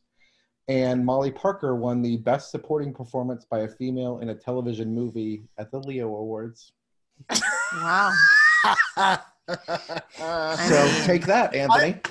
And 0.67 1.05
Molly 1.05 1.31
Parker 1.31 1.75
won 1.75 2.01
the 2.01 2.17
best 2.17 2.49
supporting 2.49 2.93
performance 2.93 3.45
by 3.45 3.59
a 3.59 3.67
female 3.67 4.19
in 4.19 4.29
a 4.29 4.35
television 4.35 4.93
movie 4.93 5.43
at 5.57 5.71
the 5.71 5.79
Leo 5.79 6.07
Awards. 6.07 6.73
wow. 7.73 8.11
So 9.47 10.91
take 11.03 11.25
that, 11.27 11.53
Anthony. 11.53 12.01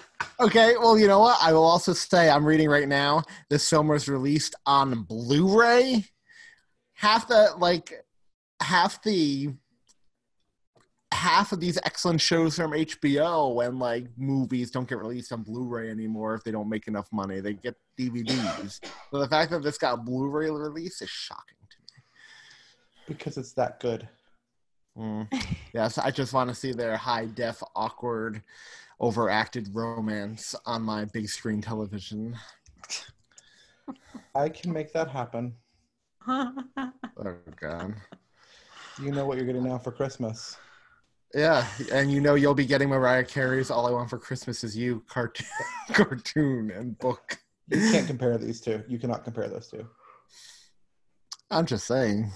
Okay, 0.41 0.77
well, 0.77 0.97
you 0.99 1.09
know 1.09 1.19
what? 1.19 1.37
I 1.43 1.53
will 1.53 1.65
also 1.65 1.93
say 1.93 2.31
I'm 2.31 2.45
reading 2.45 2.69
right 2.69 2.89
now. 2.89 3.23
This 3.51 3.69
film 3.69 3.89
was 3.89 4.09
released 4.09 4.55
on 4.67 5.03
Blu-ray. 5.03 6.05
Half 6.95 7.29
the 7.29 7.55
like, 7.59 7.93
half 8.63 9.03
the 9.03 9.53
half 11.25 11.53
of 11.53 11.61
these 11.61 11.79
excellent 11.87 12.21
shows 12.21 12.57
from 12.57 12.73
HBO 12.73 13.67
and 13.67 13.79
like 13.79 14.05
movies 14.19 14.71
don't 14.71 14.87
get 14.87 14.99
released 14.99 15.33
on 15.33 15.43
Blu-ray 15.43 15.89
anymore 15.89 16.35
if 16.35 16.45
they 16.45 16.51
don't 16.51 16.69
make 16.69 16.87
enough 16.87 17.09
money. 17.13 17.41
They 17.41 17.55
get 17.55 17.77
DVDs. 17.99 18.81
so 19.11 19.19
the 19.19 19.29
fact 19.29 19.51
that 19.51 19.63
this 19.63 19.79
got 19.79 20.05
Blu-ray 20.05 20.51
release 20.51 21.01
is 21.01 21.09
shocking 21.09 21.57
to 21.71 21.77
me. 21.81 22.03
because 23.09 23.39
it's 23.39 23.55
that 23.55 23.81
good. 23.81 24.07
Mm. 24.99 25.27
Yes, 25.73 25.97
I 25.97 26.11
just 26.11 26.35
want 26.35 26.51
to 26.51 26.55
see 26.55 26.73
their 26.73 26.97
high 26.97 27.25
def, 27.25 27.63
awkward, 27.75 28.43
overacted 29.01 29.69
romance 29.73 30.55
on 30.67 30.83
my 30.83 31.07
big 31.07 31.29
screen 31.29 31.63
television. 31.63 32.37
I 34.35 34.51
can 34.51 34.73
make 34.73 34.93
that 34.93 35.09
happen. 35.09 35.55
Oh 37.17 37.37
god. 37.61 37.95
You 39.01 39.13
know 39.13 39.25
what 39.25 39.39
you're 39.39 39.47
getting 39.47 39.65
now 39.65 39.79
for 39.79 39.93
Christmas. 39.93 40.57
Yeah, 41.35 41.67
and 41.93 42.13
you 42.13 42.21
know 42.21 42.37
you'll 42.37 42.55
be 42.55 42.65
getting 42.65 42.89
Mariah 42.89 43.25
Carey's 43.25 43.71
"All 43.71 43.87
I 43.87 43.91
Want 43.91 44.09
for 44.09 44.19
Christmas 44.19 44.63
Is 44.63 44.77
You" 44.77 45.03
cartoon, 45.09 45.47
cartoon 45.93 46.71
and 46.71 46.97
book. 46.99 47.39
You 47.69 47.91
can't 47.91 48.07
compare 48.07 48.39
these 48.39 48.61
two. 48.61 48.85
You 48.87 48.99
cannot 48.99 49.25
compare 49.25 49.49
those 49.49 49.69
two. 49.69 49.89
I'm 51.51 51.67
just 51.67 51.87
saying. 51.87 52.31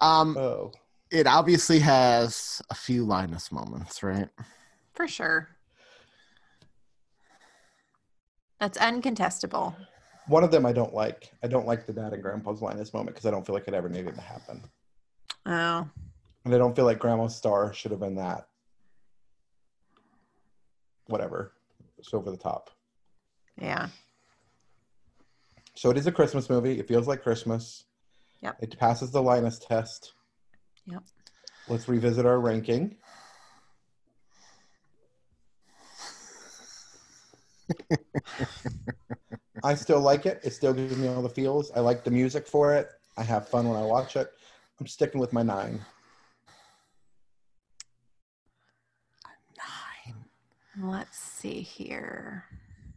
Um, 0.00 0.36
Oh, 0.36 0.72
it 1.10 1.26
obviously 1.26 1.78
has 1.78 2.60
a 2.70 2.74
few 2.74 3.04
Linus 3.04 3.50
moments, 3.50 4.02
right? 4.02 4.28
For 4.94 5.08
sure. 5.08 5.48
That's 8.60 8.76
uncontestable. 8.78 9.74
one 10.26 10.44
of 10.44 10.50
them 10.50 10.66
I 10.66 10.72
don't 10.72 10.92
like. 10.92 11.32
I 11.42 11.46
don't 11.46 11.66
like 11.66 11.86
the 11.86 11.92
dad 11.92 12.12
and 12.12 12.22
grandpa's 12.22 12.60
Linus 12.60 12.92
moment 12.92 13.14
because 13.14 13.24
I 13.26 13.30
don't 13.30 13.46
feel 13.46 13.54
like 13.54 13.66
it 13.66 13.74
ever 13.74 13.88
needed 13.88 14.14
to 14.14 14.20
happen. 14.20 14.62
Oh. 15.46 15.88
And 16.48 16.54
I 16.54 16.58
don't 16.58 16.74
feel 16.74 16.86
like 16.86 16.98
Grandma 16.98 17.26
star 17.26 17.74
should 17.74 17.90
have 17.90 18.00
been 18.00 18.14
that. 18.14 18.48
Whatever. 21.06 21.52
It's 21.98 22.14
over 22.14 22.30
the 22.30 22.38
top. 22.38 22.70
Yeah. 23.60 23.88
So 25.74 25.90
it 25.90 25.98
is 25.98 26.06
a 26.06 26.12
Christmas 26.12 26.48
movie. 26.48 26.78
It 26.78 26.88
feels 26.88 27.06
like 27.06 27.22
Christmas. 27.22 27.84
Yep. 28.40 28.56
It 28.62 28.78
passes 28.78 29.10
the 29.10 29.20
Linus 29.20 29.58
test. 29.58 30.14
Yep. 30.86 31.02
Let's 31.68 31.86
revisit 31.86 32.24
our 32.24 32.40
ranking. 32.40 32.96
I 39.62 39.74
still 39.74 40.00
like 40.00 40.24
it. 40.24 40.40
It 40.42 40.54
still 40.54 40.72
gives 40.72 40.96
me 40.96 41.08
all 41.08 41.20
the 41.20 41.28
feels. 41.28 41.70
I 41.72 41.80
like 41.80 42.04
the 42.04 42.10
music 42.10 42.46
for 42.46 42.74
it. 42.74 42.88
I 43.18 43.22
have 43.22 43.50
fun 43.50 43.68
when 43.68 43.78
I 43.78 43.84
watch 43.84 44.16
it. 44.16 44.32
I'm 44.80 44.86
sticking 44.86 45.20
with 45.20 45.34
my 45.34 45.42
nine. 45.42 45.72
Nine. 45.72 45.84
Let's 50.80 51.18
see 51.18 51.60
here. 51.60 52.44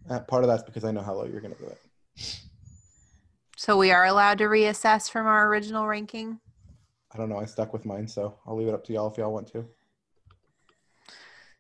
Uh, 0.10 0.20
part 0.20 0.44
of 0.44 0.50
that's 0.50 0.64
because 0.64 0.84
I 0.84 0.92
know 0.92 1.02
how 1.02 1.14
low 1.16 1.26
you're 1.26 1.42
going 1.42 1.54
to 1.54 1.60
do 1.60 1.68
it. 1.68 2.42
So 3.58 3.78
we 3.78 3.92
are 3.92 4.06
allowed 4.06 4.40
to 4.40 4.46
reassess 4.46 5.10
from 5.10 5.28
our 5.28 5.48
original 5.48 5.88
ranking. 5.88 6.40
I 7.14 7.18
don't 7.18 7.30
know. 7.30 7.38
I 7.38 7.46
stuck 7.46 7.74
with 7.74 7.86
mine, 7.86 8.08
so 8.08 8.38
I'll 8.46 8.56
leave 8.56 8.68
it 8.68 8.74
up 8.74 8.84
to 8.86 8.94
y'all 8.94 9.10
if 9.10 9.18
y'all 9.18 9.34
want 9.34 9.48
to. 9.54 9.66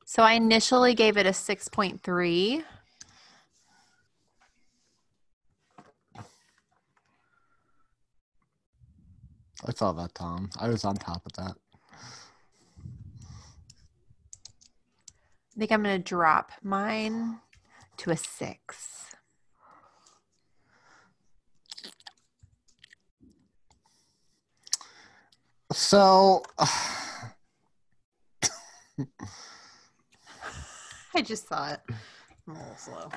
So 0.06 0.24
I 0.24 0.34
initially 0.34 0.94
gave 0.94 1.18
it 1.18 1.26
a 1.26 1.30
6.3. 1.30 2.64
I 9.64 9.72
saw 9.74 9.92
that, 9.92 10.16
Tom. 10.16 10.50
I 10.60 10.70
was 10.70 10.84
on 10.86 10.96
top 10.96 11.26
of 11.26 11.34
that. 11.34 11.56
Think 15.62 15.72
I'm 15.72 15.84
going 15.84 15.96
to 15.96 16.04
drop 16.04 16.52
mine 16.64 17.40
to 17.98 18.10
a 18.10 18.18
6. 18.18 19.16
So, 25.72 26.42
I 26.58 27.34
just 31.22 31.48
saw 31.48 31.74
it. 31.74 31.80
I'm 32.48 32.48
a 32.48 32.54
little 32.54 32.76
slow. 32.78 33.12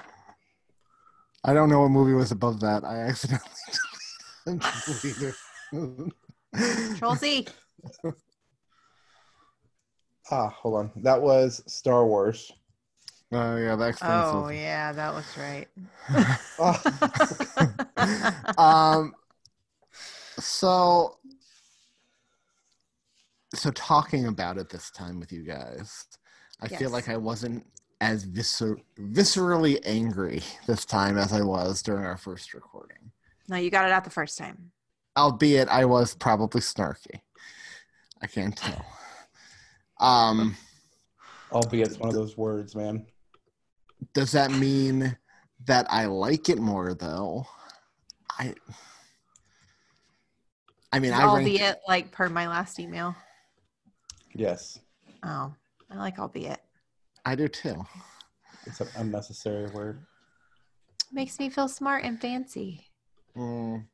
I 1.44 1.54
don't 1.54 1.70
know 1.70 1.80
what 1.80 1.92
movie 1.92 2.12
was 2.12 2.30
above 2.30 2.60
that. 2.60 2.84
I 2.84 2.98
accidentally 2.98 3.48
deleted. 5.02 5.32
Control 6.54 7.14
Z. 7.14 7.46
Ah, 10.30 10.48
hold 10.48 10.74
on. 10.76 10.92
That 10.96 11.22
was 11.22 11.62
Star 11.66 12.06
Wars. 12.06 12.52
Oh 13.32 13.56
yeah, 13.56 13.76
that 13.76 13.88
explains 13.88 14.26
Oh, 14.26 14.30
something. 14.30 14.56
yeah, 14.56 14.92
that 14.92 15.14
looks 15.14 15.36
right. 15.36 15.68
Ah, 16.58 16.80
um 18.58 19.14
so 20.38 21.18
so 23.54 23.70
talking 23.70 24.26
about 24.26 24.58
it 24.58 24.68
this 24.68 24.90
time 24.90 25.20
with 25.20 25.32
you 25.32 25.42
guys 25.42 26.06
i 26.60 26.68
Yes. 26.68 26.80
feel 26.80 26.90
like 26.90 27.08
i 27.08 27.16
wasn't 27.16 27.64
as 28.00 28.26
viscer- 28.26 28.82
viscerally 28.98 29.78
angry 29.84 30.42
this 30.66 30.84
time 30.84 31.16
as 31.16 31.32
i 31.32 31.40
was 31.40 31.82
during 31.82 32.04
our 32.04 32.16
first 32.16 32.52
recording 32.54 33.10
No, 33.48 33.56
you 33.56 33.70
got 33.70 33.84
it 33.86 33.92
out 33.92 34.04
the 34.04 34.10
first 34.10 34.38
time. 34.38 34.72
albeit 35.16 35.68
I 35.68 35.84
was 35.84 36.14
probably 36.14 36.60
snarky. 36.60 37.20
I 38.22 38.26
can't 38.26 38.56
tell. 38.56 38.84
Um, 40.00 40.56
Albeit 41.52 41.88
it's 41.88 41.98
one 41.98 42.08
of 42.08 42.14
those 42.14 42.36
words, 42.36 42.74
man. 42.74 43.06
does 44.12 44.32
that 44.32 44.50
mean 44.50 45.16
that 45.66 45.86
I 45.90 46.06
like 46.06 46.48
it 46.48 46.58
more 46.58 46.94
though? 46.94 47.46
I 48.38 48.54
I 50.92 50.98
mean, 51.00 51.12
I 51.12 51.22
ranked, 51.22 51.38
albeit 51.38 51.80
like 51.88 52.10
per 52.12 52.28
my 52.28 52.48
last 52.48 52.78
email. 52.78 53.14
Yes, 54.34 54.78
Oh, 55.22 55.54
I 55.90 55.96
like 55.96 56.18
albeit. 56.18 56.60
I 57.24 57.34
do 57.34 57.48
too. 57.48 57.84
it's 58.66 58.80
an 58.80 58.88
unnecessary 58.96 59.70
word. 59.70 59.98
Makes 61.12 61.38
me 61.38 61.48
feel 61.48 61.68
smart 61.68 62.04
and 62.04 62.20
fancy. 62.20 62.80
Mm, 63.36 63.84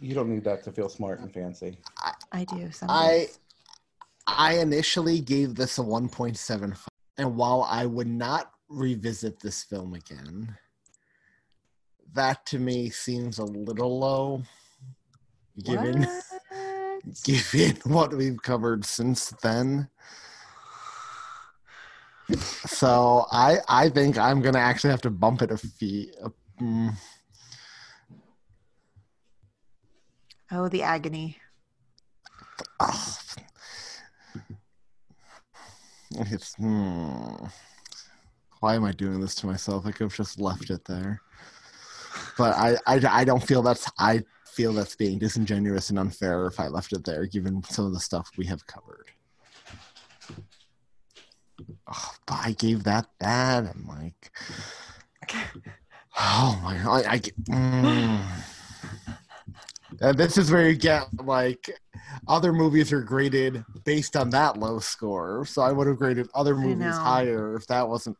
You 0.00 0.14
don't 0.14 0.28
need 0.28 0.44
that 0.44 0.62
to 0.64 0.72
feel 0.72 0.88
smart 0.88 1.20
and 1.20 1.32
fancy. 1.32 1.78
I 2.32 2.44
do. 2.44 2.70
Some 2.72 2.90
I 2.90 3.08
days. 3.08 3.38
I 4.26 4.58
initially 4.58 5.20
gave 5.20 5.54
this 5.54 5.78
a 5.78 5.82
1.75 5.82 6.86
and 7.18 7.36
while 7.36 7.62
I 7.68 7.86
would 7.86 8.08
not 8.08 8.50
revisit 8.68 9.40
this 9.40 9.62
film 9.62 9.94
again, 9.94 10.56
that 12.12 12.44
to 12.46 12.58
me 12.58 12.90
seems 12.90 13.38
a 13.38 13.44
little 13.44 13.98
low 13.98 14.42
given 15.62 16.00
What? 16.02 17.02
given 17.24 17.76
what 17.84 18.12
we've 18.14 18.40
covered 18.42 18.84
since 18.84 19.30
then. 19.42 19.88
So 22.66 23.26
I 23.30 23.58
I 23.68 23.88
think 23.88 24.18
I'm 24.18 24.42
gonna 24.42 24.58
actually 24.58 24.90
have 24.90 25.02
to 25.02 25.10
bump 25.10 25.42
it 25.42 25.50
a 25.52 25.56
feet. 25.56 26.14
Mm, 26.60 26.94
Oh, 30.50 30.68
the 30.68 30.82
agony. 30.82 31.38
oh. 32.80 33.15
It's 36.12 36.54
hmm. 36.54 37.34
why 38.60 38.74
am 38.74 38.84
I 38.84 38.92
doing 38.92 39.20
this 39.20 39.34
to 39.36 39.46
myself? 39.46 39.86
I 39.86 39.92
could 39.92 40.04
have 40.04 40.14
just 40.14 40.40
left 40.40 40.70
it 40.70 40.84
there. 40.84 41.20
But 42.38 42.56
I, 42.56 42.76
I 42.86 43.00
I 43.20 43.24
don't 43.24 43.42
feel 43.42 43.62
that's 43.62 43.90
I 43.98 44.22
feel 44.46 44.72
that's 44.72 44.96
being 44.96 45.18
disingenuous 45.18 45.90
and 45.90 45.98
unfair 45.98 46.46
if 46.46 46.58
I 46.60 46.68
left 46.68 46.92
it 46.92 47.04
there, 47.04 47.26
given 47.26 47.62
some 47.64 47.86
of 47.86 47.92
the 47.92 48.00
stuff 48.00 48.30
we 48.36 48.46
have 48.46 48.66
covered. 48.66 49.10
Oh, 51.88 52.14
but 52.26 52.38
I 52.42 52.52
gave 52.52 52.84
that 52.84 53.06
bad. 53.18 53.66
I'm 53.66 53.86
like, 53.86 54.30
oh 56.18 56.60
my 56.62 56.76
god, 56.78 57.04
I, 57.06 57.12
I 57.12 57.18
get. 57.18 57.44
Mm. 57.44 58.55
And 60.00 60.18
this 60.18 60.36
is 60.36 60.50
where 60.50 60.68
you 60.68 60.76
get 60.76 61.06
like 61.24 61.70
other 62.28 62.52
movies 62.52 62.92
are 62.92 63.02
graded 63.02 63.64
based 63.84 64.16
on 64.16 64.30
that 64.30 64.58
low 64.58 64.78
score. 64.78 65.44
So 65.46 65.62
I 65.62 65.72
would 65.72 65.86
have 65.86 65.96
graded 65.96 66.28
other 66.34 66.56
movies 66.56 66.96
higher 66.96 67.56
if 67.56 67.66
that 67.68 67.88
wasn't. 67.88 68.16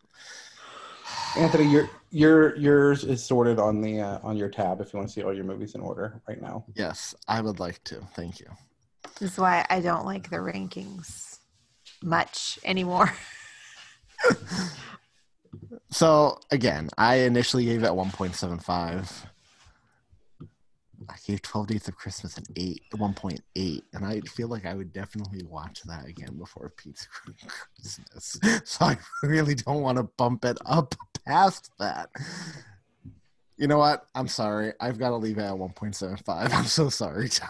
Anthony, 1.36 1.70
your 1.70 1.90
your 2.10 2.56
yours 2.56 3.04
is 3.04 3.22
sorted 3.22 3.58
on 3.58 3.80
the 3.80 4.00
uh, 4.00 4.18
on 4.22 4.36
your 4.36 4.48
tab 4.48 4.80
if 4.80 4.92
you 4.92 4.98
want 4.98 5.08
to 5.08 5.12
see 5.12 5.22
all 5.22 5.34
your 5.34 5.44
movies 5.44 5.74
in 5.74 5.80
order 5.80 6.20
right 6.28 6.40
now. 6.40 6.64
Yes, 6.74 7.14
I 7.28 7.40
would 7.40 7.60
like 7.60 7.82
to. 7.84 8.00
Thank 8.14 8.40
you. 8.40 8.46
This 9.18 9.32
is 9.32 9.38
why 9.38 9.66
I 9.68 9.80
don't 9.80 10.04
like 10.04 10.30
the 10.30 10.36
rankings 10.36 11.38
much 12.02 12.58
anymore. 12.64 13.12
So 15.90 16.38
again, 16.50 16.90
I 16.98 17.16
initially 17.20 17.64
gave 17.64 17.82
it 17.82 17.90
1.75. 17.90 19.26
I 21.08 21.14
gave 21.26 21.42
12 21.42 21.66
Days 21.68 21.88
of 21.88 21.96
Christmas 21.96 22.36
an 22.36 22.44
8, 22.56 22.80
1.8, 22.94 23.82
and 23.94 24.04
I 24.04 24.20
feel 24.22 24.48
like 24.48 24.66
I 24.66 24.74
would 24.74 24.92
definitely 24.92 25.42
watch 25.44 25.82
that 25.84 26.06
again 26.06 26.36
before 26.38 26.72
Pete's 26.76 27.06
Christmas. 27.76 28.38
So 28.64 28.84
I 28.86 28.98
really 29.22 29.54
don't 29.54 29.82
want 29.82 29.98
to 29.98 30.04
bump 30.04 30.44
it 30.44 30.58
up 30.66 30.94
past 31.26 31.70
that. 31.78 32.10
You 33.56 33.66
know 33.68 33.78
what? 33.78 34.06
I'm 34.14 34.28
sorry. 34.28 34.72
I've 34.80 34.98
got 34.98 35.10
to 35.10 35.16
leave 35.16 35.38
it 35.38 35.42
at 35.42 35.52
1.75. 35.54 36.22
I'm 36.52 36.64
so 36.64 36.88
sorry. 36.88 37.28
John. 37.28 37.48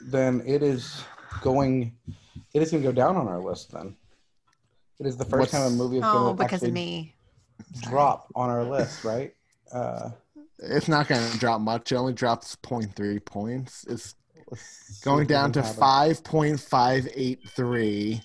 Then 0.00 0.42
it 0.46 0.62
is 0.62 1.02
going. 1.42 1.94
It 2.54 2.62
is 2.62 2.70
going 2.70 2.82
to 2.82 2.88
go 2.88 2.92
down 2.94 3.16
on 3.16 3.28
our 3.28 3.40
list. 3.40 3.72
Then 3.72 3.96
it 4.98 5.06
is 5.06 5.16
the 5.16 5.24
first 5.24 5.40
What's- 5.40 5.52
time 5.52 5.66
a 5.66 5.70
movie 5.70 5.98
is 5.98 6.04
Oh, 6.06 6.12
going 6.12 6.36
to 6.36 6.42
because 6.44 6.54
actually 6.62 6.68
of 6.68 6.74
me. 6.74 7.14
drop 7.82 8.28
on 8.34 8.48
our 8.48 8.64
list, 8.64 9.04
right? 9.04 9.34
Uh, 9.72 10.10
It's 10.58 10.88
not 10.88 11.08
going 11.08 11.30
to 11.30 11.38
drop 11.38 11.60
much. 11.60 11.92
It 11.92 11.96
only 11.96 12.14
drops 12.14 12.56
0.3 12.56 13.24
points. 13.24 13.84
It's 13.88 14.14
let's 14.50 15.00
going 15.00 15.26
down 15.26 15.52
to 15.52 15.60
can 15.62 15.68
have 15.68 16.08
it. 16.08 16.22
5.583 16.24 18.22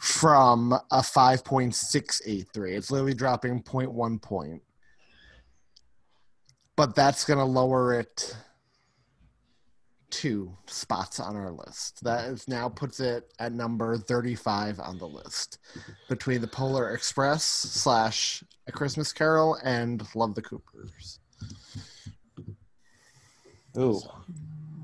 from 0.00 0.72
a 0.72 0.98
5.683. 0.98 2.76
It's 2.76 2.90
literally 2.90 3.14
dropping 3.14 3.62
0.1 3.62 4.20
point. 4.20 4.62
But 6.74 6.96
that's 6.96 7.24
going 7.24 7.38
to 7.38 7.44
lower 7.44 7.94
it 7.94 8.34
two 10.12 10.54
spots 10.66 11.18
on 11.18 11.34
our 11.34 11.50
list. 11.50 12.04
That 12.04 12.26
is 12.26 12.46
now 12.46 12.68
puts 12.68 13.00
it 13.00 13.32
at 13.40 13.52
number 13.52 13.96
35 13.96 14.78
on 14.78 14.98
the 14.98 15.08
list 15.08 15.58
between 16.08 16.40
the 16.40 16.46
Polar 16.46 16.90
Express 16.94 17.42
slash 17.42 18.44
A 18.68 18.72
Christmas 18.72 19.12
Carol 19.12 19.58
and 19.64 20.06
Love 20.14 20.34
the 20.34 20.42
Coopers. 20.42 21.18
Ooh, 23.78 24.00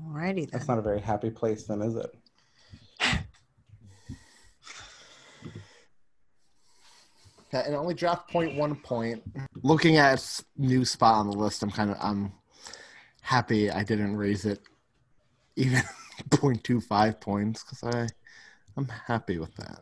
Alrighty 0.07 0.35
then. 0.35 0.49
that's 0.51 0.67
not 0.67 0.79
a 0.79 0.81
very 0.81 0.99
happy 0.99 1.29
place, 1.29 1.63
then, 1.63 1.81
is 1.81 1.95
it? 1.95 2.11
Yeah, 7.51 7.63
and 7.65 7.75
only 7.75 7.95
dropped 7.95 8.31
one 8.35 8.75
point. 8.75 9.23
Looking 9.63 9.97
at 9.97 10.13
its 10.13 10.43
new 10.55 10.85
spot 10.85 11.15
on 11.15 11.31
the 11.31 11.35
list, 11.35 11.63
I'm 11.63 11.71
kind 11.71 11.89
of 11.89 11.97
I'm 11.99 12.31
happy 13.21 13.71
I 13.71 13.83
didn't 13.83 14.17
raise 14.17 14.45
it 14.45 14.59
even 15.59 15.81
0.25 16.29 17.19
points 17.19 17.63
because 17.63 17.83
I 17.83 18.07
I'm 18.77 18.87
happy 18.87 19.37
with 19.37 19.53
that. 19.55 19.81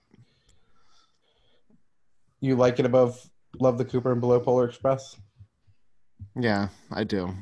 You 2.39 2.55
like 2.55 2.80
it 2.80 2.86
above 2.86 3.30
Love 3.59 3.78
the 3.78 3.86
Cooper 3.86 4.11
and 4.11 4.21
Below 4.21 4.39
Polar 4.39 4.65
Express? 4.65 5.15
Yeah, 6.36 6.69
I 6.91 7.03
do. 7.03 7.34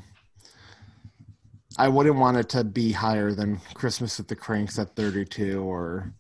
I 1.77 1.87
wouldn't 1.87 2.15
want 2.15 2.37
it 2.37 2.49
to 2.49 2.63
be 2.63 2.91
higher 2.91 3.33
than 3.33 3.59
Christmas 3.73 4.19
at 4.19 4.27
the 4.27 4.35
Kranks 4.35 4.79
at 4.79 4.95
32 4.95 5.61
or 5.61 6.13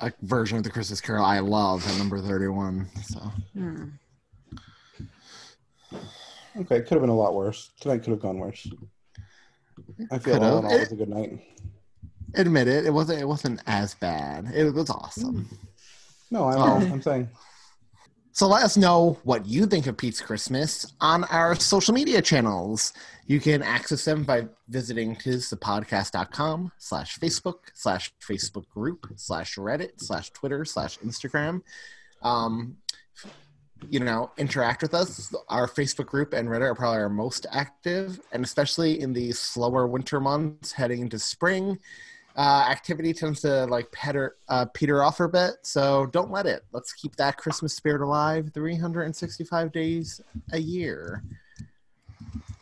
a 0.00 0.12
version 0.22 0.58
of 0.58 0.64
the 0.64 0.70
Christmas 0.70 1.00
Carol 1.00 1.24
I 1.24 1.38
love 1.40 1.86
at 1.88 1.98
number 1.98 2.20
31. 2.20 2.88
So 3.04 3.18
Hmm. 3.54 3.84
Okay, 6.60 6.76
it 6.76 6.82
could 6.82 6.94
have 6.94 7.00
been 7.00 7.10
a 7.10 7.14
lot 7.16 7.34
worse. 7.34 7.70
Tonight 7.80 8.02
could 8.02 8.10
have 8.10 8.20
gone 8.20 8.38
worse. 8.38 8.68
I 10.10 10.18
feel 10.18 10.34
Could've. 10.34 10.42
all 10.42 10.58
in 10.60 10.64
all 10.66 10.70
it 10.72 10.80
was 10.80 10.92
a 10.92 10.96
good 10.96 11.08
night. 11.08 11.40
admit 12.34 12.68
it, 12.68 12.86
it 12.86 12.90
wasn't 12.92 13.20
it 13.20 13.26
wasn't 13.26 13.62
as 13.66 13.94
bad. 13.94 14.50
It 14.54 14.72
was 14.74 14.90
awesome. 14.90 15.48
No, 16.30 16.44
I 16.44 16.54
know. 16.56 16.86
Oh. 16.86 16.92
I'm 16.92 17.00
saying 17.00 17.26
So 18.32 18.46
let 18.48 18.62
us 18.62 18.76
know 18.76 19.18
what 19.24 19.46
you 19.46 19.64
think 19.64 19.86
of 19.86 19.96
Pete's 19.96 20.20
Christmas 20.20 20.92
on 21.00 21.24
our 21.24 21.54
social 21.54 21.94
media 21.94 22.20
channels. 22.20 22.92
You 23.26 23.40
can 23.40 23.62
access 23.62 24.04
them 24.04 24.24
by 24.24 24.46
visiting 24.68 25.16
tisthepodcast.com 25.16 26.72
slash 26.76 27.18
Facebook 27.18 27.54
slash 27.72 28.12
Facebook 28.20 28.68
group 28.68 29.06
slash 29.16 29.56
Reddit 29.56 29.92
slash 29.98 30.28
Twitter 30.30 30.66
slash 30.66 30.98
Instagram. 30.98 31.62
Um, 32.22 32.76
you 33.88 34.00
know, 34.00 34.30
interact 34.36 34.82
with 34.82 34.94
us. 34.94 35.34
Our 35.48 35.66
Facebook 35.66 36.06
group 36.06 36.32
and 36.32 36.48
Reddit 36.48 36.62
are 36.62 36.74
probably 36.74 37.00
our 37.00 37.08
most 37.08 37.46
active, 37.52 38.20
and 38.32 38.44
especially 38.44 39.00
in 39.00 39.12
the 39.12 39.32
slower 39.32 39.86
winter 39.86 40.20
months 40.20 40.72
heading 40.72 41.00
into 41.02 41.18
spring. 41.18 41.78
Uh, 42.36 42.66
activity 42.70 43.12
tends 43.12 43.40
to 43.40 43.66
like 43.66 43.90
peter, 43.90 44.36
uh, 44.48 44.64
peter 44.72 45.02
off 45.02 45.18
a 45.18 45.28
bit, 45.28 45.54
so 45.62 46.06
don't 46.06 46.30
let 46.30 46.46
it. 46.46 46.64
Let's 46.72 46.92
keep 46.92 47.16
that 47.16 47.36
Christmas 47.36 47.74
spirit 47.74 48.00
alive 48.00 48.50
365 48.54 49.72
days 49.72 50.20
a 50.52 50.58
year. 50.58 51.24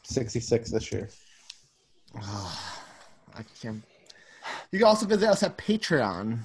66 0.05 0.71
this 0.71 0.93
year. 0.93 1.11
Oh, 2.23 2.79
I 3.35 3.43
can't. 3.61 3.83
You 4.73 4.79
can 4.79 4.89
also 4.89 5.07
visit 5.07 5.29
us 5.29 5.43
at 5.43 5.59
Patreon, 5.59 6.39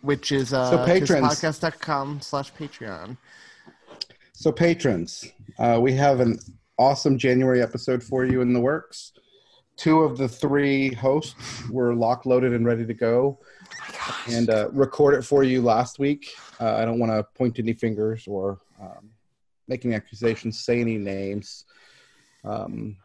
which 0.00 0.32
is 0.32 0.52
uh, 0.52 0.70
So 0.70 0.84
patrons- 0.84 1.26
podcast.com 1.26 2.20
slash 2.20 2.52
Patreon. 2.54 3.16
So, 4.32 4.52
patrons, 4.52 5.26
uh, 5.58 5.78
we 5.82 5.92
have 5.94 6.20
an 6.20 6.38
awesome 6.78 7.18
January 7.18 7.60
episode 7.60 8.02
for 8.02 8.24
you 8.24 8.40
in 8.40 8.52
the 8.52 8.60
works. 8.60 9.12
Two 9.76 10.00
of 10.00 10.16
the 10.18 10.28
three 10.28 10.92
hosts 10.94 11.68
were 11.68 11.94
lock 11.94 12.26
loaded 12.26 12.52
and 12.52 12.64
ready 12.66 12.84
to 12.86 12.94
go 12.94 13.38
and 14.28 14.50
uh, 14.50 14.68
record 14.72 15.14
it 15.14 15.22
for 15.22 15.42
you 15.44 15.62
last 15.62 15.98
week. 15.98 16.30
Uh, 16.60 16.74
I 16.74 16.84
don't 16.84 16.98
want 16.98 17.12
to 17.12 17.24
point 17.36 17.58
any 17.58 17.72
fingers 17.72 18.24
or 18.26 18.60
um, 18.80 19.10
make 19.68 19.84
any 19.84 19.94
accusations, 19.94 20.60
say 20.64 20.80
any 20.80 20.98
names. 20.98 21.64
Um, 22.44 22.96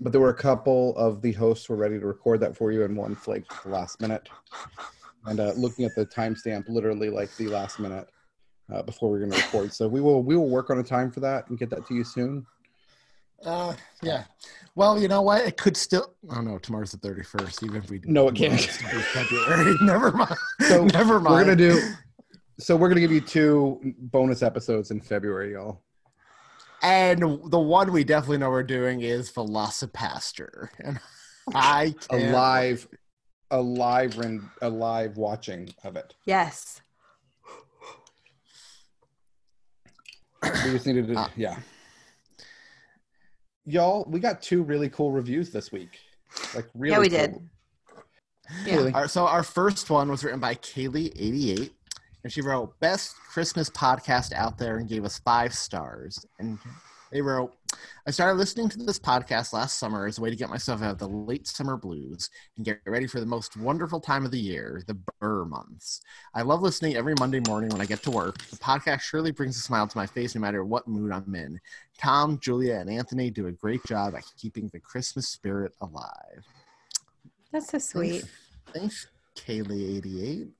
but 0.00 0.10
there 0.12 0.20
were 0.20 0.30
a 0.30 0.34
couple 0.34 0.96
of 0.96 1.22
the 1.22 1.32
hosts 1.32 1.68
were 1.68 1.76
ready 1.76 1.98
to 2.00 2.06
record 2.06 2.40
that 2.40 2.56
for 2.56 2.72
you, 2.72 2.84
and 2.84 2.96
one 2.96 3.14
flaked 3.14 3.52
at 3.52 3.62
the 3.64 3.68
last 3.70 4.00
minute. 4.00 4.28
And 5.26 5.38
uh, 5.40 5.52
looking 5.56 5.84
at 5.84 5.94
the 5.94 6.04
timestamp, 6.06 6.68
literally 6.68 7.08
like 7.08 7.34
the 7.36 7.48
last 7.48 7.78
minute 7.78 8.08
uh, 8.72 8.82
before 8.82 9.10
we 9.10 9.18
are 9.18 9.26
going 9.26 9.32
to 9.32 9.38
record. 9.38 9.72
So 9.72 9.86
we 9.88 10.00
will 10.00 10.22
we 10.22 10.36
will 10.36 10.48
work 10.48 10.70
on 10.70 10.78
a 10.78 10.82
time 10.82 11.10
for 11.10 11.20
that 11.20 11.48
and 11.48 11.58
get 11.58 11.70
that 11.70 11.86
to 11.86 11.94
you 11.94 12.04
soon. 12.04 12.46
Uh, 13.44 13.74
yeah. 14.02 14.24
Well, 14.74 15.00
you 15.00 15.08
know 15.08 15.22
what? 15.22 15.42
It 15.42 15.56
could 15.56 15.76
still. 15.76 16.14
Oh 16.30 16.40
no, 16.40 16.58
tomorrow's 16.58 16.92
the 16.92 16.98
thirty 16.98 17.22
first. 17.22 17.62
Even 17.62 17.82
if 17.82 17.90
we 17.90 18.00
No, 18.04 18.28
it 18.28 18.34
can't. 18.34 18.60
February. 18.60 19.74
Never 19.82 20.12
mind. 20.12 20.36
So 20.60 20.84
Never 20.92 21.20
mind. 21.20 21.34
We're 21.34 21.44
gonna 21.44 21.56
do. 21.56 21.80
So 22.58 22.76
we're 22.76 22.88
gonna 22.88 23.00
give 23.00 23.12
you 23.12 23.20
two 23.20 23.94
bonus 23.98 24.42
episodes 24.42 24.90
in 24.90 25.00
February, 25.00 25.52
y'all. 25.52 25.82
And 26.82 27.20
the 27.20 27.60
one 27.60 27.92
we 27.92 28.02
definitely 28.02 28.38
know 28.38 28.50
we're 28.50 28.64
doing 28.64 29.02
is 29.02 29.30
Velocipastor, 29.30 30.68
and 30.80 30.98
I 31.54 31.94
A 32.10 32.16
can't 32.16 32.32
live, 32.32 32.88
a 33.52 33.60
live, 33.60 34.18
ren- 34.18 34.50
a 34.62 34.68
live 34.68 35.16
watching 35.16 35.68
of 35.84 35.94
it. 35.96 36.14
Yes. 36.24 36.80
We 40.42 40.72
just 40.72 40.86
needed 40.86 41.06
to, 41.08 41.14
Ah. 41.18 41.30
yeah. 41.36 41.56
Y'all, 43.64 44.04
we 44.08 44.18
got 44.18 44.42
two 44.42 44.62
really 44.64 44.88
cool 44.88 45.12
reviews 45.12 45.50
this 45.50 45.70
week. 45.70 45.90
Like 46.54 46.66
really, 46.74 46.92
yeah, 46.92 46.98
we 46.98 47.08
cool. 47.08 47.18
did. 47.38 47.48
Yeah. 48.66 48.76
Really? 48.76 48.92
Our, 48.92 49.06
so 49.06 49.26
our 49.26 49.44
first 49.44 49.88
one 49.88 50.10
was 50.10 50.24
written 50.24 50.40
by 50.40 50.56
Kaylee88, 50.56 51.70
and 52.24 52.32
she 52.32 52.40
wrote 52.40 52.78
"Best 52.80 53.14
Christmas 53.32 53.70
podcast 53.70 54.32
out 54.32 54.58
there" 54.58 54.78
and 54.78 54.88
gave 54.88 55.04
us 55.04 55.20
five 55.20 55.54
stars. 55.54 56.26
And 56.40 56.58
they 57.12 57.22
wrote, 57.22 57.54
"I 58.06 58.10
started 58.10 58.38
listening 58.38 58.68
to 58.70 58.78
this 58.78 58.98
podcast 58.98 59.52
last 59.52 59.78
summer 59.78 60.06
as 60.06 60.18
a 60.18 60.20
way 60.20 60.30
to 60.30 60.36
get 60.36 60.50
myself 60.50 60.82
out 60.82 60.92
of 60.92 60.98
the 60.98 61.08
late 61.08 61.46
summer 61.46 61.76
blues 61.76 62.30
and 62.56 62.64
get 62.64 62.80
ready 62.86 63.06
for 63.06 63.20
the 63.20 63.26
most 63.26 63.56
wonderful 63.56 64.00
time 64.00 64.24
of 64.24 64.30
the 64.30 64.40
year, 64.40 64.82
the 64.86 64.98
Burr 65.20 65.44
months. 65.44 66.00
I 66.34 66.42
love 66.42 66.62
listening 66.62 66.96
every 66.96 67.14
Monday 67.18 67.40
morning 67.46 67.70
when 67.70 67.80
I 67.80 67.86
get 67.86 68.02
to 68.04 68.10
work. 68.10 68.38
The 68.48 68.56
podcast 68.56 69.00
surely 69.00 69.30
brings 69.30 69.56
a 69.56 69.60
smile 69.60 69.86
to 69.86 69.96
my 69.96 70.06
face 70.06 70.34
no 70.34 70.40
matter 70.40 70.64
what 70.64 70.88
mood 70.88 71.12
I'm 71.12 71.34
in. 71.34 71.60
Tom, 71.98 72.38
Julia, 72.40 72.76
and 72.76 72.90
Anthony 72.90 73.30
do 73.30 73.46
a 73.46 73.52
great 73.52 73.84
job 73.84 74.14
at 74.14 74.24
keeping 74.36 74.68
the 74.68 74.80
Christmas 74.80 75.28
spirit 75.28 75.74
alive." 75.80 76.44
That's 77.52 77.70
so 77.70 77.78
sweet. 77.78 78.24
Thanks, 78.72 79.06
Kaylee88. 79.36 80.52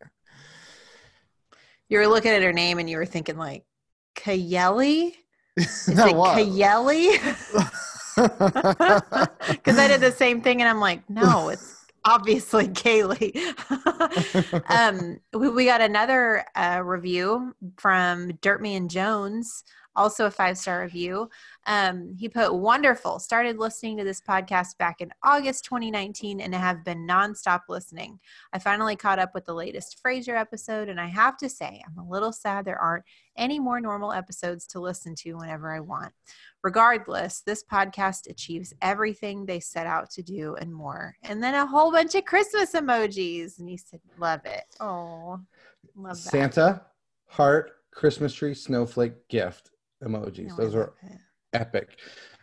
You 1.89 1.99
were 1.99 2.07
looking 2.07 2.33
at 2.33 2.43
her 2.43 2.53
name 2.53 2.79
and 2.79 2.89
you 2.89 2.97
were 2.97 3.07
thinking 3.07 3.37
like 3.37 3.65
Kayeli? 4.15 5.15
Is 5.57 5.89
No, 5.89 6.07
it 6.07 6.17
what? 6.17 6.37
Because 6.37 6.49
I 9.79 9.89
did 9.89 10.01
the 10.01 10.13
same 10.13 10.43
thing 10.43 10.61
and 10.61 10.69
I'm 10.69 10.81
like, 10.81 11.09
no, 11.09 11.49
it's 11.49 11.85
obviously 12.05 12.69
Kaylee. 12.69 13.37
um, 14.71 15.21
we, 15.33 15.49
we 15.49 15.65
got 15.65 15.81
another 15.81 16.45
uh, 16.55 16.83
review 16.85 17.55
from 17.77 18.33
Dirtman 18.43 18.89
Jones, 18.89 19.65
also 19.95 20.27
a 20.27 20.31
five 20.31 20.57
star 20.59 20.83
review. 20.83 21.29
Um, 21.67 22.15
he 22.19 22.29
put 22.29 22.55
wonderful. 22.55 23.19
Started 23.19 23.59
listening 23.59 23.97
to 23.99 24.05
this 24.05 24.21
podcast 24.21 24.79
back 24.79 25.01
in 25.01 25.11
August 25.23 25.65
2019 25.65 26.41
and 26.41 26.55
have 26.55 26.85
been 26.85 27.07
nonstop 27.07 27.63
listening. 27.69 28.19
I 28.53 28.59
finally 28.59 28.97
caught 28.97 29.19
up 29.19 29.35
with 29.35 29.45
the 29.45 29.55
latest 29.55 30.01
Frasier 30.05 30.39
episode, 30.39 30.89
and 30.89 31.01
I 31.01 31.07
have 31.07 31.37
to 31.39 31.49
say, 31.49 31.83
I'm 31.87 32.05
a 32.05 32.09
little 32.09 32.33
sad 32.33 32.65
there 32.65 32.79
aren't 32.79 33.05
any 33.37 33.59
more 33.59 33.81
normal 33.81 34.13
episodes 34.13 34.67
to 34.69 34.81
listen 34.81 35.15
to 35.17 35.35
whenever 35.35 35.75
I 35.75 35.81
want. 35.81 36.13
Regardless, 36.63 37.41
this 37.41 37.65
podcast 37.65 38.31
achieves 38.31 38.73
everything 38.83 39.45
they 39.45 39.61
set 39.61 39.87
out 39.87 40.11
to 40.11 40.23
do 40.23 40.55
and 40.57 40.73
more. 40.73 41.17
And 41.23 41.43
then 41.43 41.55
a 41.55 41.67
whole 41.67 41.91
bunch 41.91 42.15
of 42.15 42.25
Christmas 42.25 42.73
emojis. 42.73 43.59
And 43.59 43.69
he 43.69 43.77
said, 43.77 44.01
Love 44.19 44.41
it. 44.45 44.65
Oh, 44.81 45.41
love 45.97 46.17
that. 46.23 46.31
Santa, 46.31 46.83
heart, 47.27 47.73
Christmas 47.91 48.33
tree, 48.33 48.55
snowflake, 48.55 49.29
gift 49.29 49.72
emojis. 50.03 50.49
No, 50.49 50.57
Those 50.57 50.75
are 50.75 50.79
love 50.79 50.93
it. 51.03 51.19
epic. 51.53 51.99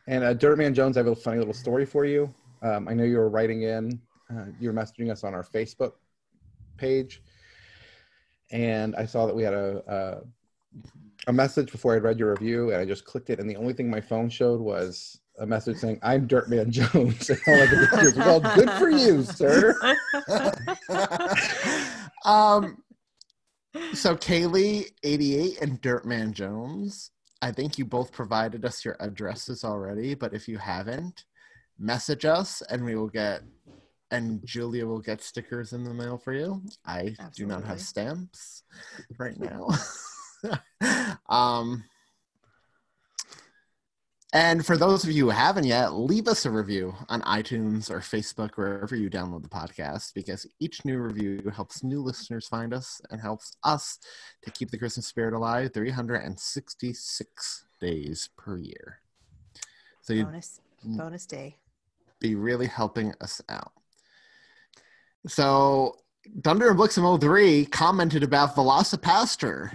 And 0.08 0.24
uh, 0.24 0.34
Dirtman 0.34 0.74
Jones, 0.74 0.98
I 0.98 1.02
have 1.02 1.08
a 1.08 1.16
funny 1.16 1.38
little 1.38 1.54
story 1.54 1.86
for 1.86 2.06
you. 2.06 2.34
Um, 2.62 2.88
I 2.88 2.94
know 2.94 3.04
you 3.04 3.18
were 3.18 3.30
writing 3.30 3.64
in, 3.64 4.02
uh, 4.32 4.46
you 4.60 4.70
were 4.70 4.74
messaging 4.74 5.12
us 5.12 5.24
on 5.24 5.34
our 5.34 5.44
Facebook 5.44 5.94
page, 6.78 7.22
and 8.52 8.96
I 8.96 9.06
saw 9.06 9.26
that 9.26 9.36
we 9.36 9.44
had 9.44 9.54
a, 9.54 9.84
a 9.88 10.22
a 11.28 11.34
message 11.34 11.72
before 11.72 11.96
I'd 11.96 12.04
read 12.04 12.18
your 12.18 12.32
review, 12.32 12.72
and 12.72 12.82
I 12.82 12.86
just 12.86 13.06
clicked 13.06 13.30
it, 13.30 13.40
and 13.40 13.50
the 13.50 13.56
only 13.56 13.74
thing 13.74 13.90
my 13.90 14.02
phone 14.02 14.30
showed 14.30 14.60
was 14.60 15.20
a 15.40 15.46
message 15.46 15.78
saying, 15.78 16.00
"I'm 16.02 16.28
Dirtman 16.28 16.70
Jones." 16.70 17.30
And 17.48 17.48
all 17.48 17.62
I 17.62 17.68
could 17.68 17.90
do 18.00 18.06
was, 18.06 18.16
well, 18.16 18.40
good 18.40 18.72
for 18.72 18.90
you, 18.90 19.24
sir. 19.24 19.76
um, 22.26 22.84
so 23.94 24.16
Kaylee, 24.16 24.92
88, 25.04 25.62
and 25.62 25.82
Dirtman 25.82 26.32
Jones, 26.34 27.12
I 27.42 27.52
think 27.52 27.78
you 27.78 27.86
both 27.86 28.12
provided 28.12 28.66
us 28.66 28.84
your 28.84 28.98
addresses 29.00 29.64
already, 29.64 30.14
but 30.14 30.34
if 30.34 30.48
you 30.48 30.58
haven't, 30.58 31.26
message 31.78 32.26
us 32.26 32.62
and 32.70 32.84
we 32.84 32.96
will 32.96 33.08
get, 33.08 33.42
and 34.12 34.46
Julia 34.46 34.86
will 34.86 35.00
get 35.00 35.22
stickers 35.22 35.72
in 35.72 35.84
the 35.84 35.94
mail 35.94 36.18
for 36.18 36.34
you. 36.34 36.62
I 36.86 37.16
do 37.36 37.46
not 37.46 37.64
have 37.64 37.80
stamps 37.80 38.64
right 39.18 39.40
now. 39.40 39.70
um, 41.30 41.84
and 44.34 44.64
for 44.66 44.78
those 44.78 45.04
of 45.04 45.12
you 45.12 45.26
who 45.26 45.32
haven't 45.32 45.64
yet, 45.64 45.94
leave 45.94 46.28
us 46.28 46.46
a 46.46 46.52
review 46.52 46.94
on 47.10 47.22
iTunes 47.24 47.90
or 47.90 48.00
Facebook, 48.00 48.52
wherever 48.56 48.96
you 48.96 49.10
download 49.10 49.42
the 49.42 49.50
podcast, 49.50 50.14
because 50.14 50.46
each 50.60 50.86
new 50.86 51.00
review 51.00 51.52
helps 51.56 51.84
new 51.84 52.00
listeners 52.02 52.48
find 52.48 52.74
us 52.74 53.02
and 53.10 53.20
helps 53.20 53.58
us 53.64 53.98
to 54.44 54.52
keep 54.52 54.70
the 54.70 54.78
Christmas 54.78 55.08
spirit 55.08 55.34
alive 55.34 55.74
366 55.74 57.66
days 57.82 58.30
per 58.38 58.58
year. 58.58 59.00
So 60.02 60.14
you'd 60.14 60.26
bonus, 60.26 60.62
bonus 60.84 61.26
day. 61.26 61.58
be 62.20 62.36
really 62.36 62.68
helping 62.68 63.14
us 63.22 63.42
out. 63.50 63.72
So 65.28 65.96
Thunder 66.44 66.70
and 66.70 66.78
Blixen 66.78 67.20
03 67.20 67.66
commented 67.66 68.24
about 68.24 68.56
Velocipastor. 68.56 69.72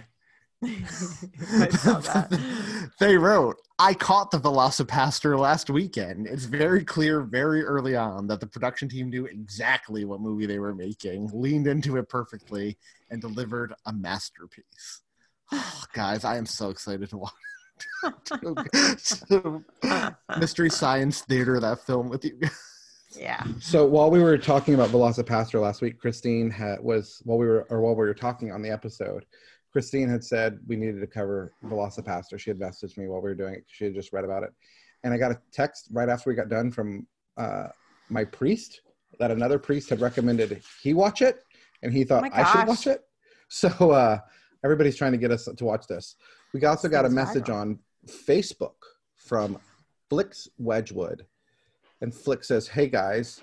I 0.64 1.68
saw 1.68 1.98
that. 2.00 2.90
they 3.00 3.16
wrote, 3.16 3.56
I 3.78 3.94
caught 3.94 4.30
the 4.30 4.38
Velocipastor 4.38 5.38
last 5.38 5.70
weekend. 5.70 6.26
It's 6.26 6.44
very 6.44 6.84
clear 6.84 7.22
very 7.22 7.62
early 7.64 7.96
on 7.96 8.26
that 8.28 8.40
the 8.40 8.46
production 8.46 8.88
team 8.88 9.10
knew 9.10 9.26
exactly 9.26 10.04
what 10.04 10.20
movie 10.20 10.46
they 10.46 10.58
were 10.58 10.74
making, 10.74 11.30
leaned 11.32 11.66
into 11.66 11.96
it 11.96 12.08
perfectly, 12.08 12.78
and 13.10 13.20
delivered 13.20 13.74
a 13.86 13.92
masterpiece. 13.92 15.02
Oh, 15.52 15.84
guys, 15.92 16.24
I 16.24 16.36
am 16.36 16.46
so 16.46 16.70
excited 16.70 17.10
to 17.10 17.18
watch 17.18 17.32
to 18.26 19.64
Mystery 20.38 20.70
Science 20.70 21.22
Theater 21.22 21.60
that 21.60 21.80
film 21.80 22.08
with 22.08 22.24
you. 22.24 22.38
Yeah. 23.16 23.44
So 23.60 23.86
while 23.86 24.10
we 24.10 24.22
were 24.22 24.36
talking 24.38 24.74
about 24.74 24.90
Velocipastor 24.90 25.60
last 25.60 25.80
week, 25.80 26.00
Christine 26.00 26.50
had 26.50 26.80
was 26.80 27.20
while 27.24 27.38
we 27.38 27.46
were 27.46 27.66
or 27.70 27.80
while 27.80 27.94
we 27.94 28.04
were 28.06 28.14
talking 28.14 28.50
on 28.50 28.62
the 28.62 28.70
episode, 28.70 29.24
Christine 29.74 30.08
had 30.08 30.22
said 30.22 30.60
we 30.68 30.76
needed 30.76 31.00
to 31.00 31.06
cover 31.08 31.52
Velocipastor. 31.64 32.38
She 32.38 32.48
had 32.48 32.60
messaged 32.60 32.96
me 32.96 33.08
while 33.08 33.20
we 33.20 33.28
were 33.28 33.34
doing 33.34 33.54
it. 33.54 33.64
She 33.66 33.82
had 33.84 33.92
just 33.92 34.12
read 34.12 34.24
about 34.24 34.44
it, 34.44 34.50
and 35.02 35.12
I 35.12 35.18
got 35.18 35.32
a 35.32 35.40
text 35.50 35.88
right 35.90 36.08
after 36.08 36.30
we 36.30 36.36
got 36.36 36.48
done 36.48 36.70
from 36.70 37.08
uh, 37.36 37.66
my 38.08 38.24
priest 38.24 38.82
that 39.18 39.32
another 39.32 39.58
priest 39.58 39.90
had 39.90 40.00
recommended 40.00 40.62
he 40.80 40.94
watch 40.94 41.22
it, 41.22 41.40
and 41.82 41.92
he 41.92 42.04
thought 42.04 42.22
my 42.22 42.30
I 42.32 42.52
should 42.52 42.68
watch 42.68 42.86
it. 42.86 43.02
So 43.48 43.68
uh, 43.68 44.18
everybody's 44.64 44.96
trying 44.96 45.12
to 45.12 45.18
get 45.18 45.30
us 45.30 45.44
to 45.44 45.64
watch 45.64 45.86
this. 45.86 46.16
We 46.52 46.64
also 46.64 46.88
got 46.88 47.04
a 47.04 47.10
message 47.10 47.50
on 47.50 47.78
Facebook 48.06 48.74
from 49.16 49.58
Flix 50.08 50.48
Wedgwood. 50.58 51.26
And 52.00 52.12
Flick 52.12 52.42
says, 52.42 52.66
Hey 52.66 52.88
guys, 52.88 53.42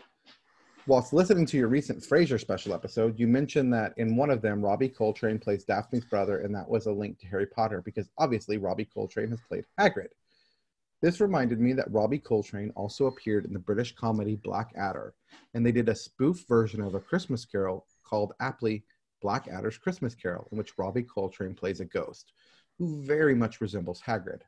whilst 0.87 1.13
listening 1.13 1.45
to 1.45 1.57
your 1.57 1.67
recent 1.67 1.99
Frasier 1.99 2.39
special 2.39 2.73
episode, 2.73 3.19
you 3.19 3.27
mentioned 3.27 3.73
that 3.73 3.93
in 3.97 4.15
one 4.15 4.29
of 4.29 4.41
them, 4.41 4.61
Robbie 4.61 4.89
Coltrane 4.89 5.39
plays 5.39 5.63
Daphne's 5.63 6.05
brother, 6.05 6.39
and 6.39 6.53
that 6.55 6.67
was 6.67 6.85
a 6.85 6.91
link 6.91 7.19
to 7.19 7.27
Harry 7.27 7.45
Potter 7.45 7.81
because 7.81 8.09
obviously 8.17 8.57
Robbie 8.57 8.85
Coltrane 8.85 9.29
has 9.29 9.41
played 9.47 9.65
Hagrid. 9.79 10.09
This 11.01 11.19
reminded 11.19 11.59
me 11.59 11.73
that 11.73 11.91
Robbie 11.91 12.19
Coltrane 12.19 12.71
also 12.75 13.07
appeared 13.07 13.45
in 13.45 13.53
the 13.53 13.59
British 13.59 13.95
comedy 13.95 14.35
Blackadder, 14.35 15.13
and 15.53 15.65
they 15.65 15.71
did 15.71 15.89
a 15.89 15.95
spoof 15.95 16.45
version 16.47 16.81
of 16.81 16.95
A 16.95 16.99
Christmas 16.99 17.45
Carol 17.45 17.85
called 18.03 18.33
aptly 18.39 18.83
Blackadder's 19.21 19.77
Christmas 19.77 20.15
Carol, 20.15 20.47
in 20.51 20.57
which 20.57 20.77
Robbie 20.77 21.03
Coltrane 21.03 21.55
plays 21.55 21.79
a 21.79 21.85
ghost 21.85 22.33
who 22.77 23.03
very 23.03 23.35
much 23.35 23.61
resembles 23.61 24.01
Hagrid. 24.01 24.41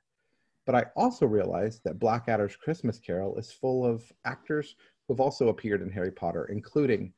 But 0.65 0.75
I 0.75 0.86
also 0.95 1.25
realized 1.25 1.84
that 1.84 1.99
Blackadder's 1.99 2.55
Christmas 2.55 2.97
Carol 2.97 3.38
is 3.38 3.51
full 3.51 3.86
of 3.86 4.03
actors 4.25 4.75
who 5.08 5.14
have 5.14 5.22
also 5.22 5.49
appeared 5.49 5.82
in 5.82 5.91
Harry 5.91 6.12
Potter, 6.12 6.45
including 6.45 7.14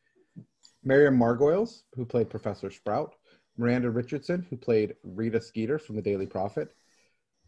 Miriam 0.84 1.18
Margolyes, 1.18 1.82
who 1.96 2.06
played 2.06 2.30
Professor 2.30 2.70
Sprout, 2.70 3.16
Miranda 3.58 3.90
Richardson, 3.90 4.46
who 4.50 4.58
played 4.58 4.96
Rita 5.04 5.42
Skeeter 5.42 5.80
from 5.80 5.96
The 5.96 6.02
Daily 6.02 6.26
Prophet, 6.26 6.76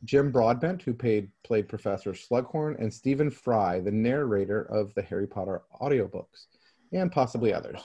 Jim 0.03 0.31
Broadbent, 0.31 0.81
who 0.81 0.93
paid, 0.93 1.31
played 1.43 1.67
Professor 1.67 2.13
Slughorn, 2.13 2.79
and 2.79 2.93
Stephen 2.93 3.31
Fry, 3.31 3.79
the 3.79 3.91
narrator 3.91 4.63
of 4.63 4.93
the 4.93 5.01
Harry 5.01 5.27
Potter 5.27 5.63
audiobooks, 5.81 6.45
and 6.91 7.11
possibly 7.11 7.53
others. 7.53 7.81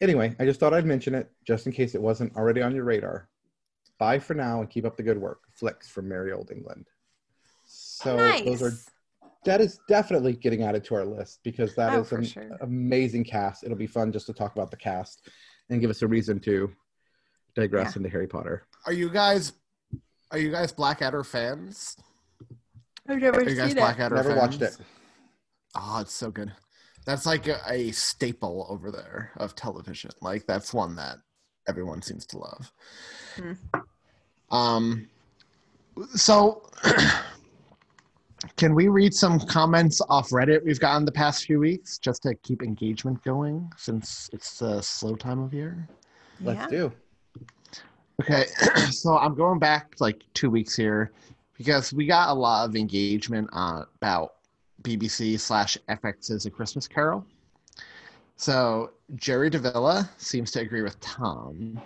Anyway, 0.00 0.34
I 0.38 0.44
just 0.44 0.60
thought 0.60 0.74
I'd 0.74 0.86
mention 0.86 1.14
it 1.14 1.30
just 1.46 1.66
in 1.66 1.72
case 1.72 1.94
it 1.94 2.02
wasn't 2.02 2.34
already 2.36 2.62
on 2.62 2.74
your 2.74 2.84
radar. 2.84 3.28
Bye 3.98 4.18
for 4.18 4.34
now 4.34 4.60
and 4.60 4.68
keep 4.68 4.84
up 4.84 4.96
the 4.96 5.02
good 5.02 5.18
work. 5.18 5.40
Flicks 5.52 5.88
from 5.88 6.08
Merry 6.08 6.32
Old 6.32 6.50
England. 6.50 6.86
So 7.64 8.16
those 8.16 8.62
are 8.62 8.70
Nice. 8.70 8.90
That 9.46 9.60
is 9.60 9.80
definitely 9.88 10.34
getting 10.34 10.62
added 10.62 10.84
to 10.84 10.94
our 10.94 11.04
list 11.04 11.40
because 11.42 11.74
that 11.76 11.94
Oh, 11.94 12.00
is 12.02 12.12
an 12.12 12.24
sure. 12.24 12.50
amazing 12.60 13.24
cast. 13.24 13.64
It'll 13.64 13.76
be 13.76 13.86
fun 13.86 14.12
just 14.12 14.26
to 14.26 14.32
talk 14.34 14.54
about 14.54 14.70
the 14.70 14.76
cast 14.76 15.28
and 15.70 15.80
give 15.80 15.90
us 15.90 16.02
a 16.02 16.06
reason 16.06 16.38
to 16.40 16.70
digress 17.54 17.92
Yeah. 17.94 18.00
into 18.00 18.08
Harry 18.10 18.26
Potter. 18.28 18.66
Are 18.86 18.92
you 18.92 19.08
guys 19.10 19.52
are 20.30 20.38
you 20.38 20.50
guys 20.50 20.72
Blackadder 20.72 21.24
fans? 21.24 21.96
I've 23.08 23.18
never 23.20 23.40
Are 23.40 23.48
you 23.48 23.54
guys 23.56 23.74
Blackadder 23.74 24.16
Never 24.16 24.30
fans? 24.30 24.40
watched 24.40 24.62
it. 24.62 24.76
Oh, 25.76 25.98
it's 26.00 26.12
so 26.12 26.30
good. 26.30 26.52
That's 27.04 27.24
like 27.26 27.46
a, 27.46 27.60
a 27.70 27.92
staple 27.92 28.66
over 28.68 28.90
there 28.90 29.30
of 29.36 29.54
television. 29.54 30.10
Like 30.20 30.44
that's 30.46 30.74
one 30.74 30.96
that 30.96 31.18
everyone 31.68 32.02
seems 32.02 32.26
to 32.26 32.38
love. 32.38 32.72
Hmm. 33.36 33.52
Um, 34.50 35.08
so 36.14 36.68
can 38.56 38.74
we 38.74 38.88
read 38.88 39.14
some 39.14 39.40
comments 39.40 40.00
off 40.08 40.30
Reddit 40.30 40.64
we've 40.64 40.80
gotten 40.80 41.04
the 41.04 41.12
past 41.12 41.44
few 41.44 41.58
weeks 41.58 41.98
just 41.98 42.22
to 42.22 42.34
keep 42.36 42.62
engagement 42.62 43.22
going 43.24 43.70
since 43.76 44.30
it's 44.32 44.60
a 44.62 44.82
slow 44.82 45.16
time 45.16 45.40
of 45.40 45.52
year? 45.52 45.88
Let's 46.40 46.70
do. 46.70 46.92
Okay, 48.22 48.44
so 48.90 49.18
I'm 49.18 49.34
going 49.34 49.58
back 49.58 49.94
like 50.00 50.22
two 50.34 50.50
weeks 50.50 50.74
here 50.74 51.12
because 51.56 51.92
we 51.92 52.06
got 52.06 52.30
a 52.30 52.34
lot 52.34 52.68
of 52.68 52.76
engagement 52.76 53.48
uh, 53.52 53.82
about 53.96 54.34
BBC 54.82 55.38
slash 55.38 55.76
FX's 55.88 56.46
A 56.46 56.50
Christmas 56.50 56.86
Carol. 56.86 57.24
So 58.36 58.92
Jerry 59.14 59.50
Davila 59.50 60.08
seems 60.18 60.50
to 60.52 60.60
agree 60.60 60.82
with 60.82 60.98
Tom. 61.00 61.80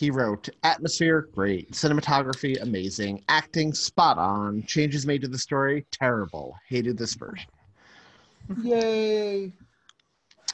He 0.00 0.10
wrote, 0.10 0.48
Atmosphere, 0.62 1.28
great. 1.34 1.72
Cinematography, 1.72 2.58
amazing. 2.62 3.22
Acting, 3.28 3.74
spot 3.74 4.16
on. 4.16 4.62
Changes 4.62 5.04
made 5.04 5.20
to 5.20 5.28
the 5.28 5.36
story, 5.36 5.84
terrible. 5.90 6.56
Hated 6.66 6.96
this 6.96 7.12
version. 7.12 7.50
Yay! 8.62 9.52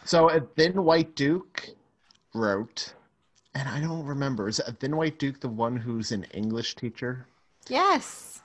So 0.05 0.31
a 0.31 0.41
Thin 0.41 0.83
White 0.83 1.15
Duke 1.15 1.69
wrote, 2.35 2.93
and 3.55 3.69
I 3.69 3.79
don't 3.79 4.05
remember, 4.05 4.49
is 4.49 4.59
a 4.59 4.73
Thin 4.73 4.97
White 4.97 5.21
Duke 5.21 5.39
the 5.39 5.49
one 5.49 5.77
who's 5.77 6.11
an 6.11 6.25
English 6.35 6.75
teacher? 6.75 7.29
Yes. 7.69 8.43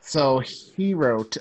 So 0.00 0.38
he 0.38 0.94
wrote, 0.94 1.36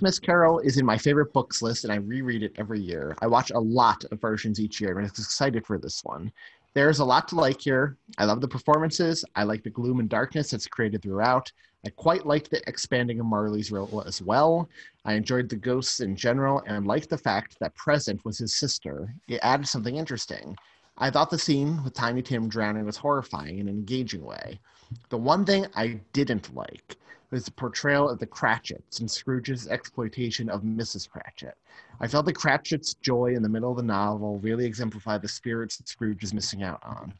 Miss 0.00 0.18
Carol 0.18 0.58
is 0.58 0.76
in 0.76 0.84
my 0.84 0.98
favorite 0.98 1.32
books 1.32 1.62
list, 1.62 1.84
and 1.84 1.92
I 1.92 1.96
reread 1.96 2.42
it 2.42 2.52
every 2.56 2.80
year. 2.80 3.16
I 3.22 3.26
watch 3.26 3.50
a 3.50 3.58
lot 3.58 4.04
of 4.10 4.20
versions 4.20 4.60
each 4.60 4.80
year, 4.80 4.90
and 4.90 4.98
I'm 4.98 5.04
excited 5.06 5.64
for 5.64 5.78
this 5.78 6.04
one. 6.04 6.30
There's 6.76 6.98
a 6.98 7.04
lot 7.06 7.26
to 7.28 7.36
like 7.36 7.62
here. 7.62 7.96
I 8.18 8.26
love 8.26 8.42
the 8.42 8.48
performances. 8.48 9.24
I 9.34 9.44
like 9.44 9.62
the 9.62 9.70
gloom 9.70 9.98
and 9.98 10.10
darkness 10.10 10.50
that's 10.50 10.66
created 10.66 11.00
throughout. 11.00 11.50
I 11.86 11.88
quite 11.88 12.26
liked 12.26 12.50
the 12.50 12.60
expanding 12.68 13.18
of 13.18 13.24
Marley's 13.24 13.72
role 13.72 14.04
as 14.06 14.20
well. 14.20 14.68
I 15.06 15.14
enjoyed 15.14 15.48
the 15.48 15.56
ghosts 15.56 16.00
in 16.00 16.14
general 16.16 16.62
and 16.66 16.86
liked 16.86 17.08
the 17.08 17.16
fact 17.16 17.56
that 17.60 17.74
Present 17.76 18.22
was 18.26 18.36
his 18.36 18.56
sister. 18.56 19.14
It 19.26 19.40
added 19.42 19.66
something 19.66 19.96
interesting. 19.96 20.54
I 20.98 21.08
thought 21.08 21.30
the 21.30 21.38
scene 21.38 21.82
with 21.82 21.94
Tiny 21.94 22.20
Tim 22.20 22.46
drowning 22.46 22.84
was 22.84 22.98
horrifying 22.98 23.58
in 23.58 23.68
an 23.68 23.74
engaging 23.74 24.22
way. 24.22 24.60
The 25.08 25.16
one 25.16 25.46
thing 25.46 25.64
I 25.74 25.98
didn't 26.12 26.54
like 26.54 26.98
was 27.30 27.44
the 27.44 27.50
portrayal 27.50 28.08
of 28.08 28.18
the 28.18 28.26
Cratchits 28.26 29.00
and 29.00 29.10
Scrooge's 29.10 29.68
exploitation 29.68 30.48
of 30.48 30.62
Mrs. 30.62 31.08
Cratchit. 31.08 31.56
I 32.00 32.06
felt 32.06 32.26
the 32.26 32.32
Cratchit's 32.32 32.94
joy 32.94 33.34
in 33.34 33.42
the 33.42 33.48
middle 33.48 33.70
of 33.70 33.76
the 33.76 33.82
novel 33.82 34.38
really 34.38 34.64
exemplified 34.64 35.22
the 35.22 35.28
spirits 35.28 35.76
that 35.76 35.88
Scrooge 35.88 36.22
is 36.22 36.34
missing 36.34 36.62
out 36.62 36.82
on. 36.82 37.12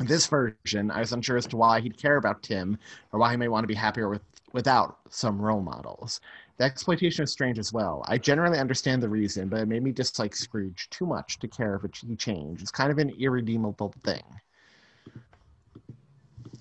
In 0.00 0.06
this 0.06 0.26
version, 0.26 0.90
I 0.90 1.00
was 1.00 1.12
unsure 1.12 1.36
as 1.36 1.46
to 1.46 1.56
why 1.56 1.80
he'd 1.80 1.96
care 1.96 2.16
about 2.16 2.42
Tim 2.42 2.78
or 3.12 3.18
why 3.18 3.32
he 3.32 3.36
may 3.36 3.48
want 3.48 3.64
to 3.64 3.68
be 3.68 3.74
happier 3.74 4.08
with, 4.08 4.22
without 4.52 4.98
some 5.10 5.40
role 5.40 5.60
models. 5.60 6.20
The 6.56 6.64
exploitation 6.64 7.22
was 7.22 7.32
strange 7.32 7.58
as 7.58 7.72
well. 7.72 8.04
I 8.08 8.18
generally 8.18 8.58
understand 8.58 9.02
the 9.02 9.08
reason, 9.08 9.48
but 9.48 9.60
it 9.60 9.68
made 9.68 9.82
me 9.82 9.92
dislike 9.92 10.34
Scrooge 10.34 10.88
too 10.90 11.06
much 11.06 11.38
to 11.40 11.48
care 11.48 11.80
if 11.82 11.94
he 11.94 12.16
changed. 12.16 12.62
It's 12.62 12.70
kind 12.70 12.90
of 12.90 12.98
an 12.98 13.10
irredeemable 13.18 13.94
thing. 14.04 14.22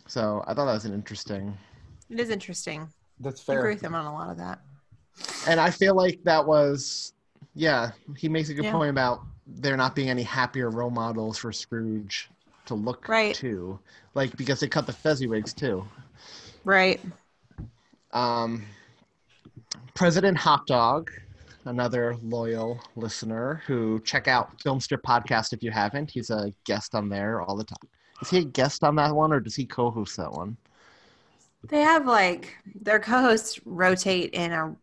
So 0.07 0.43
I 0.47 0.53
thought 0.53 0.65
that 0.65 0.73
was 0.73 0.85
an 0.85 0.93
interesting. 0.93 1.57
It 2.09 2.19
is 2.19 2.29
interesting. 2.29 2.87
That's 3.19 3.41
fair. 3.41 3.55
I 3.55 3.59
agree 3.59 3.73
with 3.73 3.83
him 3.83 3.95
on 3.95 4.05
a 4.05 4.13
lot 4.13 4.29
of 4.29 4.37
that. 4.37 4.59
And 5.47 5.59
I 5.59 5.69
feel 5.71 5.95
like 5.95 6.19
that 6.23 6.45
was, 6.45 7.13
yeah, 7.55 7.91
he 8.15 8.29
makes 8.29 8.49
a 8.49 8.53
good 8.53 8.65
Yeah. 8.65 8.71
point 8.71 8.91
about 8.91 9.21
there 9.47 9.77
not 9.77 9.95
being 9.95 10.09
any 10.09 10.23
happier 10.23 10.69
role 10.69 10.89
models 10.89 11.37
for 11.37 11.51
Scrooge 11.51 12.29
to 12.65 12.75
look 12.75 13.07
Right. 13.07 13.33
to. 13.35 13.79
Like, 14.13 14.35
because 14.37 14.59
they 14.59 14.67
cut 14.67 14.85
the 14.85 14.93
Fezziwigs 14.93 15.53
too. 15.55 15.87
Right. 16.63 16.99
Um, 18.11 18.65
President 19.95 20.37
Hot 20.37 20.65
Dog, 20.67 21.11
another 21.65 22.15
loyal 22.21 22.79
listener 22.95 23.63
who 23.65 23.99
check 24.01 24.27
out 24.27 24.59
Filmstrip 24.59 25.01
podcast 25.01 25.53
if 25.53 25.63
you 25.63 25.71
haven't. 25.71 26.11
He's 26.11 26.29
a 26.29 26.53
guest 26.65 26.93
on 26.93 27.09
there 27.09 27.41
all 27.41 27.55
the 27.55 27.63
time. 27.63 27.89
Is 28.21 28.29
he 28.29 28.39
a 28.39 28.43
guest 28.43 28.83
on 28.83 28.95
that 28.95 29.15
one 29.15 29.31
or 29.31 29.39
does 29.39 29.55
he 29.55 29.65
co-host 29.65 30.17
that 30.17 30.31
one? 30.31 30.57
They 31.63 31.81
have 31.81 32.05
like 32.05 32.55
their 32.81 32.99
co-hosts 32.99 33.59
rotate 33.65 34.33
in 34.33 34.51
a 34.51 34.75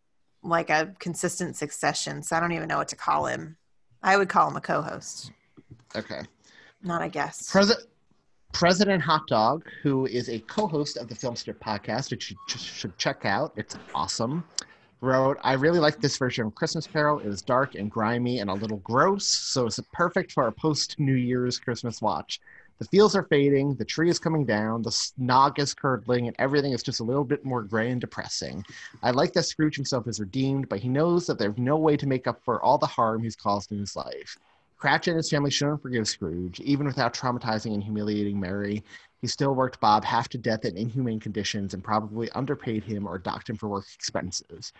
like 0.43 0.68
a 0.70 0.95
consistent 0.99 1.57
succession. 1.57 2.22
So 2.22 2.37
I 2.37 2.41
don't 2.41 2.53
even 2.53 2.68
know 2.68 2.77
what 2.79 2.89
to 2.89 2.97
call 2.97 3.27
him. 3.27 3.57
I 4.03 4.16
would 4.18 4.29
call 4.29 4.51
him 4.51 4.57
a 4.57 4.61
co-host, 4.61 5.33
Okay. 5.97 6.20
not 6.83 7.01
a 7.01 7.09
guest. 7.09 7.51
President 7.51 7.89
President 8.53 9.03
Hot 9.03 9.27
Dog, 9.27 9.64
who 9.83 10.07
is 10.07 10.29
a 10.29 10.39
co-host 10.41 10.97
of 10.99 11.09
the 11.09 11.14
Filmstrip 11.14 11.59
podcast, 11.59 12.11
which 12.11 12.31
you 12.31 12.37
should 12.47 12.97
check 12.99 13.25
out. 13.25 13.53
It's 13.57 13.77
awesome. 13.95 14.45
Wrote, 15.01 15.39
I 15.43 15.55
really 15.55 15.81
like 15.81 16.01
this 16.01 16.16
version 16.16 16.47
of 16.47 16.55
Christmas 16.55 16.87
Carol. 16.87 17.18
It 17.18 17.27
was 17.27 17.43
dark 17.43 17.75
and 17.75 17.91
grimy 17.91 18.39
and 18.39 18.49
a 18.49 18.55
little 18.55 18.77
gross, 18.79 19.27
so 19.27 19.66
it's 19.66 19.81
perfect 19.93 20.33
for 20.33 20.45
our 20.45 20.53
post 20.53 20.99
New 21.01 21.14
Year's 21.14 21.59
Christmas 21.59 22.01
watch. 22.01 22.41
The 22.79 22.87
fields 22.87 23.14
are 23.14 23.22
fading, 23.22 23.75
the 23.77 23.85
tree 23.85 24.11
is 24.11 24.18
coming 24.18 24.45
down, 24.45 24.83
the 24.83 24.91
snog 24.91 25.59
is 25.59 25.75
curdling, 25.75 26.27
and 26.27 26.37
everything 26.39 26.72
is 26.72 26.83
just 26.83 27.01
a 27.01 27.05
little 27.05 27.25
bit 27.25 27.45
more 27.45 27.62
gray 27.62 27.91
and 27.91 28.01
depressing. 28.01 28.64
I 29.03 29.12
like 29.12 29.33
that 29.35 29.45
Scrooge 29.45 29.77
himself 29.77 30.09
is 30.09 30.18
redeemed, 30.18 30.68
but 30.68 30.81
he 30.81 30.89
knows 30.89 31.27
that 31.27 31.39
there's 31.39 31.57
no 31.57 31.77
way 31.77 31.97
to 31.97 32.07
make 32.07 32.27
up 32.27 32.43
for 32.45 32.62
all 32.62 32.79
the 32.79 32.87
harm 32.87 33.22
he's 33.22 33.37
caused 33.37 33.70
in 33.70 33.79
his 33.79 33.95
life. 33.95 34.37
Cratchit 34.77 35.12
and 35.12 35.18
his 35.18 35.31
family 35.31 35.51
shouldn't 35.51 35.83
forgive 35.83 36.09
Scrooge, 36.09 36.61
even 36.61 36.87
without 36.87 37.14
traumatizing 37.14 37.72
and 37.75 37.83
humiliating 37.83 38.39
Mary. 38.39 38.83
He 39.22 39.29
still 39.29 39.55
worked 39.55 39.81
Bob 39.81 40.05
half 40.05 40.29
to 40.31 40.39
death 40.39 40.64
in 40.64 40.77
inhumane 40.77 41.20
conditions 41.20 41.72
and 41.72 41.83
probably 41.83 42.29
underpaid 42.33 42.85
him 42.85 43.07
or 43.07 43.18
docked 43.18 43.49
him 43.49 43.57
for 43.57 43.68
work 43.68 43.87
expenses. 43.95 44.72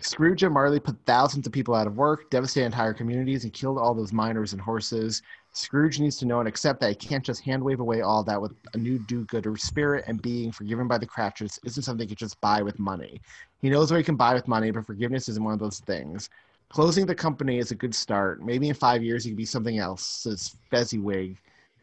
Scrooge 0.00 0.42
and 0.42 0.52
Marley 0.52 0.80
put 0.80 0.96
thousands 1.06 1.46
of 1.46 1.52
people 1.52 1.74
out 1.74 1.86
of 1.86 1.96
work, 1.96 2.28
devastated 2.30 2.66
entire 2.66 2.92
communities, 2.92 3.44
and 3.44 3.52
killed 3.52 3.78
all 3.78 3.94
those 3.94 4.12
miners 4.12 4.52
and 4.52 4.60
horses. 4.60 5.22
Scrooge 5.56 6.00
needs 6.00 6.16
to 6.16 6.26
know 6.26 6.40
and 6.40 6.48
accept 6.48 6.80
that 6.80 6.88
he 6.88 6.94
can't 6.96 7.24
just 7.24 7.40
hand 7.40 7.62
wave 7.62 7.78
away 7.78 8.00
all 8.00 8.24
that 8.24 8.42
with 8.42 8.52
a 8.74 8.76
new 8.76 8.98
do-gooder 8.98 9.56
spirit, 9.56 10.04
and 10.08 10.20
being 10.20 10.50
forgiven 10.50 10.88
by 10.88 10.98
the 10.98 11.06
Cratchits 11.06 11.60
isn't 11.64 11.84
something 11.84 12.08
he 12.08 12.14
can 12.14 12.18
just 12.18 12.40
buy 12.40 12.60
with 12.60 12.78
money. 12.80 13.20
He 13.62 13.70
knows 13.70 13.90
what 13.90 13.98
he 13.98 14.02
can 14.02 14.16
buy 14.16 14.34
with 14.34 14.48
money, 14.48 14.72
but 14.72 14.84
forgiveness 14.84 15.28
isn't 15.28 15.42
one 15.42 15.54
of 15.54 15.60
those 15.60 15.78
things. 15.78 16.28
Closing 16.70 17.06
the 17.06 17.14
company 17.14 17.58
is 17.58 17.70
a 17.70 17.76
good 17.76 17.94
start. 17.94 18.44
Maybe 18.44 18.68
in 18.68 18.74
five 18.74 19.00
years 19.00 19.22
he 19.22 19.30
can 19.30 19.36
be 19.36 19.44
something 19.44 19.78
else's 19.78 20.56
Fezziwig, 20.70 21.36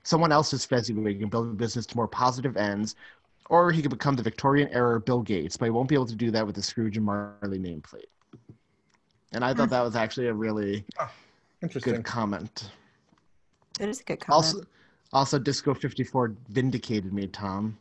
someone 0.03 0.33
else's 0.33 0.65
Fezziwig, 0.65 1.21
and 1.21 1.31
build 1.31 1.47
a 1.47 1.53
business 1.53 1.85
to 1.85 1.95
more 1.95 2.09
positive 2.09 2.57
ends. 2.57 2.95
Or 3.49 3.71
he 3.71 3.81
could 3.81 3.91
become 3.91 4.17
the 4.17 4.23
Victorian 4.23 4.67
era 4.73 4.99
Bill 4.99 5.21
Gates, 5.21 5.55
but 5.55 5.65
he 5.65 5.71
won't 5.71 5.87
be 5.87 5.95
able 5.95 6.07
to 6.07 6.15
do 6.15 6.29
that 6.31 6.45
with 6.45 6.55
the 6.55 6.61
Scrooge 6.61 6.97
and 6.97 7.05
Marley 7.05 7.57
nameplate. 7.57 8.09
And 9.31 9.45
I 9.45 9.53
thought 9.53 9.67
hmm. 9.67 9.75
that 9.75 9.81
was 9.81 9.95
actually 9.95 10.27
a 10.27 10.33
really 10.33 10.83
ah, 10.99 11.09
Interesting. 11.61 11.93
good 11.93 12.03
comment. 12.03 12.69
It 13.79 13.89
is 13.89 14.01
a 14.01 14.03
good 14.03 14.19
comment. 14.19 14.45
Also, 14.45 14.61
also 15.13 15.39
Disco 15.39 15.73
54 15.73 16.35
vindicated 16.49 17.13
me, 17.13 17.27
Tom. 17.27 17.77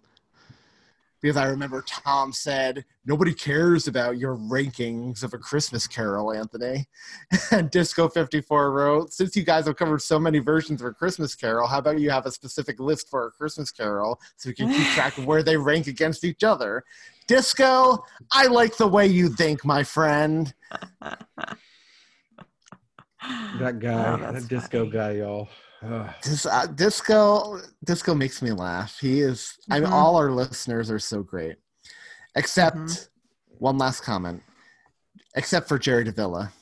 Because 1.23 1.37
I 1.37 1.49
remember 1.49 1.83
Tom 1.87 2.33
said, 2.33 2.83
Nobody 3.05 3.35
cares 3.35 3.87
about 3.89 4.17
your 4.17 4.37
rankings 4.37 5.23
of 5.23 5.35
a 5.35 5.39
Christmas 5.39 5.87
carol, 5.87 6.33
Anthony. 6.33 6.87
And 7.51 7.71
Disco 7.71 8.09
54 8.09 8.73
wrote, 8.73 9.13
Since 9.13 9.37
you 9.37 9.43
guys 9.43 9.67
have 9.67 9.77
covered 9.77 10.01
so 10.01 10.19
many 10.19 10.39
versions 10.39 10.81
of 10.81 10.87
a 10.87 10.93
Christmas 10.95 11.35
carol, 11.35 11.67
how 11.69 11.79
about 11.79 12.01
you 12.01 12.09
have 12.11 12.25
a 12.25 12.31
specific 12.31 12.81
list 12.81 13.11
for 13.11 13.27
a 13.27 13.31
Christmas 13.33 13.71
carol 13.71 14.19
so 14.37 14.49
we 14.49 14.55
can 14.55 14.73
keep 14.73 14.87
track 14.95 15.19
of 15.19 15.27
where 15.27 15.43
they 15.43 15.59
rank 15.59 15.89
against 15.89 16.25
each 16.25 16.43
other? 16.43 16.85
Disco, 17.27 18.03
I 18.33 18.47
like 18.47 18.77
the 18.79 18.89
way 18.89 19.07
you 19.07 19.29
think, 19.29 19.63
my 19.65 19.83
friend. 19.83 20.53
That 23.59 23.79
guy, 23.81 24.15
Oh, 24.15 24.17
that's 24.17 24.45
that 24.45 24.49
disco 24.49 24.79
funny. 24.85 24.91
guy, 24.91 25.11
y'all. 25.17 25.49
Dis- 26.23 26.47
uh, 26.47 26.67
disco 26.67 27.61
disco 27.85 28.15
makes 28.15 28.43
me 28.43 28.53
laugh. 28.53 28.99
He 29.01 29.21
is. 29.21 29.57
I 29.71 29.81
mean, 29.81 29.89
Mhm. 29.89 29.93
all 29.93 30.17
our 30.17 30.31
listeners 30.31 30.91
are 30.91 30.99
so 30.99 31.23
great, 31.23 31.57
except 32.37 32.77
Mhm. 32.77 33.09
one 33.59 33.79
last 33.79 34.03
comment. 34.03 34.43
Except 35.35 35.69
for 35.69 35.79
Jerry 35.79 36.05
Davila. 36.05 36.53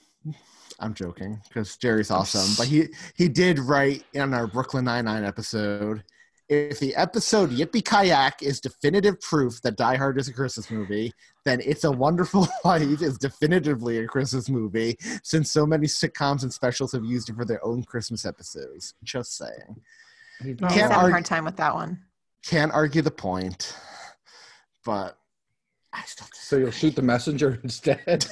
I'm 0.81 0.95
joking 0.95 1.41
because 1.49 1.77
Jerry's 1.77 2.11
awesome, 2.12 2.55
but 2.57 2.69
he 2.69 2.89
he 3.16 3.29
did 3.29 3.59
write 3.59 4.05
in 4.12 4.33
our 4.33 4.47
Brooklyn 4.47 4.85
Nine 4.85 5.07
Nine 5.07 5.25
episode. 5.25 6.05
If 6.49 6.78
the 6.78 6.96
episode 6.96 7.51
Yippie 7.51 7.84
Kayak 7.84 8.42
is 8.42 8.59
definitive 8.59 9.20
proof 9.20 9.61
that 9.61 9.76
Die 9.76 9.96
Hard 9.96 10.18
is 10.18 10.28
a 10.28 10.32
Christmas 10.32 10.70
movie, 10.70 11.12
then 11.44 11.61
It's 11.62 11.84
a 11.84 11.92
Wonderful 11.92 12.49
Life 12.64 13.03
is 13.03 13.18
definitively 13.18 13.99
a 13.99 14.07
Christmas 14.07 14.49
movie, 14.49 14.96
since 15.22 15.51
so 15.51 15.66
many 15.66 15.86
sitcoms 15.86 16.44
and 16.44 16.53
specials 16.53 16.92
have 16.92 17.05
used 17.05 17.28
it 17.28 17.36
for 17.36 17.44
their 17.44 17.62
own 17.62 17.84
Christmas 17.84 18.24
episodes. 18.24 18.94
Just 19.05 19.36
saying. 19.36 19.82
I 20.42 20.44
oh, 20.44 20.55
Can't 20.55 20.61
was 20.61 20.72
having 20.72 20.92
a 20.92 21.11
hard 21.11 21.24
time 21.26 21.44
with 21.44 21.57
that 21.57 21.74
one. 21.74 22.01
Can't 22.42 22.72
argue 22.72 23.03
the 23.03 23.11
point, 23.11 23.76
but 24.86 25.18
I 25.92 26.03
still 26.07 26.28
So 26.32 26.57
you'll 26.57 26.70
shoot 26.70 26.96
the 26.96 27.03
messenger 27.03 27.61
instead. 27.64 28.26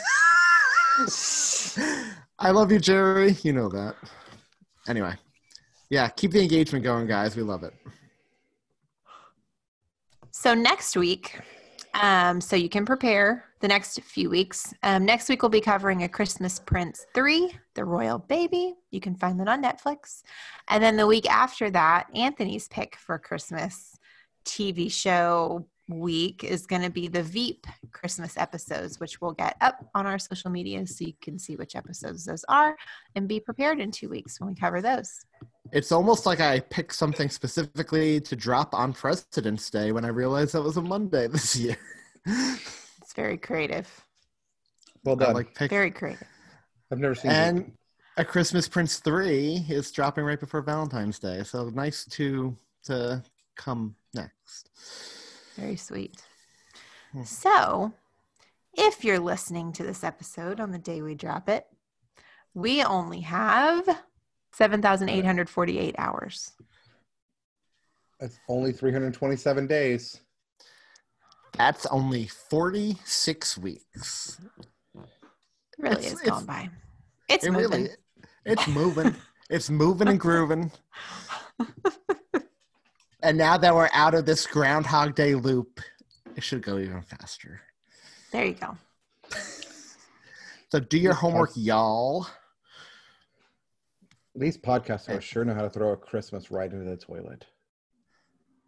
I 2.38 2.50
love 2.50 2.72
you, 2.72 2.78
Jerry. 2.78 3.36
You 3.42 3.52
know 3.52 3.68
that. 3.68 3.96
Anyway, 4.88 5.14
yeah, 5.90 6.08
keep 6.08 6.30
the 6.30 6.40
engagement 6.40 6.82
going, 6.84 7.06
guys. 7.06 7.36
We 7.36 7.42
love 7.42 7.62
it. 7.62 7.74
So 10.38 10.52
next 10.52 10.98
week, 10.98 11.40
um, 11.94 12.42
so 12.42 12.56
you 12.56 12.68
can 12.68 12.84
prepare 12.84 13.46
the 13.60 13.68
next 13.68 13.98
few 14.02 14.28
weeks. 14.28 14.74
Um, 14.82 15.06
next 15.06 15.30
week 15.30 15.40
we'll 15.40 15.48
be 15.48 15.62
covering 15.62 16.02
A 16.02 16.10
Christmas 16.10 16.60
Prince 16.60 17.06
3, 17.14 17.50
The 17.72 17.86
Royal 17.86 18.18
Baby. 18.18 18.74
You 18.90 19.00
can 19.00 19.14
find 19.14 19.40
that 19.40 19.48
on 19.48 19.62
Netflix. 19.62 20.22
And 20.68 20.84
then 20.84 20.98
the 20.98 21.06
week 21.06 21.28
after 21.28 21.70
that, 21.70 22.08
Anthony's 22.14 22.68
pick 22.68 22.96
for 22.96 23.18
Christmas 23.18 23.98
TV 24.44 24.92
show 24.92 25.66
week 25.88 26.42
is 26.44 26.66
going 26.66 26.82
to 26.82 26.90
be 26.90 27.08
the 27.08 27.22
Veep 27.22 27.66
Christmas 27.92 28.36
episodes, 28.36 28.98
which 28.98 29.20
we'll 29.20 29.32
get 29.32 29.56
up 29.60 29.88
on 29.94 30.06
our 30.06 30.18
social 30.18 30.50
media 30.50 30.86
so 30.86 31.04
you 31.04 31.12
can 31.20 31.38
see 31.38 31.56
which 31.56 31.76
episodes 31.76 32.24
those 32.24 32.44
are 32.48 32.76
and 33.14 33.28
be 33.28 33.38
prepared 33.40 33.80
in 33.80 33.90
two 33.90 34.08
weeks 34.08 34.40
when 34.40 34.48
we 34.48 34.54
cover 34.54 34.82
those. 34.82 35.24
It's 35.72 35.92
almost 35.92 36.26
like 36.26 36.40
I 36.40 36.60
picked 36.60 36.94
something 36.94 37.28
specifically 37.28 38.20
to 38.20 38.36
drop 38.36 38.74
on 38.74 38.92
President's 38.92 39.68
Day 39.70 39.92
when 39.92 40.04
I 40.04 40.08
realized 40.08 40.54
that 40.54 40.62
was 40.62 40.76
a 40.76 40.82
Monday 40.82 41.26
this 41.28 41.56
year. 41.56 41.76
It's 42.26 43.12
very 43.14 43.36
creative. 43.36 43.88
Well 45.04 45.16
I 45.22 45.26
done. 45.26 45.34
like 45.34 45.54
pick 45.54 45.70
Very 45.70 45.90
creative. 45.92 46.26
I've 46.90 46.98
never 46.98 47.14
seen 47.14 47.30
and 47.30 47.58
it. 47.60 47.72
a 48.16 48.24
Christmas 48.24 48.68
Prince 48.68 48.98
three 48.98 49.64
is 49.68 49.92
dropping 49.92 50.24
right 50.24 50.38
before 50.38 50.62
Valentine's 50.62 51.18
Day, 51.18 51.42
so 51.44 51.68
nice 51.70 52.04
to 52.06 52.56
to 52.84 53.22
come 53.56 53.94
next. 54.14 54.70
Very 55.56 55.76
sweet. 55.76 56.22
Hmm. 57.12 57.22
So, 57.24 57.92
if 58.74 59.04
you're 59.04 59.18
listening 59.18 59.72
to 59.72 59.82
this 59.82 60.04
episode 60.04 60.60
on 60.60 60.70
the 60.72 60.78
day 60.78 61.02
we 61.02 61.14
drop 61.14 61.48
it, 61.48 61.66
we 62.54 62.82
only 62.82 63.20
have 63.20 63.86
7,848 64.52 65.94
hours. 65.98 66.52
That's 68.20 68.38
only 68.48 68.72
327 68.72 69.66
days. 69.66 70.20
That's 71.58 71.86
only 71.86 72.26
forty 72.26 72.98
six 73.04 73.56
weeks. 73.56 74.38
It 74.94 75.00
really 75.78 75.92
It's- 75.96 76.12
is 76.12 76.20
it's- 76.20 76.28
gone 76.30 76.44
by. 76.44 76.68
It's 77.28 77.44
it 77.46 77.50
moving. 77.50 77.70
really, 77.84 77.90
it's 78.44 78.66
moving. 78.68 79.16
it's 79.48 79.70
moving 79.70 80.08
and 80.08 80.20
grooving. 80.26 80.70
and 83.26 83.36
now 83.36 83.58
that 83.58 83.74
we're 83.74 83.90
out 83.92 84.14
of 84.14 84.24
this 84.24 84.46
Groundhog 84.46 85.16
Day 85.16 85.34
loop, 85.34 85.80
it 86.36 86.44
should 86.44 86.62
go 86.62 86.78
even 86.78 87.02
faster. 87.02 87.60
There 88.30 88.44
you 88.44 88.54
go. 88.54 88.76
So 90.70 90.78
do 90.78 90.96
your 90.96 91.14
homework, 91.14 91.50
y'all. 91.56 92.28
These 94.36 94.58
podcasters 94.58 95.22
sure 95.22 95.44
know 95.44 95.54
how 95.54 95.62
to 95.62 95.70
throw 95.70 95.90
a 95.90 95.96
Christmas 95.96 96.52
right 96.52 96.70
into 96.70 96.84
the 96.84 96.96
toilet. 96.96 97.46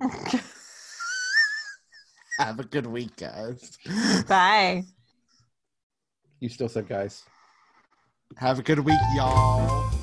Have 2.38 2.58
a 2.58 2.64
good 2.64 2.86
week, 2.86 3.14
guys. 3.16 3.78
Bye. 4.26 4.84
You 6.40 6.48
still 6.48 6.68
said 6.68 6.88
guys. 6.88 7.22
Have 8.36 8.58
a 8.58 8.62
good 8.62 8.80
week, 8.80 8.98
y'all. 9.14 9.97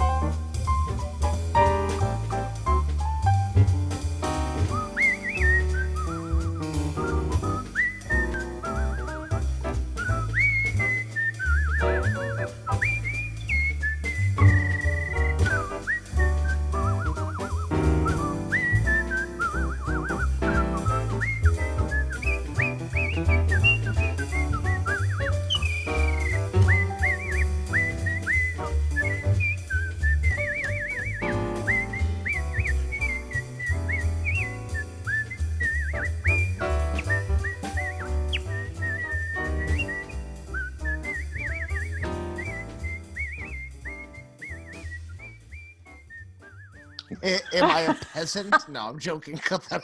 I 48.26 48.40
a 48.40 48.44
peasant? 48.44 48.70
No, 48.70 48.82
I'm 48.82 49.00
joking. 49.00 49.38
Cut 49.44 49.64
that. 49.70 49.82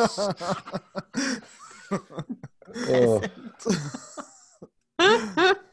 Ugh. 4.99 5.57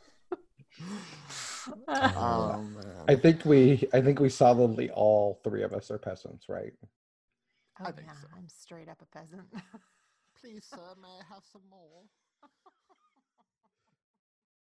Oh. 1.87 2.63
I 3.09 3.15
think 3.17 3.45
we 3.47 3.89
I 3.95 4.01
think 4.03 4.21
we 4.21 4.29
solidly 4.29 4.91
all 4.91 5.41
three 5.45 5.63
of 5.63 5.73
us 5.73 5.91
are 5.91 5.99
peasants, 5.99 6.47
right? 6.49 6.73
Oh, 7.81 7.85
I 7.87 7.93
think 7.93 8.07
yeah, 8.07 8.15
so. 8.21 8.29
I'm 8.37 8.49
straight 8.49 8.89
up 8.89 9.01
a 9.01 9.07
peasant. 9.19 9.49
Please, 10.41 10.67
sir, 10.69 10.95
may 11.01 11.09
I 11.09 11.35
have 11.35 11.43
some 11.51 11.63
more? 11.71 12.03